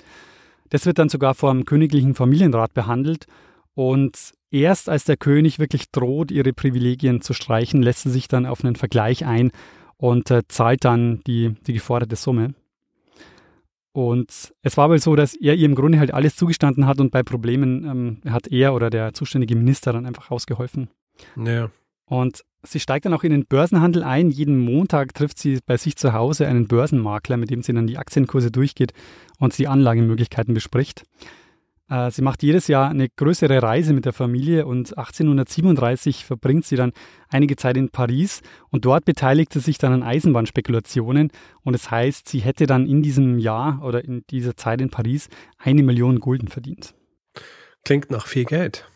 Das 0.71 0.87
wird 0.87 0.99
dann 0.99 1.09
sogar 1.09 1.35
vor 1.35 1.53
dem 1.53 1.65
königlichen 1.65 2.15
Familienrat 2.15 2.73
behandelt 2.75 3.27
und 3.75 4.33
erst 4.51 4.89
als 4.89 5.05
der 5.05 5.17
König 5.17 5.59
wirklich 5.59 5.91
droht, 5.91 6.31
ihre 6.31 6.53
Privilegien 6.53 7.21
zu 7.21 7.33
streichen, 7.33 7.83
lässt 7.83 8.03
sie 8.03 8.11
sich 8.11 8.29
dann 8.29 8.47
auf 8.47 8.65
einen 8.65 8.77
Vergleich 8.77 9.27
ein 9.27 9.51
und 9.97 10.31
äh, 10.31 10.43
zahlt 10.49 10.85
dann 10.85 11.21
die, 11.27 11.55
die 11.67 11.75
geforderte 11.75 12.17
Summe. 12.17 12.55
Und 13.93 14.53
es 14.63 14.77
war 14.77 14.89
wohl 14.89 15.01
so, 15.01 15.17
dass 15.17 15.35
er 15.35 15.55
ihr 15.55 15.67
im 15.67 15.75
Grunde 15.75 15.99
halt 15.99 16.15
alles 16.15 16.37
zugestanden 16.37 16.87
hat 16.87 17.01
und 17.01 17.11
bei 17.11 17.23
Problemen 17.23 18.21
ähm, 18.25 18.33
hat 18.33 18.47
er 18.47 18.75
oder 18.75 18.89
der 18.89 19.15
zuständige 19.15 19.57
Minister 19.57 19.93
dann 19.93 20.07
einfach 20.07 20.31
ausgeholfen. 20.31 20.89
Ja. 21.37 21.71
Und 22.05 22.45
sie 22.63 22.81
steigt 22.81 23.07
dann 23.07 23.15
auch 23.15 23.25
in 23.25 23.31
den 23.31 23.47
Börsenhandel 23.47 24.03
ein. 24.03 24.31
Jeden 24.31 24.59
Montag 24.59 25.15
trifft 25.15 25.39
sie 25.39 25.59
bei 25.67 25.77
sich 25.77 25.97
zu 25.97 26.13
Hause 26.13 26.47
einen 26.47 26.69
Börsenmakler, 26.69 27.37
mit 27.37 27.51
dem 27.51 27.63
sie 27.63 27.73
dann 27.73 27.87
die 27.87 27.99
Aktienkurse 27.99 28.51
durchgeht 28.51 28.93
und 29.39 29.57
die 29.59 29.69
Anlagemöglichkeiten 29.69 30.55
bespricht. 30.55 31.05
Äh, 31.91 32.11
sie 32.11 32.23
macht 32.23 32.43
jedes 32.43 32.69
Jahr 32.69 32.89
eine 32.89 33.09
größere 33.09 33.63
Reise 33.63 33.93
mit 33.93 34.05
der 34.05 34.13
Familie 34.13 34.65
und 34.65 34.97
1837 34.97 36.25
verbringt 36.25 36.65
sie 36.65 36.77
dann 36.77 36.93
einige 37.29 37.57
Zeit 37.57 37.77
in 37.77 37.91
Paris 37.91 38.43
und 38.71 38.85
dort 38.85 39.05
beteiligt 39.05 39.53
sie 39.53 39.61
sich 39.61 39.79
dann 39.79 39.93
an 39.93 40.03
Eisenbahnspekulationen 40.03 41.31
und 41.63 41.75
es 41.75 41.83
das 41.83 41.91
heißt, 41.91 42.29
sie 42.29 42.41
hätte 42.41 42.67
dann 42.67 42.87
in 42.87 43.03
diesem 43.03 43.39
Jahr 43.39 43.83
oder 43.83 44.05
in 44.05 44.23
dieser 44.31 44.57
Zeit 44.57 44.81
in 44.81 44.91
Paris 44.91 45.29
eine 45.59 45.83
Million 45.83 46.21
Gulden 46.21 46.49
verdient. 46.49 46.95
Klingt 47.85 48.11
nach 48.11 48.27
viel 48.27 48.45
Geld. 48.45 48.87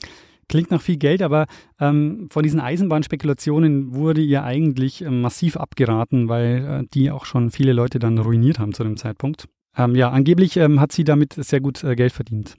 Klingt 0.49 0.71
nach 0.71 0.81
viel 0.81 0.97
Geld, 0.97 1.23
aber 1.23 1.47
ähm, 1.81 2.29
von 2.31 2.43
diesen 2.43 2.61
Eisenbahnspekulationen 2.61 3.95
wurde 3.95 4.21
ihr 4.21 4.45
eigentlich 4.45 5.03
ähm, 5.03 5.21
massiv 5.21 5.57
abgeraten, 5.57 6.29
weil 6.29 6.83
äh, 6.83 6.87
die 6.93 7.11
auch 7.11 7.25
schon 7.25 7.51
viele 7.51 7.73
Leute 7.73 7.99
dann 7.99 8.19
ruiniert 8.19 8.59
haben 8.59 8.73
zu 8.73 8.85
dem 8.85 8.97
Zeitpunkt. 8.97 9.49
Ähm, 9.77 9.95
ja, 9.95 10.11
angeblich 10.11 10.57
ähm, 10.57 10.81
hat 10.81 10.93
sie 10.93 11.05
damit 11.05 11.35
sehr 11.35 11.61
gut 11.61 11.83
äh, 11.83 11.97
Geld 11.97 12.13
verdient. 12.13 12.57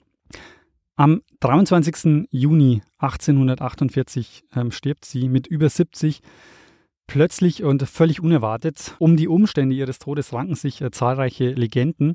Am 0.96 1.22
23. 1.40 2.26
Juni 2.30 2.82
1848 2.98 4.44
ähm, 4.54 4.70
stirbt 4.70 5.04
sie 5.04 5.28
mit 5.28 5.46
über 5.46 5.68
70 5.68 6.20
plötzlich 7.06 7.62
und 7.64 7.82
völlig 7.82 8.20
unerwartet. 8.20 8.96
Um 8.98 9.16
die 9.16 9.28
Umstände 9.28 9.76
ihres 9.76 9.98
Todes 9.98 10.32
ranken 10.32 10.54
sich 10.54 10.80
äh, 10.80 10.90
zahlreiche 10.90 11.50
Legenden. 11.50 12.14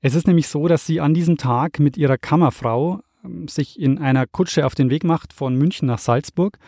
Es 0.00 0.14
ist 0.14 0.26
nämlich 0.26 0.48
so, 0.48 0.68
dass 0.68 0.86
sie 0.86 1.00
an 1.00 1.14
diesem 1.14 1.36
Tag 1.36 1.78
mit 1.78 1.96
ihrer 1.96 2.18
Kammerfrau 2.18 3.00
sich 3.46 3.78
in 3.78 3.98
einer 3.98 4.26
Kutsche 4.26 4.66
auf 4.66 4.74
den 4.74 4.90
Weg 4.90 5.04
macht 5.04 5.32
von 5.32 5.56
München 5.56 5.86
nach 5.86 5.98
Salzburg. 5.98 6.58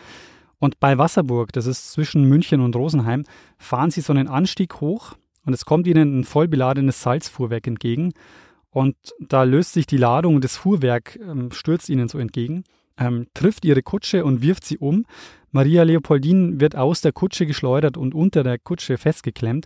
Und 0.59 0.79
bei 0.79 0.97
Wasserburg, 0.97 1.51
das 1.53 1.65
ist 1.65 1.91
zwischen 1.91 2.23
München 2.25 2.61
und 2.61 2.75
Rosenheim, 2.75 3.23
fahren 3.57 3.91
sie 3.91 4.01
so 4.01 4.13
einen 4.13 4.27
Anstieg 4.27 4.79
hoch 4.81 5.15
und 5.45 5.53
es 5.53 5.65
kommt 5.65 5.85
ihnen 5.85 6.19
ein 6.19 6.23
vollbeladenes 6.23 7.01
Salzfuhrwerk 7.01 7.67
entgegen. 7.67 8.13
Und 8.69 8.95
da 9.19 9.43
löst 9.43 9.73
sich 9.73 9.85
die 9.85 9.97
Ladung 9.97 10.35
und 10.35 10.43
das 10.43 10.57
Fuhrwerk 10.57 11.17
ähm, 11.21 11.51
stürzt 11.51 11.89
ihnen 11.89 12.09
so 12.09 12.17
entgegen, 12.17 12.63
ähm, 12.97 13.27
trifft 13.33 13.63
ihre 13.63 13.81
Kutsche 13.81 14.25
und 14.25 14.41
wirft 14.41 14.65
sie 14.65 14.77
um. 14.77 15.05
Maria 15.51 15.83
Leopoldine 15.83 16.59
wird 16.59 16.75
aus 16.75 17.01
der 17.01 17.13
Kutsche 17.13 17.45
geschleudert 17.45 17.95
und 17.95 18.13
unter 18.13 18.43
der 18.43 18.59
Kutsche 18.59 18.97
festgeklemmt. 18.97 19.65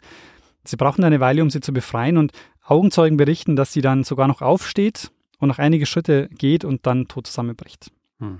Sie 0.63 0.75
brauchen 0.75 1.03
eine 1.03 1.19
Weile, 1.19 1.41
um 1.41 1.49
sie 1.49 1.61
zu 1.61 1.73
befreien 1.73 2.17
und 2.17 2.33
Augenzeugen 2.63 3.17
berichten, 3.17 3.55
dass 3.55 3.73
sie 3.73 3.81
dann 3.81 4.03
sogar 4.03 4.27
noch 4.27 4.41
aufsteht 4.41 5.11
und 5.39 5.49
noch 5.49 5.59
einige 5.59 5.85
Schritte 5.85 6.29
geht 6.29 6.63
und 6.63 6.85
dann 6.85 7.07
tot 7.07 7.27
zusammenbricht. 7.27 7.91
Hm. 8.19 8.39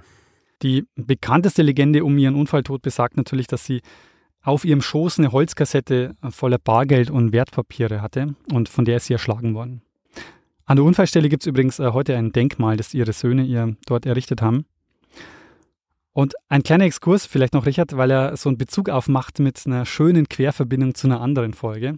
Die 0.62 0.86
bekannteste 0.96 1.62
Legende 1.62 2.04
um 2.04 2.18
ihren 2.18 2.36
Unfalltod 2.36 2.82
besagt 2.82 3.18
natürlich, 3.18 3.48
dass 3.48 3.66
sie 3.66 3.82
auf 4.42 4.66
ihrem 4.66 4.82
Schoß 4.82 5.20
eine 5.20 5.32
Holzkassette 5.32 6.16
voller 6.30 6.58
Bargeld 6.58 7.10
und 7.10 7.32
Wertpapiere 7.32 8.02
hatte 8.02 8.36
und 8.52 8.70
von 8.70 8.86
der 8.86 8.98
ist 8.98 9.06
sie 9.06 9.14
erschlagen 9.14 9.54
worden. 9.54 9.82
An 10.66 10.76
der 10.76 10.86
Unfallstelle 10.86 11.30
gibt 11.30 11.44
es 11.44 11.48
übrigens 11.48 11.80
äh, 11.80 11.92
heute 11.94 12.16
ein 12.16 12.32
Denkmal, 12.32 12.78
das 12.78 12.94
ihre 12.94 13.12
Söhne 13.12 13.44
ihr 13.44 13.76
dort 13.88 14.06
errichtet 14.06 14.42
haben. 14.42 14.66
Und 16.14 16.34
ein 16.48 16.64
kleiner 16.64 16.84
Exkurs, 16.84 17.26
vielleicht 17.26 17.54
noch 17.54 17.66
Richard, 17.66 17.96
weil 17.98 18.12
er 18.12 18.38
so 18.38 18.50
einen 18.50 18.58
Bezug 18.58 18.90
aufmacht 18.90 19.40
mit 19.40 19.66
einer 19.66 19.86
schönen 19.86 20.30
Querverbindung 20.30 20.94
zu 20.94 21.08
einer 21.08 21.22
anderen 21.22 21.54
Folge. 21.54 21.98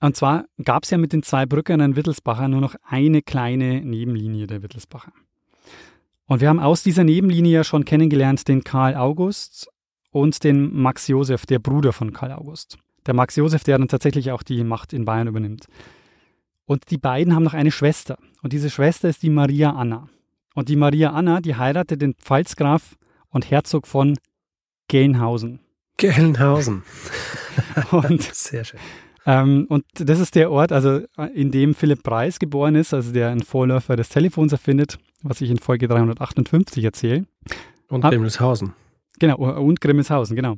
Und 0.00 0.16
zwar 0.16 0.46
gab 0.64 0.84
es 0.84 0.90
ja 0.90 0.98
mit 0.98 1.12
den 1.12 1.22
zwei 1.22 1.46
Brückern 1.46 1.94
Wittelsbacher 1.94 2.48
nur 2.48 2.60
noch 2.60 2.74
eine 2.82 3.22
kleine 3.22 3.82
Nebenlinie 3.82 4.46
der 4.46 4.62
Wittelsbacher. 4.62 5.12
Und 6.26 6.40
wir 6.40 6.48
haben 6.48 6.60
aus 6.60 6.82
dieser 6.82 7.04
Nebenlinie 7.04 7.52
ja 7.52 7.64
schon 7.64 7.84
kennengelernt 7.84 8.48
den 8.48 8.64
Karl 8.64 8.94
August 8.94 9.68
und 10.10 10.42
den 10.42 10.74
Max 10.80 11.08
Josef, 11.08 11.44
der 11.44 11.58
Bruder 11.58 11.92
von 11.92 12.12
Karl 12.12 12.32
August. 12.32 12.78
Der 13.06 13.14
Max 13.14 13.36
Josef, 13.36 13.64
der 13.64 13.78
dann 13.78 13.88
tatsächlich 13.88 14.30
auch 14.30 14.42
die 14.42 14.64
Macht 14.64 14.92
in 14.92 15.04
Bayern 15.04 15.28
übernimmt. 15.28 15.66
Und 16.66 16.90
die 16.90 16.98
beiden 16.98 17.34
haben 17.34 17.42
noch 17.42 17.54
eine 17.54 17.72
Schwester. 17.72 18.16
Und 18.42 18.52
diese 18.52 18.70
Schwester 18.70 19.08
ist 19.08 19.22
die 19.22 19.30
Maria 19.30 19.72
Anna. 19.72 20.08
Und 20.54 20.68
die 20.68 20.76
Maria 20.76 21.10
Anna, 21.10 21.40
die 21.40 21.56
heiratet 21.56 22.00
den 22.00 22.14
Pfalzgraf 22.14 22.96
und 23.28 23.50
Herzog 23.50 23.86
von 23.86 24.16
Gelnhausen. 24.88 25.60
Gelnhausen. 25.96 26.84
und 27.90 28.22
Sehr 28.34 28.64
schön. 28.64 28.80
Ähm, 29.26 29.66
und 29.68 29.84
das 29.94 30.18
ist 30.18 30.34
der 30.34 30.50
Ort, 30.50 30.72
also 30.72 31.00
in 31.34 31.50
dem 31.50 31.74
Philipp 31.74 32.02
Preis 32.02 32.38
geboren 32.38 32.74
ist, 32.74 32.94
also 32.94 33.12
der 33.12 33.30
ein 33.30 33.42
Vorläufer 33.42 33.96
des 33.96 34.08
Telefons 34.08 34.52
erfindet, 34.52 34.98
was 35.22 35.40
ich 35.40 35.50
in 35.50 35.58
Folge 35.58 35.88
358 35.88 36.84
erzähle. 36.84 37.26
Und 37.88 38.02
Grimmelshausen. 38.02 38.72
Genau, 39.18 39.36
und 39.36 39.80
Grimmelshausen, 39.80 40.36
genau. 40.36 40.56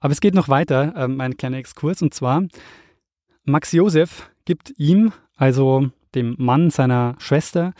Aber 0.00 0.12
es 0.12 0.20
geht 0.20 0.34
noch 0.34 0.48
weiter, 0.48 0.92
ähm, 0.96 1.20
ein 1.20 1.36
kleiner 1.36 1.56
Exkurs, 1.56 2.02
und 2.02 2.12
zwar 2.12 2.42
Max 3.44 3.72
Josef 3.72 4.30
gibt 4.44 4.74
ihm, 4.76 5.12
also 5.36 5.88
dem 6.14 6.34
Mann 6.38 6.70
seiner 6.70 7.14
Schwester, 7.18 7.72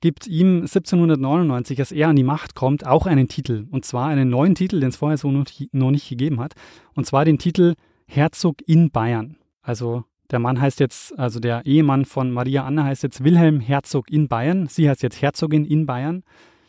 gibt 0.00 0.26
ihm 0.26 0.62
1799, 0.62 1.78
als 1.78 1.92
er 1.92 2.08
an 2.08 2.16
die 2.16 2.24
Macht 2.24 2.54
kommt, 2.54 2.86
auch 2.86 3.06
einen 3.06 3.28
Titel. 3.28 3.66
Und 3.70 3.84
zwar 3.84 4.08
einen 4.08 4.30
neuen 4.30 4.54
Titel, 4.54 4.80
den 4.80 4.88
es 4.88 4.96
vorher 4.96 5.18
so 5.18 5.30
noch 5.30 5.90
nicht 5.90 6.08
gegeben 6.08 6.40
hat. 6.40 6.54
Und 6.94 7.06
zwar 7.06 7.24
den 7.24 7.38
Titel 7.38 7.74
Herzog 8.12 8.56
in 8.66 8.90
Bayern. 8.90 9.36
Also 9.62 10.04
der 10.32 10.40
Mann 10.40 10.60
heißt 10.60 10.80
jetzt, 10.80 11.16
also 11.16 11.38
der 11.38 11.64
Ehemann 11.64 12.04
von 12.04 12.32
Maria 12.32 12.64
Anna 12.64 12.82
heißt 12.82 13.04
jetzt 13.04 13.22
Wilhelm 13.22 13.60
Herzog 13.60 14.10
in 14.10 14.26
Bayern. 14.26 14.66
Sie 14.66 14.90
heißt 14.90 15.04
jetzt 15.04 15.22
Herzogin 15.22 15.64
in 15.64 15.86
Bayern. 15.86 16.24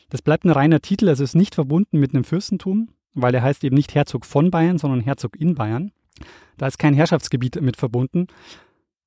Das 0.09 0.21
bleibt 0.21 0.45
ein 0.45 0.51
reiner 0.51 0.81
Titel, 0.81 1.09
also 1.09 1.23
ist 1.23 1.35
nicht 1.35 1.55
verbunden 1.55 1.99
mit 1.99 2.13
einem 2.13 2.25
Fürstentum, 2.25 2.89
weil 3.15 3.33
er 3.33 3.41
heißt 3.41 3.63
eben 3.63 3.75
nicht 3.75 3.95
Herzog 3.95 4.27
von 4.27 4.51
Bayern, 4.51 4.77
sondern 4.77 5.01
Herzog 5.01 5.35
in 5.35 5.55
Bayern. 5.55 5.91
Da 6.57 6.67
ist 6.67 6.77
kein 6.77 6.93
Herrschaftsgebiet 6.93 7.59
mit 7.59 7.75
verbunden. 7.75 8.27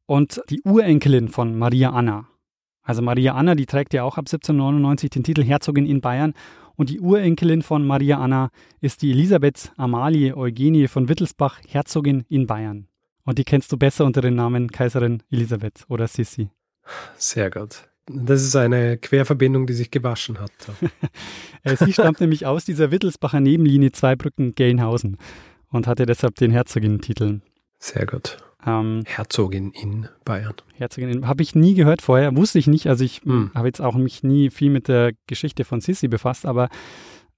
und 0.07 0.43
die 0.51 0.61
Urenkelin 0.63 1.29
von 1.29 1.57
Maria 1.57 1.91
Anna. 1.91 2.27
Also 2.83 3.01
Maria 3.01 3.35
Anna, 3.35 3.55
die 3.55 3.65
trägt 3.65 3.95
ja 3.95 4.03
auch 4.03 4.19
ab 4.19 4.27
1799 4.27 5.09
den 5.09 5.23
Titel 5.23 5.45
Herzogin 5.45 5.87
in 5.87 6.01
Bayern 6.01 6.35
und 6.77 6.91
die 6.91 7.01
Urenkelin 7.01 7.63
von 7.63 7.87
Maria 7.87 8.19
Anna 8.19 8.51
ist 8.81 9.03
die 9.03 9.11
Elisabeth 9.11 9.73
Amalie 9.77 10.37
Eugenie 10.37 10.89
von 10.89 11.09
Wittelsbach, 11.09 11.61
Herzogin 11.69 12.25
in 12.29 12.47
Bayern. 12.47 12.89
Und 13.25 13.39
die 13.39 13.45
kennst 13.45 13.73
du 13.73 13.77
besser 13.77 14.05
unter 14.05 14.21
dem 14.21 14.35
Namen 14.35 14.71
Kaiserin 14.71 15.23
Elisabeth 15.31 15.85
oder 15.89 16.07
Sissi. 16.09 16.51
Sehr 17.17 17.51
gut. 17.51 17.89
Das 18.07 18.43
ist 18.43 18.55
eine 18.55 18.99
Querverbindung, 18.99 19.67
die 19.67 19.73
sich 19.73 19.91
gewaschen 19.91 20.39
hat. 20.41 20.53
Äh, 21.67 21.77
sie 21.77 21.95
stammt 21.95 22.21
nämlich 22.21 22.45
aus 22.45 22.67
dieser 22.67 22.91
Wittelsbacher 22.91 23.41
Nebenlinie 23.41 23.91
Zweibrücken-Gelnhausen 23.91 25.17
und 25.71 25.87
hatte 25.87 26.05
deshalb 26.05 26.35
den 26.35 26.51
Herzogin-Titel. 26.51 27.41
Sehr 27.79 28.05
gut. 28.05 28.37
Ähm, 28.67 29.03
Herzogin 29.07 29.73
in 29.73 30.09
Bayern. 30.25 30.55
Herzogin 30.75 31.11
in, 31.11 31.29
habe 31.29 31.43
ich 31.43 31.55
nie 31.55 31.75
gehört 31.75 32.03
vorher, 32.03 32.37
wusste 32.37 32.59
ich 32.59 32.67
nicht. 32.67 32.89
Also 32.89 33.05
ich 33.05 33.23
hm. 33.23 33.51
habe 33.55 33.69
jetzt 33.69 33.81
auch 33.81 33.95
mich 33.95 34.23
nie 34.23 34.51
viel 34.51 34.71
mit 34.71 34.89
der 34.89 35.13
Geschichte 35.27 35.65
von 35.65 35.81
Sissi 35.81 36.09
befasst, 36.09 36.47
aber 36.47 36.69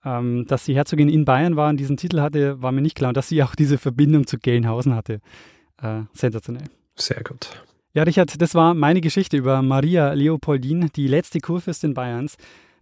ähm, 0.05 0.47
dass 0.47 0.65
sie 0.65 0.75
Herzogin 0.75 1.09
in 1.09 1.25
Bayern 1.25 1.57
war 1.57 1.69
und 1.69 1.79
diesen 1.79 1.97
Titel 1.97 2.21
hatte, 2.21 2.63
war 2.63 2.73
mir 2.73 2.83
nicht 2.83 2.97
klar. 2.97 3.09
Und 3.09 3.17
dass 3.17 3.29
sie 3.29 3.43
auch 3.43 3.55
diese 3.55 3.79
Verbindung 3.79 4.27
zu 4.27 4.39
Gelnhausen 4.39 4.95
hatte. 4.95 5.21
Äh, 5.83 6.03
sensationell. 6.13 6.65
Sehr 6.95 7.23
gut. 7.23 7.51
Ja, 7.93 8.03
Richard, 8.03 8.41
das 8.41 8.55
war 8.55 8.75
meine 8.75 9.01
Geschichte 9.01 9.37
über 9.37 9.63
Maria 9.63 10.13
Leopoldine, 10.13 10.91
die 10.95 11.09
letzte 11.09 11.41
Kurfürstin 11.41 11.95
Bayerns, 11.95 12.37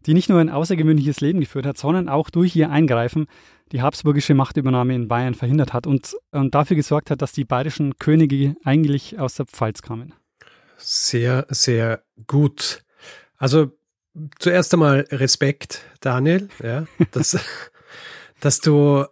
die 0.06 0.14
nicht 0.14 0.28
nur 0.28 0.40
ein 0.40 0.50
außergewöhnliches 0.50 1.20
Leben 1.20 1.40
geführt 1.40 1.66
hat, 1.66 1.78
sondern 1.78 2.08
auch 2.08 2.30
durch 2.30 2.54
ihr 2.56 2.70
Eingreifen 2.70 3.26
die 3.72 3.82
habsburgische 3.82 4.34
Machtübernahme 4.34 4.94
in 4.94 5.08
Bayern 5.08 5.34
verhindert 5.34 5.72
hat 5.72 5.86
und, 5.86 6.16
und 6.32 6.54
dafür 6.54 6.76
gesorgt 6.76 7.10
hat, 7.10 7.22
dass 7.22 7.32
die 7.32 7.44
bayerischen 7.44 7.98
Könige 7.98 8.56
eigentlich 8.64 9.18
aus 9.18 9.34
der 9.34 9.46
Pfalz 9.46 9.82
kamen. 9.82 10.14
Sehr, 10.76 11.46
sehr 11.48 12.02
gut. 12.26 12.82
Also 13.36 13.72
zuerst 14.38 14.72
einmal 14.74 15.06
Respekt, 15.10 15.82
Daniel, 16.00 16.48
ja, 16.62 16.86
dass, 17.12 17.38
dass 18.40 18.60
du 18.60 19.06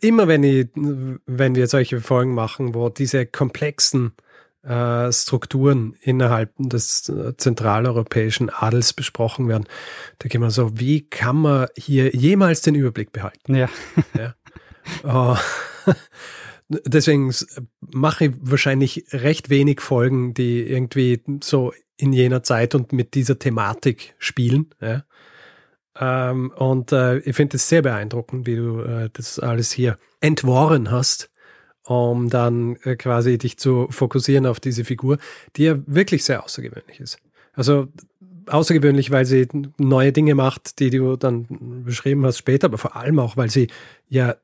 immer, 0.00 0.28
wenn, 0.28 0.42
ich, 0.42 0.68
wenn 0.74 1.54
wir 1.54 1.66
solche 1.66 2.00
Folgen 2.00 2.34
machen, 2.34 2.74
wo 2.74 2.88
diese 2.88 3.26
komplexen 3.26 4.12
äh, 4.68 5.10
Strukturen 5.12 5.94
innerhalb 6.02 6.52
des 6.58 7.08
äh, 7.08 7.36
zentraleuropäischen 7.36 8.50
Adels 8.50 8.92
besprochen 8.92 9.48
werden. 9.48 9.66
Da 10.18 10.28
geht 10.28 10.40
man 10.40 10.50
so, 10.50 10.78
wie 10.78 11.08
kann 11.08 11.36
man 11.36 11.68
hier 11.76 12.14
jemals 12.14 12.60
den 12.60 12.74
Überblick 12.74 13.12
behalten? 13.12 13.54
Ja. 13.54 13.68
ja. 14.16 14.34
Oh. 15.04 15.36
Deswegen 16.68 17.34
mache 17.80 18.26
ich 18.26 18.32
wahrscheinlich 18.40 19.06
recht 19.10 19.48
wenig 19.48 19.80
Folgen, 19.80 20.34
die 20.34 20.60
irgendwie 20.60 21.22
so 21.42 21.72
in 21.96 22.12
jener 22.12 22.42
Zeit 22.42 22.74
und 22.74 22.92
mit 22.92 23.14
dieser 23.14 23.38
Thematik 23.38 24.14
spielen. 24.18 24.66
Ja. 24.82 25.04
Ähm, 25.98 26.52
und 26.54 26.92
äh, 26.92 27.18
ich 27.20 27.34
finde 27.34 27.56
es 27.56 27.68
sehr 27.70 27.80
beeindruckend, 27.80 28.46
wie 28.46 28.56
du 28.56 28.80
äh, 28.80 29.08
das 29.14 29.38
alles 29.38 29.72
hier 29.72 29.98
entworren 30.20 30.90
hast 30.90 31.30
um 31.88 32.28
dann 32.28 32.76
äh, 32.84 32.96
quasi 32.96 33.38
dich 33.38 33.56
zu 33.56 33.86
fokussieren 33.90 34.46
auf 34.46 34.60
diese 34.60 34.84
Figur, 34.84 35.16
die 35.56 35.64
ja 35.64 35.78
wirklich 35.86 36.22
sehr 36.22 36.44
außergewöhnlich 36.44 37.00
ist. 37.00 37.18
Also 37.54 37.88
außergewöhnlich, 38.46 39.10
weil 39.10 39.24
sie 39.24 39.48
neue 39.78 40.12
Dinge 40.12 40.34
macht, 40.34 40.80
die 40.80 40.90
du 40.90 41.16
dann 41.16 41.46
beschrieben 41.84 42.26
hast 42.26 42.38
später, 42.38 42.66
aber 42.66 42.78
vor 42.78 42.94
allem 42.96 43.18
auch, 43.18 43.36
weil 43.38 43.50
sie 43.50 43.68
ja 44.08 44.36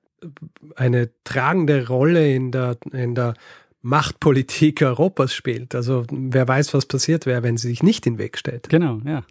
eine 0.74 1.10
tragende 1.24 1.86
Rolle 1.86 2.34
in 2.34 2.50
der, 2.50 2.78
in 2.92 3.14
der 3.14 3.34
Machtpolitik 3.82 4.80
Europas 4.80 5.34
spielt. 5.34 5.74
Also 5.74 6.04
wer 6.10 6.48
weiß, 6.48 6.72
was 6.72 6.86
passiert 6.86 7.26
wäre, 7.26 7.42
wenn 7.42 7.58
sie 7.58 7.68
sich 7.68 7.82
nicht 7.82 8.06
in 8.06 8.14
den 8.14 8.18
Weg 8.18 8.38
stellt. 8.38 8.70
Genau, 8.70 9.00
ja. 9.04 9.22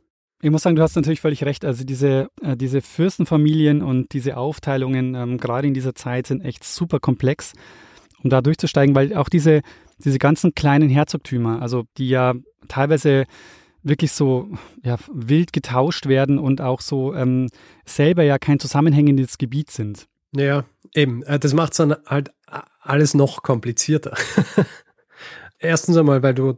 Ich 0.43 0.51
muss 0.51 0.61
sagen, 0.61 0.75
du 0.75 0.83
hast 0.83 0.95
natürlich 0.95 1.21
völlig 1.21 1.43
recht. 1.45 1.65
Also 1.65 1.83
diese, 1.83 2.29
äh, 2.41 2.55
diese 2.55 2.81
Fürstenfamilien 2.81 3.81
und 3.81 4.13
diese 4.13 4.37
Aufteilungen 4.37 5.15
ähm, 5.15 5.37
gerade 5.37 5.67
in 5.67 5.73
dieser 5.73 5.95
Zeit 5.95 6.27
sind 6.27 6.41
echt 6.41 6.63
super 6.63 6.99
komplex 6.99 7.53
um 8.23 8.29
da 8.29 8.41
durchzusteigen, 8.41 8.95
weil 8.95 9.15
auch 9.15 9.29
diese, 9.29 9.61
diese 9.99 10.19
ganzen 10.19 10.55
kleinen 10.55 10.89
Herzogtümer, 10.89 11.61
also 11.61 11.83
die 11.97 12.09
ja 12.09 12.33
teilweise 12.67 13.25
wirklich 13.83 14.13
so 14.13 14.49
ja, 14.83 14.97
wild 15.11 15.53
getauscht 15.53 16.07
werden 16.07 16.39
und 16.39 16.61
auch 16.61 16.81
so 16.81 17.13
ähm, 17.13 17.49
selber 17.85 18.23
ja 18.23 18.37
kein 18.37 18.59
zusammenhängendes 18.59 19.37
Gebiet 19.37 19.71
sind. 19.71 20.07
Ja, 20.35 20.63
eben. 20.95 21.23
Äh, 21.23 21.39
das 21.39 21.53
macht 21.53 21.73
es 21.73 21.77
dann 21.77 21.95
halt 22.05 22.31
alles 22.79 23.13
noch 23.13 23.43
komplizierter. 23.43 24.15
Erstens 25.59 25.95
einmal, 25.97 26.23
weil 26.23 26.33
du, 26.33 26.57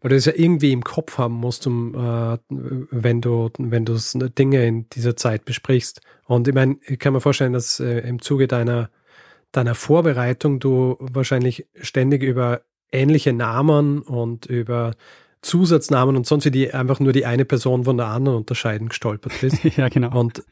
weil 0.00 0.10
du 0.10 0.16
es 0.16 0.24
ja 0.24 0.32
irgendwie 0.34 0.72
im 0.72 0.84
Kopf 0.84 1.18
haben 1.18 1.34
musst, 1.34 1.66
um, 1.66 1.94
äh, 1.94 2.38
wenn 2.48 3.20
du, 3.20 3.50
wenn 3.58 3.84
du 3.84 3.98
Dinge 4.38 4.66
in 4.66 4.88
dieser 4.90 5.16
Zeit 5.16 5.44
besprichst. 5.44 6.00
Und 6.26 6.46
ich 6.46 6.54
meine, 6.54 6.76
ich 6.86 6.98
kann 6.98 7.12
mir 7.12 7.20
vorstellen, 7.20 7.52
dass 7.52 7.80
äh, 7.80 8.00
im 8.00 8.20
Zuge 8.22 8.46
deiner 8.46 8.90
deiner 9.52 9.74
Vorbereitung 9.74 10.60
du 10.60 10.96
wahrscheinlich 11.00 11.66
ständig 11.80 12.22
über 12.22 12.62
ähnliche 12.92 13.32
Namen 13.32 14.02
und 14.02 14.46
über 14.46 14.94
Zusatznamen 15.42 16.16
und 16.16 16.26
sonst 16.26 16.44
wie 16.44 16.50
die 16.50 16.74
einfach 16.74 17.00
nur 17.00 17.14
die 17.14 17.24
eine 17.24 17.46
Person 17.46 17.84
von 17.84 17.96
der 17.96 18.06
anderen 18.06 18.38
unterscheiden 18.38 18.90
gestolpert 18.90 19.32
bist. 19.40 19.64
ja, 19.76 19.88
genau. 19.88 20.18
Und, 20.18 20.42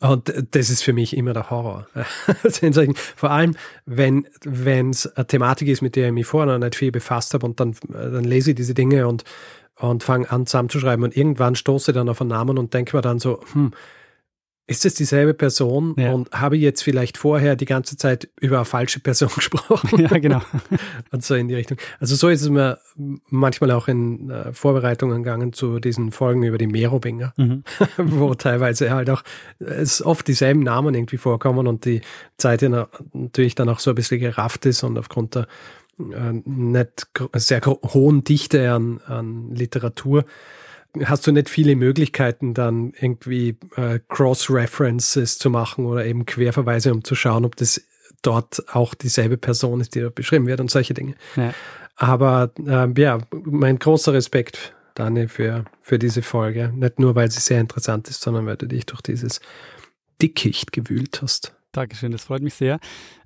und 0.00 0.32
das 0.52 0.70
ist 0.70 0.82
für 0.82 0.94
mich 0.94 1.14
immer 1.14 1.34
der 1.34 1.50
Horror. 1.50 1.86
Vor 3.16 3.30
allem, 3.30 3.54
wenn 3.84 4.26
es 4.90 5.06
eine 5.14 5.26
Thematik 5.26 5.68
ist, 5.68 5.82
mit 5.82 5.94
der 5.94 6.06
ich 6.06 6.12
mich 6.14 6.26
vorher 6.26 6.52
noch 6.52 6.64
nicht 6.64 6.76
viel 6.76 6.90
befasst 6.90 7.34
habe 7.34 7.44
und 7.44 7.60
dann, 7.60 7.76
dann 7.88 8.24
lese 8.24 8.50
ich 8.50 8.56
diese 8.56 8.72
Dinge 8.72 9.06
und, 9.08 9.24
und 9.76 10.02
fange 10.02 10.30
an 10.30 10.46
zusammenzuschreiben 10.46 11.04
und 11.04 11.14
irgendwann 11.16 11.54
stoße 11.54 11.90
ich 11.90 11.94
dann 11.94 12.08
auf 12.08 12.22
einen 12.22 12.30
Namen 12.30 12.56
und 12.56 12.72
denke 12.72 12.96
mir 12.96 13.02
dann 13.02 13.18
so, 13.18 13.40
hm, 13.52 13.72
ist 14.70 14.86
es 14.86 14.94
dieselbe 14.94 15.34
Person 15.34 15.96
ja. 15.98 16.12
und 16.12 16.30
habe 16.30 16.56
ich 16.56 16.62
jetzt 16.62 16.82
vielleicht 16.82 17.18
vorher 17.18 17.56
die 17.56 17.64
ganze 17.64 17.96
Zeit 17.96 18.28
über 18.40 18.58
eine 18.58 18.64
falsche 18.64 19.00
Person 19.00 19.28
gesprochen? 19.34 19.98
Ja, 19.98 20.16
genau. 20.18 20.40
und 21.10 21.24
so 21.24 21.34
in 21.34 21.48
die 21.48 21.56
Richtung. 21.56 21.76
Also 21.98 22.14
so 22.14 22.28
ist 22.28 22.42
es 22.42 22.48
mir 22.48 22.78
manchmal 23.30 23.72
auch 23.72 23.88
in 23.88 24.30
äh, 24.30 24.52
Vorbereitungen 24.52 25.24
gegangen 25.24 25.52
zu 25.52 25.80
diesen 25.80 26.12
Folgen 26.12 26.44
über 26.44 26.56
die 26.56 26.68
Merowinger, 26.68 27.34
mhm. 27.36 27.64
wo 27.96 28.32
teilweise 28.34 28.92
halt 28.92 29.10
auch 29.10 29.24
es 29.58 30.06
oft 30.06 30.28
dieselben 30.28 30.62
Namen 30.62 30.94
irgendwie 30.94 31.18
vorkommen 31.18 31.66
und 31.66 31.84
die 31.84 32.00
Zeit 32.36 32.62
natürlich 32.62 33.56
dann 33.56 33.68
auch 33.68 33.80
so 33.80 33.90
ein 33.90 33.96
bisschen 33.96 34.20
gerafft 34.20 34.66
ist 34.66 34.84
und 34.84 34.98
aufgrund 34.98 35.34
der 35.34 35.48
äh, 35.98 36.32
nicht 36.44 37.10
sehr 37.34 37.60
hohen 37.66 38.22
Dichte 38.22 38.70
an, 38.70 39.00
an 39.06 39.52
Literatur 39.52 40.24
hast 41.04 41.26
du 41.26 41.32
nicht 41.32 41.48
viele 41.48 41.76
Möglichkeiten, 41.76 42.54
dann 42.54 42.92
irgendwie 42.98 43.56
äh, 43.76 44.00
Cross-References 44.08 45.38
zu 45.38 45.50
machen 45.50 45.86
oder 45.86 46.04
eben 46.04 46.26
Querverweise, 46.26 46.92
um 46.92 47.04
zu 47.04 47.14
schauen, 47.14 47.44
ob 47.44 47.56
das 47.56 47.82
dort 48.22 48.62
auch 48.74 48.94
dieselbe 48.94 49.36
Person 49.36 49.80
ist, 49.80 49.94
die 49.94 50.00
dort 50.00 50.14
beschrieben 50.14 50.46
wird 50.46 50.60
und 50.60 50.70
solche 50.70 50.94
Dinge. 50.94 51.14
Ja. 51.36 51.54
Aber 51.96 52.52
äh, 52.66 52.88
ja, 53.00 53.18
mein 53.30 53.78
großer 53.78 54.12
Respekt, 54.12 54.74
Dani, 54.94 55.28
für, 55.28 55.64
für 55.80 55.98
diese 55.98 56.22
Folge. 56.22 56.72
Nicht 56.74 56.98
nur, 56.98 57.14
weil 57.14 57.30
sie 57.30 57.40
sehr 57.40 57.60
interessant 57.60 58.08
ist, 58.08 58.22
sondern 58.22 58.46
weil 58.46 58.56
du 58.56 58.66
dich 58.66 58.86
durch 58.86 59.02
dieses 59.02 59.40
Dickicht 60.20 60.72
gewühlt 60.72 61.20
hast. 61.22 61.54
Dankeschön, 61.72 62.10
das 62.10 62.24
freut 62.24 62.42
mich 62.42 62.54
sehr. 62.54 62.80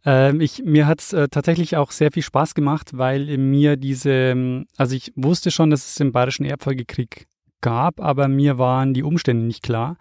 Ähm, 0.04 0.40
ich, 0.40 0.62
mir 0.64 0.86
hat 0.86 1.00
es 1.00 1.12
äh, 1.12 1.28
tatsächlich 1.28 1.76
auch 1.76 1.90
sehr 1.90 2.12
viel 2.12 2.22
Spaß 2.22 2.54
gemacht, 2.54 2.90
weil 2.92 3.38
mir 3.38 3.76
diese, 3.76 4.10
ähm, 4.10 4.66
also 4.76 4.94
ich 4.94 5.12
wusste 5.16 5.50
schon, 5.50 5.70
dass 5.70 5.86
es 5.86 5.94
den 5.94 6.12
Bayerischen 6.12 6.44
Erbfolgekrieg 6.44 7.26
gab, 7.64 7.98
aber 7.98 8.28
mir 8.28 8.58
waren 8.58 8.92
die 8.92 9.02
Umstände 9.02 9.46
nicht 9.46 9.62
klar. 9.62 9.96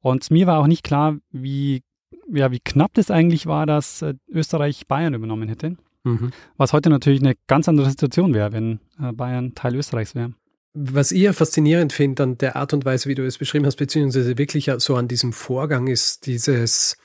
Und 0.00 0.30
mir 0.30 0.46
war 0.46 0.58
auch 0.58 0.66
nicht 0.66 0.84
klar, 0.84 1.16
wie, 1.32 1.82
ja, 2.30 2.52
wie 2.52 2.60
knapp 2.60 2.92
das 2.92 3.10
eigentlich 3.10 3.46
war, 3.46 3.64
dass 3.64 4.02
äh, 4.02 4.14
Österreich 4.28 4.86
Bayern 4.86 5.14
übernommen 5.14 5.48
hätte. 5.48 5.76
Mhm. 6.04 6.30
Was 6.58 6.74
heute 6.74 6.90
natürlich 6.90 7.20
eine 7.20 7.34
ganz 7.46 7.68
andere 7.68 7.88
Situation 7.88 8.34
wäre, 8.34 8.52
wenn 8.52 8.80
äh, 9.00 9.12
Bayern 9.12 9.54
Teil 9.54 9.76
Österreichs 9.76 10.14
wäre. 10.14 10.34
Was 10.74 11.10
ich 11.10 11.22
ja 11.22 11.32
faszinierend 11.32 11.92
finde 11.92 12.22
an 12.22 12.38
der 12.38 12.56
Art 12.56 12.74
und 12.74 12.84
Weise, 12.84 13.08
wie 13.08 13.14
du 13.14 13.24
es 13.26 13.38
beschrieben 13.38 13.64
hast, 13.64 13.76
beziehungsweise 13.76 14.36
wirklich 14.36 14.70
so 14.78 14.94
an 14.94 15.08
diesem 15.08 15.32
Vorgang 15.32 15.86
ist 15.86 16.26
dieses, 16.26 16.96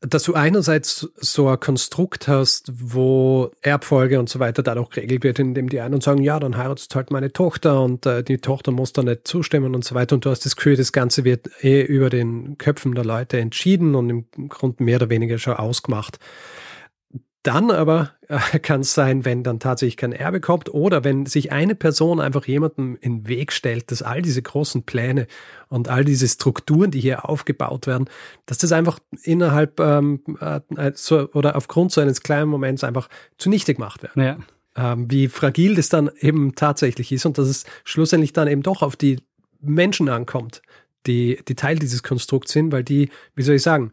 dass 0.00 0.24
du 0.24 0.34
einerseits 0.34 1.08
so 1.16 1.48
ein 1.48 1.58
Konstrukt 1.58 2.28
hast, 2.28 2.70
wo 2.74 3.50
Erbfolge 3.62 4.18
und 4.18 4.28
so 4.28 4.38
weiter 4.38 4.62
dadurch 4.62 4.90
geregelt 4.90 5.24
wird, 5.24 5.38
indem 5.38 5.68
die 5.70 5.80
einen 5.80 6.00
sagen, 6.00 6.22
ja, 6.22 6.38
dann 6.38 6.56
heiratest 6.56 6.94
halt 6.94 7.10
meine 7.10 7.32
Tochter 7.32 7.82
und 7.82 8.04
äh, 8.04 8.22
die 8.22 8.38
Tochter 8.38 8.72
muss 8.72 8.92
da 8.92 9.02
nicht 9.02 9.26
zustimmen 9.26 9.74
und 9.74 9.84
so 9.84 9.94
weiter. 9.94 10.14
Und 10.14 10.24
du 10.24 10.30
hast 10.30 10.44
das 10.44 10.56
Gefühl, 10.56 10.76
das 10.76 10.92
Ganze 10.92 11.24
wird 11.24 11.48
eh 11.64 11.82
über 11.82 12.10
den 12.10 12.58
Köpfen 12.58 12.94
der 12.94 13.04
Leute 13.04 13.38
entschieden 13.38 13.94
und 13.94 14.10
im 14.10 14.48
Grunde 14.48 14.84
mehr 14.84 14.96
oder 14.96 15.08
weniger 15.08 15.38
schon 15.38 15.54
ausgemacht. 15.54 16.18
Dann 17.46 17.70
aber 17.70 18.10
äh, 18.26 18.58
kann 18.58 18.80
es 18.80 18.92
sein, 18.92 19.24
wenn 19.24 19.44
dann 19.44 19.60
tatsächlich 19.60 19.96
kein 19.96 20.12
Erbe 20.12 20.40
kommt 20.40 20.74
oder 20.74 21.04
wenn 21.04 21.26
sich 21.26 21.52
eine 21.52 21.76
Person 21.76 22.18
einfach 22.18 22.44
jemandem 22.46 22.98
in 23.00 23.20
den 23.20 23.28
Weg 23.28 23.52
stellt, 23.52 23.92
dass 23.92 24.02
all 24.02 24.20
diese 24.20 24.42
großen 24.42 24.82
Pläne 24.82 25.28
und 25.68 25.88
all 25.88 26.04
diese 26.04 26.26
Strukturen, 26.26 26.90
die 26.90 26.98
hier 26.98 27.28
aufgebaut 27.28 27.86
werden, 27.86 28.10
dass 28.46 28.58
das 28.58 28.72
einfach 28.72 28.98
innerhalb 29.22 29.78
ähm, 29.78 30.22
äh, 30.40 30.90
so, 30.94 31.30
oder 31.34 31.54
aufgrund 31.54 31.92
so 31.92 32.00
eines 32.00 32.20
kleinen 32.22 32.50
Moments 32.50 32.82
einfach 32.82 33.08
zunichte 33.38 33.74
gemacht 33.74 34.02
werden. 34.02 34.22
Ja. 34.76 34.92
ähm, 34.92 35.08
wie 35.08 35.28
fragil 35.28 35.76
das 35.76 35.88
dann 35.88 36.10
eben 36.18 36.56
tatsächlich 36.56 37.12
ist 37.12 37.26
und 37.26 37.38
dass 37.38 37.46
es 37.46 37.64
schlussendlich 37.84 38.32
dann 38.32 38.48
eben 38.48 38.64
doch 38.64 38.82
auf 38.82 38.96
die 38.96 39.20
Menschen 39.60 40.08
ankommt, 40.08 40.62
die, 41.06 41.38
die 41.46 41.54
Teil 41.54 41.78
dieses 41.78 42.02
Konstrukts 42.02 42.52
sind, 42.52 42.72
weil 42.72 42.82
die, 42.82 43.08
wie 43.36 43.42
soll 43.42 43.54
ich 43.54 43.62
sagen, 43.62 43.92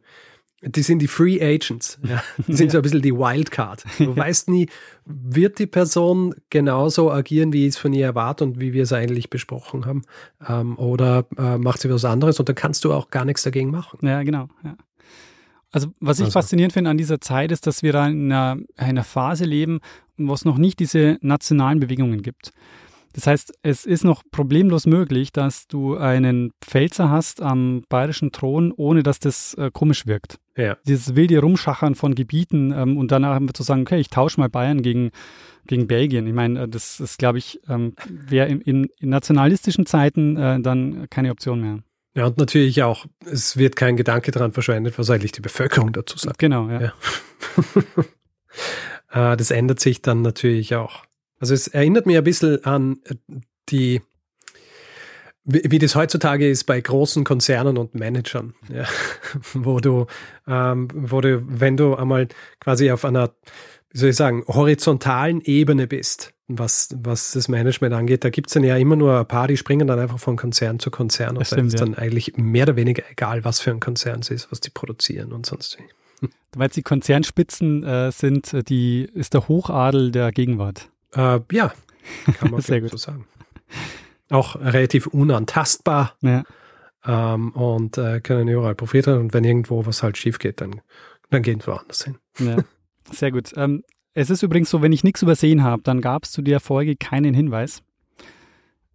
die 0.66 0.82
sind 0.82 1.00
die 1.00 1.08
Free 1.08 1.42
Agents. 1.42 2.00
Ja. 2.08 2.24
Die 2.48 2.56
sind 2.56 2.72
so 2.72 2.78
ein 2.78 2.82
bisschen 2.82 3.02
die 3.02 3.14
Wildcard. 3.14 3.84
Du 3.98 4.16
weißt 4.16 4.50
nie, 4.50 4.70
wird 5.06 5.60
die 5.60 5.68
Person 5.68 6.36
genauso 6.50 7.12
agieren, 7.12 7.54
wie 7.54 7.64
ich 7.68 7.74
es 7.74 7.78
von 7.78 7.94
ihr 7.94 8.06
erwarte 8.06 8.44
und 8.44 8.60
wie 8.60 8.74
wir 8.74 8.84
es 8.84 8.94
eigentlich 8.94 9.30
besprochen 9.30 9.86
haben? 9.86 10.04
Ähm, 10.48 10.78
oder 10.78 11.26
äh, 11.38 11.58
macht 11.58 11.82
sie 11.82 11.90
was 11.90 12.06
anderes 12.06 12.40
und 12.40 12.48
dann 12.48 12.56
kannst 12.56 12.86
du 12.86 12.94
auch 12.94 13.10
gar 13.10 13.26
nichts 13.26 13.44
dagegen 13.44 13.72
machen. 13.72 14.00
Ja, 14.02 14.24
genau. 14.24 14.48
Ja. 14.64 14.76
Also 15.72 15.88
was 16.00 16.20
ich 16.20 16.26
also. 16.26 16.40
faszinierend 16.40 16.74
finde 16.74 16.92
an 16.92 16.98
dieser 16.98 17.20
Zeit 17.20 17.52
ist, 17.52 17.68
dass 17.68 17.84
wir 17.84 17.92
da 17.92 18.08
in 18.08 18.32
einer, 18.32 18.62
einer 18.78 19.04
Phase 19.04 19.46
leben, 19.46 19.80
wo 20.18 20.34
es 20.34 20.46
noch 20.46 20.58
nicht 20.58 20.80
diese 20.80 21.18
nationalen 21.22 21.80
Bewegungen 21.80 22.22
gibt. 22.22 22.54
Das 23.14 23.28
heißt, 23.28 23.54
es 23.62 23.86
ist 23.86 24.04
noch 24.04 24.24
problemlos 24.32 24.86
möglich, 24.86 25.32
dass 25.32 25.68
du 25.68 25.96
einen 25.96 26.52
Pfälzer 26.62 27.10
hast 27.10 27.42
am 27.42 27.84
bayerischen 27.88 28.32
Thron, 28.32 28.74
ohne 28.76 29.04
dass 29.04 29.20
das 29.20 29.54
äh, 29.54 29.70
komisch 29.72 30.08
wirkt. 30.08 30.40
Ja. 30.58 30.78
Dieses 30.88 31.16
wilde 31.16 31.40
Rumschachern 31.40 31.96
von 31.96 32.16
Gebieten 32.16 32.72
ähm, 32.72 32.98
und 32.98 33.12
danach 33.12 33.40
zu 33.54 33.64
sagen, 33.64 33.82
okay, 33.82 34.00
ich 34.00 34.10
tausche 34.10 34.40
mal 34.40 34.50
Bayern 34.50 34.82
gegen, 34.82 35.12
gegen 35.68 35.88
Belgien. 35.88 36.28
Ich 36.28 36.34
meine, 36.34 36.64
äh, 36.64 36.68
das 36.68 37.00
ist, 37.00 37.20
glaube 37.20 37.38
ich, 37.38 37.60
ähm, 37.70 37.94
wäre 38.10 38.48
in, 38.48 38.62
in, 38.62 38.90
in, 39.00 39.10
nationalistischen 39.10 39.86
Zeiten 39.86 40.36
äh, 40.38 40.60
dann 40.60 41.08
keine 41.10 41.32
Option 41.32 41.62
mehr. 41.62 41.80
Ja, 42.16 42.28
und 42.28 42.38
natürlich 42.38 42.84
auch, 42.84 43.06
es 43.26 43.58
wird 43.58 43.76
kein 43.76 43.98
Gedanke 43.98 44.32
daran 44.32 44.52
verschwendet, 44.52 45.00
was 45.00 45.10
eigentlich 45.10 45.32
die 45.32 45.42
Bevölkerung 45.42 45.92
dazu 45.94 46.18
sagt. 46.18 46.38
Genau, 46.40 46.70
ja. 46.70 46.82
ja. 46.82 46.94
Äh, 49.14 49.38
das 49.38 49.52
ändert 49.52 49.80
sich 49.80 50.02
dann 50.02 50.24
natürlich 50.24 50.76
auch. 50.76 51.06
Also 51.44 51.56
es 51.56 51.68
erinnert 51.68 52.06
mich 52.06 52.16
ein 52.16 52.24
bisschen 52.24 52.64
an 52.64 53.02
die, 53.68 54.02
wie, 55.44 55.78
das 55.78 55.94
heutzutage 55.94 56.50
ist 56.50 56.64
bei 56.64 56.80
großen 56.80 57.26
Konzernen 57.26 57.78
und 57.78 57.96
Managern, 57.96 58.54
ja, 58.74 58.86
wo 59.54 59.82
du, 59.82 60.06
ähm, 60.48 60.88
wo 60.94 61.20
du, 61.20 61.44
wenn 61.46 61.76
du 61.76 61.96
einmal 61.96 62.30
quasi 62.62 62.92
auf 62.92 63.04
einer, 63.04 63.34
wie 63.90 63.98
soll 63.98 64.12
ich 64.12 64.16
sagen, 64.16 64.46
horizontalen 64.48 65.42
Ebene 65.42 65.86
bist, 65.86 66.34
was, 66.48 66.96
was 66.98 67.34
das 67.34 67.50
Management 67.50 67.94
angeht, 67.94 68.24
da 68.24 68.30
gibt 68.30 68.48
es 68.48 68.54
dann 68.54 68.64
ja 68.64 68.78
immer 68.78 68.96
nur 68.96 69.20
ein 69.20 69.28
paar, 69.28 69.50
die 69.50 69.58
springen 69.58 69.90
dann 69.90 70.00
einfach 70.00 70.20
von 70.20 70.38
Konzern 70.38 70.80
zu 70.80 70.92
Konzern 70.92 71.36
und 71.36 71.52
da 71.52 71.58
ist 71.58 71.82
dann 71.82 71.94
eigentlich 71.96 72.38
mehr 72.38 72.64
oder 72.64 72.78
weniger 72.78 73.04
egal, 73.12 73.44
was 73.44 73.60
für 73.60 73.72
ein 73.72 73.82
Konzern 73.82 74.22
es 74.22 74.30
ist, 74.30 74.50
was 74.50 74.62
die 74.62 74.70
produzieren 74.70 75.34
und 75.34 75.46
sonst 75.46 75.78
wie. 75.78 76.30
Du 76.54 76.60
meinst, 76.60 76.78
die 76.78 76.84
Konzernspitzen 76.84 77.84
äh, 77.84 78.14
sind 78.14 78.54
äh, 78.54 78.64
die, 78.64 79.10
ist 79.14 79.34
der 79.34 79.50
Hochadel 79.50 80.10
der 80.14 80.32
Gegenwart. 80.32 80.90
Äh, 81.16 81.40
ja, 81.52 81.74
kann 82.38 82.52
man 82.52 82.62
Sehr 82.62 82.82
gut. 82.82 82.92
so 82.92 82.98
sagen. 82.98 83.26
Auch 84.30 84.56
relativ 84.56 85.08
unantastbar. 85.08 86.16
Ja. 86.22 86.44
Ähm, 87.06 87.52
und 87.52 87.98
äh, 87.98 88.22
können 88.22 88.48
überall 88.48 88.76
profitieren. 88.76 89.20
Und 89.20 89.34
wenn 89.34 89.44
irgendwo 89.44 89.86
was 89.86 90.04
halt 90.04 90.18
schief 90.18 90.40
geht, 90.40 90.62
dann, 90.62 90.82
dann 91.30 91.42
gehen 91.42 91.60
wir 91.66 91.74
woanders 91.74 92.04
hin. 92.04 92.18
Ja. 92.40 92.58
Sehr 93.12 93.32
gut. 93.32 93.52
Ähm, 93.56 93.84
es 94.14 94.30
ist 94.30 94.44
übrigens 94.44 94.70
so, 94.70 94.82
wenn 94.82 94.94
ich 94.94 95.04
nichts 95.04 95.22
übersehen 95.22 95.64
habe, 95.64 95.82
dann 95.84 96.02
gab 96.02 96.24
es 96.24 96.32
zu 96.32 96.42
der 96.42 96.60
Folge 96.60 96.96
keinen 96.96 97.34
Hinweis. 97.34 97.82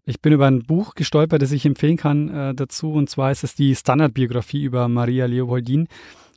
Ich 0.05 0.21
bin 0.21 0.33
über 0.33 0.47
ein 0.47 0.63
Buch 0.63 0.95
gestolpert, 0.95 1.41
das 1.41 1.51
ich 1.51 1.65
empfehlen 1.65 1.97
kann 1.97 2.29
äh, 2.29 2.55
dazu. 2.55 2.93
Und 2.93 3.09
zwar 3.09 3.31
ist 3.31 3.43
es 3.43 3.53
die 3.53 3.75
Standardbiografie 3.75 4.63
über 4.63 4.87
Maria 4.87 5.25
Leopoldin. 5.27 5.87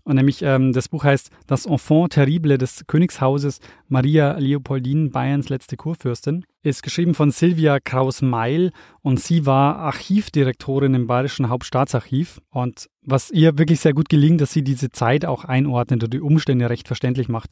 Und 0.05 0.17
nämlich 0.17 0.43
ähm, 0.43 0.73
das 0.73 0.89
Buch 0.89 1.05
heißt 1.05 1.31
Das 1.47 1.67
Enfant 1.67 2.13
Terrible 2.13 2.59
des 2.59 2.85
Königshauses 2.87 3.61
Maria 3.89 4.37
Leopoldine, 4.39 5.11
Bayerns 5.11 5.49
letzte 5.49 5.77
Kurfürstin. 5.77 6.45
Ist 6.63 6.83
geschrieben 6.83 7.15
von 7.15 7.31
Silvia 7.31 7.79
Kraus-Meil 7.79 8.73
und 9.03 9.21
sie 9.21 9.47
war 9.47 9.77
Archivdirektorin 9.77 10.95
im 10.95 11.07
Bayerischen 11.07 11.49
Hauptstaatsarchiv. 11.49 12.41
Und 12.51 12.89
was 13.03 13.31
ihr 13.31 13.59
wirklich 13.59 13.81
sehr 13.81 13.95
gut 13.95 14.09
gelingt, 14.09 14.41
dass 14.41 14.53
sie 14.53 14.63
diese 14.63 14.91
Zeit 14.91 15.25
auch 15.25 15.45
einordnet 15.45 16.03
und 16.03 16.13
die 16.13 16.21
Umstände 16.21 16.69
recht 16.69 16.89
verständlich 16.89 17.29
macht. 17.29 17.51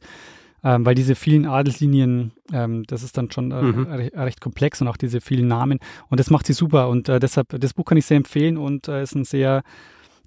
Ähm, 0.63 0.85
weil 0.85 0.93
diese 0.93 1.15
vielen 1.15 1.47
Adelslinien, 1.47 2.33
ähm, 2.53 2.83
das 2.85 3.01
ist 3.01 3.17
dann 3.17 3.31
schon 3.31 3.51
äh, 3.51 3.61
mhm. 3.63 3.87
recht 3.87 4.41
komplex 4.41 4.79
und 4.79 4.87
auch 4.87 4.97
diese 4.97 5.19
vielen 5.19 5.47
Namen. 5.47 5.79
Und 6.09 6.19
das 6.19 6.29
macht 6.29 6.45
sie 6.45 6.53
super. 6.53 6.87
Und 6.89 7.09
äh, 7.09 7.19
deshalb, 7.19 7.59
das 7.59 7.73
Buch 7.73 7.85
kann 7.85 7.97
ich 7.97 8.05
sehr 8.05 8.17
empfehlen 8.17 8.57
und 8.57 8.87
äh, 8.87 9.01
ist 9.01 9.15
ein 9.15 9.23
sehr 9.23 9.63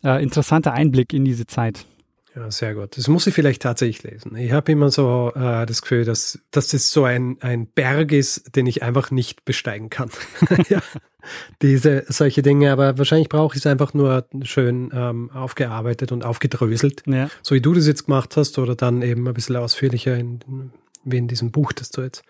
äh, 0.03 0.20
interessanter 0.22 0.72
Einblick 0.72 1.12
in 1.12 1.25
diese 1.25 1.47
Zeit. 1.47 1.87
Ja, 2.37 2.51
sehr 2.51 2.74
gut. 2.74 2.97
Das 2.97 3.07
muss 3.07 3.26
ich 3.28 3.35
vielleicht 3.35 3.62
tatsächlich 3.62 4.03
lesen. 4.03 4.35
Ich 4.37 4.51
habe 4.51 4.72
immer 4.72 4.91
so 4.91 5.30
äh, 5.37 5.66
das 5.66 5.82
Gefühl, 5.82 6.05
dass, 6.05 6.41
dass 6.51 6.68
das 6.68 6.91
so 6.91 7.05
ein, 7.05 7.37
ein 7.41 7.66
Berg 7.66 8.11
ist, 8.11 8.57
den 8.57 8.66
ich 8.66 8.82
einfach 8.82 9.12
nicht 9.12 9.45
besteigen 9.45 9.89
kann. 9.89 10.11
ja, 10.68 10.82
diese 11.62 12.05
solche 12.09 12.43
Dinge, 12.43 12.72
aber 12.72 12.99
wahrscheinlich 12.99 13.28
brauche 13.28 13.55
ich 13.57 13.64
es 13.64 13.66
einfach 13.66 13.95
nur 13.95 14.26
schön 14.43 14.91
ähm, 14.93 15.30
aufgearbeitet 15.30 16.11
und 16.11 16.24
aufgedröselt, 16.24 17.05
ja. 17.07 17.30
so 17.43 17.55
wie 17.55 17.61
du 17.61 17.72
das 17.72 17.87
jetzt 17.87 18.07
gemacht 18.07 18.37
hast, 18.37 18.59
oder 18.59 18.74
dann 18.74 19.03
eben 19.03 19.28
ein 19.28 19.35
bisschen 19.35 19.57
ausführlicher 19.57 20.16
in, 20.16 20.72
wie 21.05 21.18
in 21.18 21.28
diesem 21.28 21.53
Buch, 21.53 21.72
das 21.72 21.91
du 21.91 22.03
jetzt, 22.03 22.24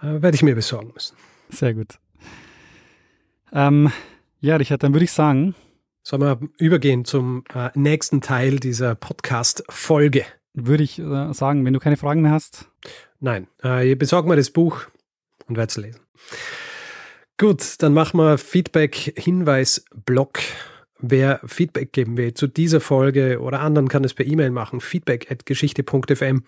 äh, 0.00 0.22
werde 0.22 0.34
ich 0.34 0.42
mir 0.42 0.54
besorgen 0.54 0.92
müssen. 0.94 1.14
Sehr 1.50 1.74
gut. 1.74 1.98
Ähm, 3.52 3.92
ja, 4.40 4.56
Richard, 4.56 4.82
dann 4.82 4.94
würde 4.94 5.04
ich 5.04 5.12
sagen, 5.12 5.54
Sollen 6.08 6.22
wir 6.22 6.38
übergehen 6.58 7.04
zum 7.04 7.42
äh, 7.52 7.70
nächsten 7.74 8.20
Teil 8.20 8.60
dieser 8.60 8.94
Podcast-Folge? 8.94 10.24
Würde 10.54 10.84
ich 10.84 11.00
äh, 11.00 11.34
sagen, 11.34 11.64
wenn 11.64 11.72
du 11.72 11.80
keine 11.80 11.96
Fragen 11.96 12.22
mehr 12.22 12.30
hast. 12.30 12.68
Nein, 13.18 13.48
äh, 13.64 13.88
ihr 13.88 13.98
besorgt 13.98 14.28
mir 14.28 14.36
das 14.36 14.50
Buch 14.50 14.82
und 15.48 15.56
werdet 15.56 15.72
es 15.72 15.78
lesen. 15.78 16.02
Gut, 17.38 17.82
dann 17.82 17.92
machen 17.92 18.20
wir 18.20 18.38
Feedback-Hinweis-Block. 18.38 20.38
Wer 21.00 21.40
Feedback 21.44 21.92
geben 21.92 22.16
will 22.16 22.34
zu 22.34 22.46
dieser 22.46 22.80
Folge 22.80 23.40
oder 23.40 23.58
anderen, 23.58 23.88
kann 23.88 24.04
es 24.04 24.14
per 24.14 24.26
E-Mail 24.26 24.52
machen. 24.52 24.80
Feedback 24.80 25.28
at 25.32 25.44
geschichte.fm 25.44 26.44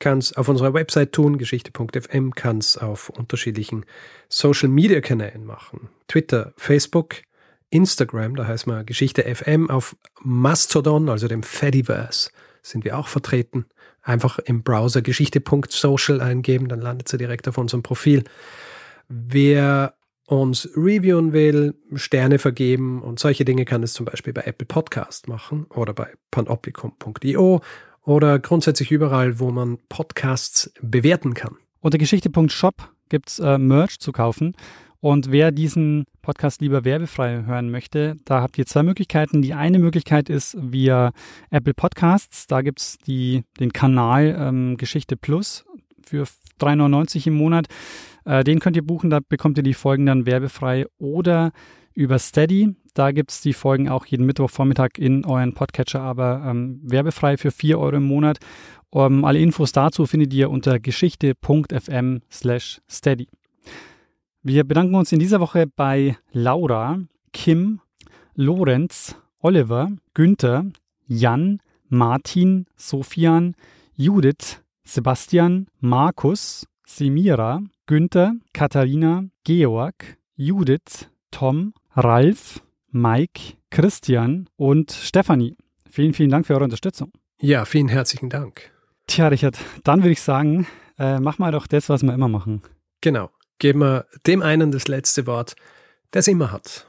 kann 0.00 0.18
es 0.18 0.36
auf 0.36 0.50
unserer 0.50 0.74
Website 0.74 1.12
tun, 1.12 1.38
geschichte.fm, 1.38 2.34
kann 2.34 2.58
es 2.58 2.76
auf 2.76 3.08
unterschiedlichen 3.08 3.86
Social-Media-Kanälen 4.28 5.46
machen. 5.46 5.88
Twitter, 6.08 6.52
Facebook, 6.58 7.22
Instagram, 7.70 8.36
da 8.36 8.46
heißt 8.46 8.66
man 8.66 8.86
Geschichte 8.86 9.22
FM, 9.22 9.70
auf 9.70 9.96
Mastodon, 10.22 11.08
also 11.08 11.28
dem 11.28 11.42
Fediverse, 11.42 12.30
sind 12.62 12.84
wir 12.84 12.98
auch 12.98 13.08
vertreten. 13.08 13.66
Einfach 14.02 14.38
im 14.38 14.62
Browser 14.62 15.02
geschichte.social 15.02 16.20
eingeben, 16.20 16.68
dann 16.68 16.80
landet 16.80 17.08
sie 17.08 17.18
direkt 17.18 17.46
auf 17.48 17.58
unserem 17.58 17.82
Profil. 17.82 18.24
Wer 19.08 19.94
uns 20.26 20.68
reviewen 20.76 21.32
will, 21.32 21.74
Sterne 21.94 22.38
vergeben 22.38 23.02
und 23.02 23.18
solche 23.18 23.44
Dinge 23.44 23.64
kann 23.64 23.82
es 23.82 23.94
zum 23.94 24.06
Beispiel 24.06 24.32
bei 24.32 24.42
Apple 24.42 24.66
Podcast 24.66 25.26
machen 25.26 25.66
oder 25.70 25.94
bei 25.94 26.12
panopticum.io 26.30 27.62
oder 28.02 28.38
grundsätzlich 28.38 28.90
überall, 28.90 29.38
wo 29.38 29.50
man 29.50 29.78
Podcasts 29.88 30.72
bewerten 30.82 31.34
kann. 31.34 31.56
Unter 31.80 31.98
geschichte.shop 31.98 32.90
gibt 33.08 33.30
es 33.30 33.38
äh, 33.38 33.58
Merch 33.58 33.98
zu 34.00 34.12
kaufen. 34.12 34.54
Und 35.00 35.30
wer 35.30 35.52
diesen 35.52 36.04
Podcast 36.22 36.60
lieber 36.60 36.84
werbefrei 36.84 37.44
hören 37.44 37.70
möchte, 37.70 38.16
da 38.24 38.42
habt 38.42 38.58
ihr 38.58 38.66
zwei 38.66 38.82
Möglichkeiten. 38.82 39.42
Die 39.42 39.54
eine 39.54 39.78
Möglichkeit 39.78 40.28
ist 40.28 40.56
via 40.60 41.12
Apple 41.50 41.74
Podcasts. 41.74 42.46
Da 42.48 42.62
gibt 42.62 42.80
es 42.80 42.98
den 43.06 43.72
Kanal 43.72 44.36
ähm, 44.38 44.76
Geschichte 44.76 45.16
Plus 45.16 45.64
für 46.04 46.24
3,99 46.60 47.28
im 47.28 47.34
Monat. 47.34 47.66
Äh, 48.24 48.42
den 48.42 48.58
könnt 48.58 48.76
ihr 48.76 48.84
buchen, 48.84 49.10
da 49.10 49.20
bekommt 49.26 49.56
ihr 49.58 49.62
die 49.62 49.74
Folgen 49.74 50.06
dann 50.06 50.26
werbefrei. 50.26 50.86
Oder 50.98 51.52
über 51.94 52.18
Steady. 52.18 52.76
Da 52.94 53.12
gibt 53.12 53.30
es 53.30 53.40
die 53.40 53.52
Folgen 53.52 53.88
auch 53.88 54.06
jeden 54.06 54.26
Mittwochvormittag 54.26 54.90
in 54.98 55.24
euren 55.24 55.54
Podcatcher, 55.54 56.00
aber 56.00 56.42
ähm, 56.44 56.80
werbefrei 56.82 57.36
für 57.36 57.50
4 57.50 57.78
Euro 57.78 57.96
im 57.96 58.04
Monat. 58.04 58.38
Um, 58.90 59.24
alle 59.24 59.38
Infos 59.38 59.72
dazu 59.72 60.06
findet 60.06 60.32
ihr 60.32 60.48
unter 60.48 60.80
geschichte.fm 60.80 62.20
slash 62.30 62.80
steady. 62.88 63.28
Wir 64.42 64.62
bedanken 64.62 64.94
uns 64.94 65.10
in 65.10 65.18
dieser 65.18 65.40
Woche 65.40 65.66
bei 65.66 66.16
Laura, 66.30 67.00
Kim, 67.32 67.80
Lorenz, 68.34 69.16
Oliver, 69.40 69.90
Günther, 70.14 70.66
Jan, 71.08 71.60
Martin, 71.88 72.66
Sofian, 72.76 73.56
Judith, 73.96 74.62
Sebastian, 74.84 75.66
Markus, 75.80 76.68
Semira, 76.86 77.62
Günther, 77.86 78.34
Katharina, 78.52 79.24
Georg, 79.42 80.16
Judith, 80.36 81.10
Tom, 81.32 81.74
Ralf, 81.96 82.62
Mike, 82.92 83.56
Christian 83.70 84.48
und 84.56 84.92
Stefanie. 84.92 85.56
Vielen, 85.90 86.14
vielen 86.14 86.30
Dank 86.30 86.46
für 86.46 86.54
eure 86.54 86.64
Unterstützung. 86.64 87.10
Ja, 87.40 87.64
vielen 87.64 87.88
herzlichen 87.88 88.30
Dank. 88.30 88.70
Tja, 89.08 89.26
Richard, 89.28 89.58
dann 89.82 90.02
würde 90.02 90.12
ich 90.12 90.22
sagen, 90.22 90.68
äh, 90.96 91.18
mach 91.18 91.38
mal 91.38 91.50
doch 91.50 91.66
das, 91.66 91.88
was 91.88 92.04
wir 92.04 92.14
immer 92.14 92.28
machen. 92.28 92.62
Genau 93.00 93.30
geben 93.58 93.80
wir 93.80 94.06
dem 94.26 94.42
einen 94.42 94.70
das 94.70 94.88
letzte 94.88 95.26
Wort, 95.26 95.56
der 96.12 96.20
es 96.20 96.28
immer 96.28 96.52
hat, 96.52 96.86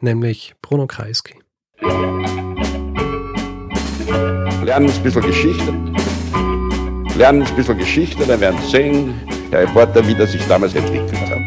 nämlich 0.00 0.54
Bruno 0.62 0.86
Kreisky. 0.86 1.34
Lernen 4.62 4.90
ein 4.90 5.02
bisschen 5.02 5.22
Geschichte. 5.22 5.72
Lernen 7.16 7.42
ein 7.42 7.56
bisschen 7.56 7.78
Geschichte, 7.78 8.26
dann 8.26 8.40
werden 8.40 8.60
Sie 8.62 8.70
sehen, 8.70 9.14
Der 9.50 9.60
Reporter, 9.60 10.06
wie 10.06 10.14
das 10.14 10.32
sich 10.32 10.46
damals 10.46 10.74
entwickelt 10.74 11.18
hat. 11.30 11.38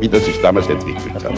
Wie 0.00 0.08
das 0.08 0.24
sich 0.24 0.38
damals 0.42 0.68
entwickelt 0.68 1.24
hat. 1.24 1.32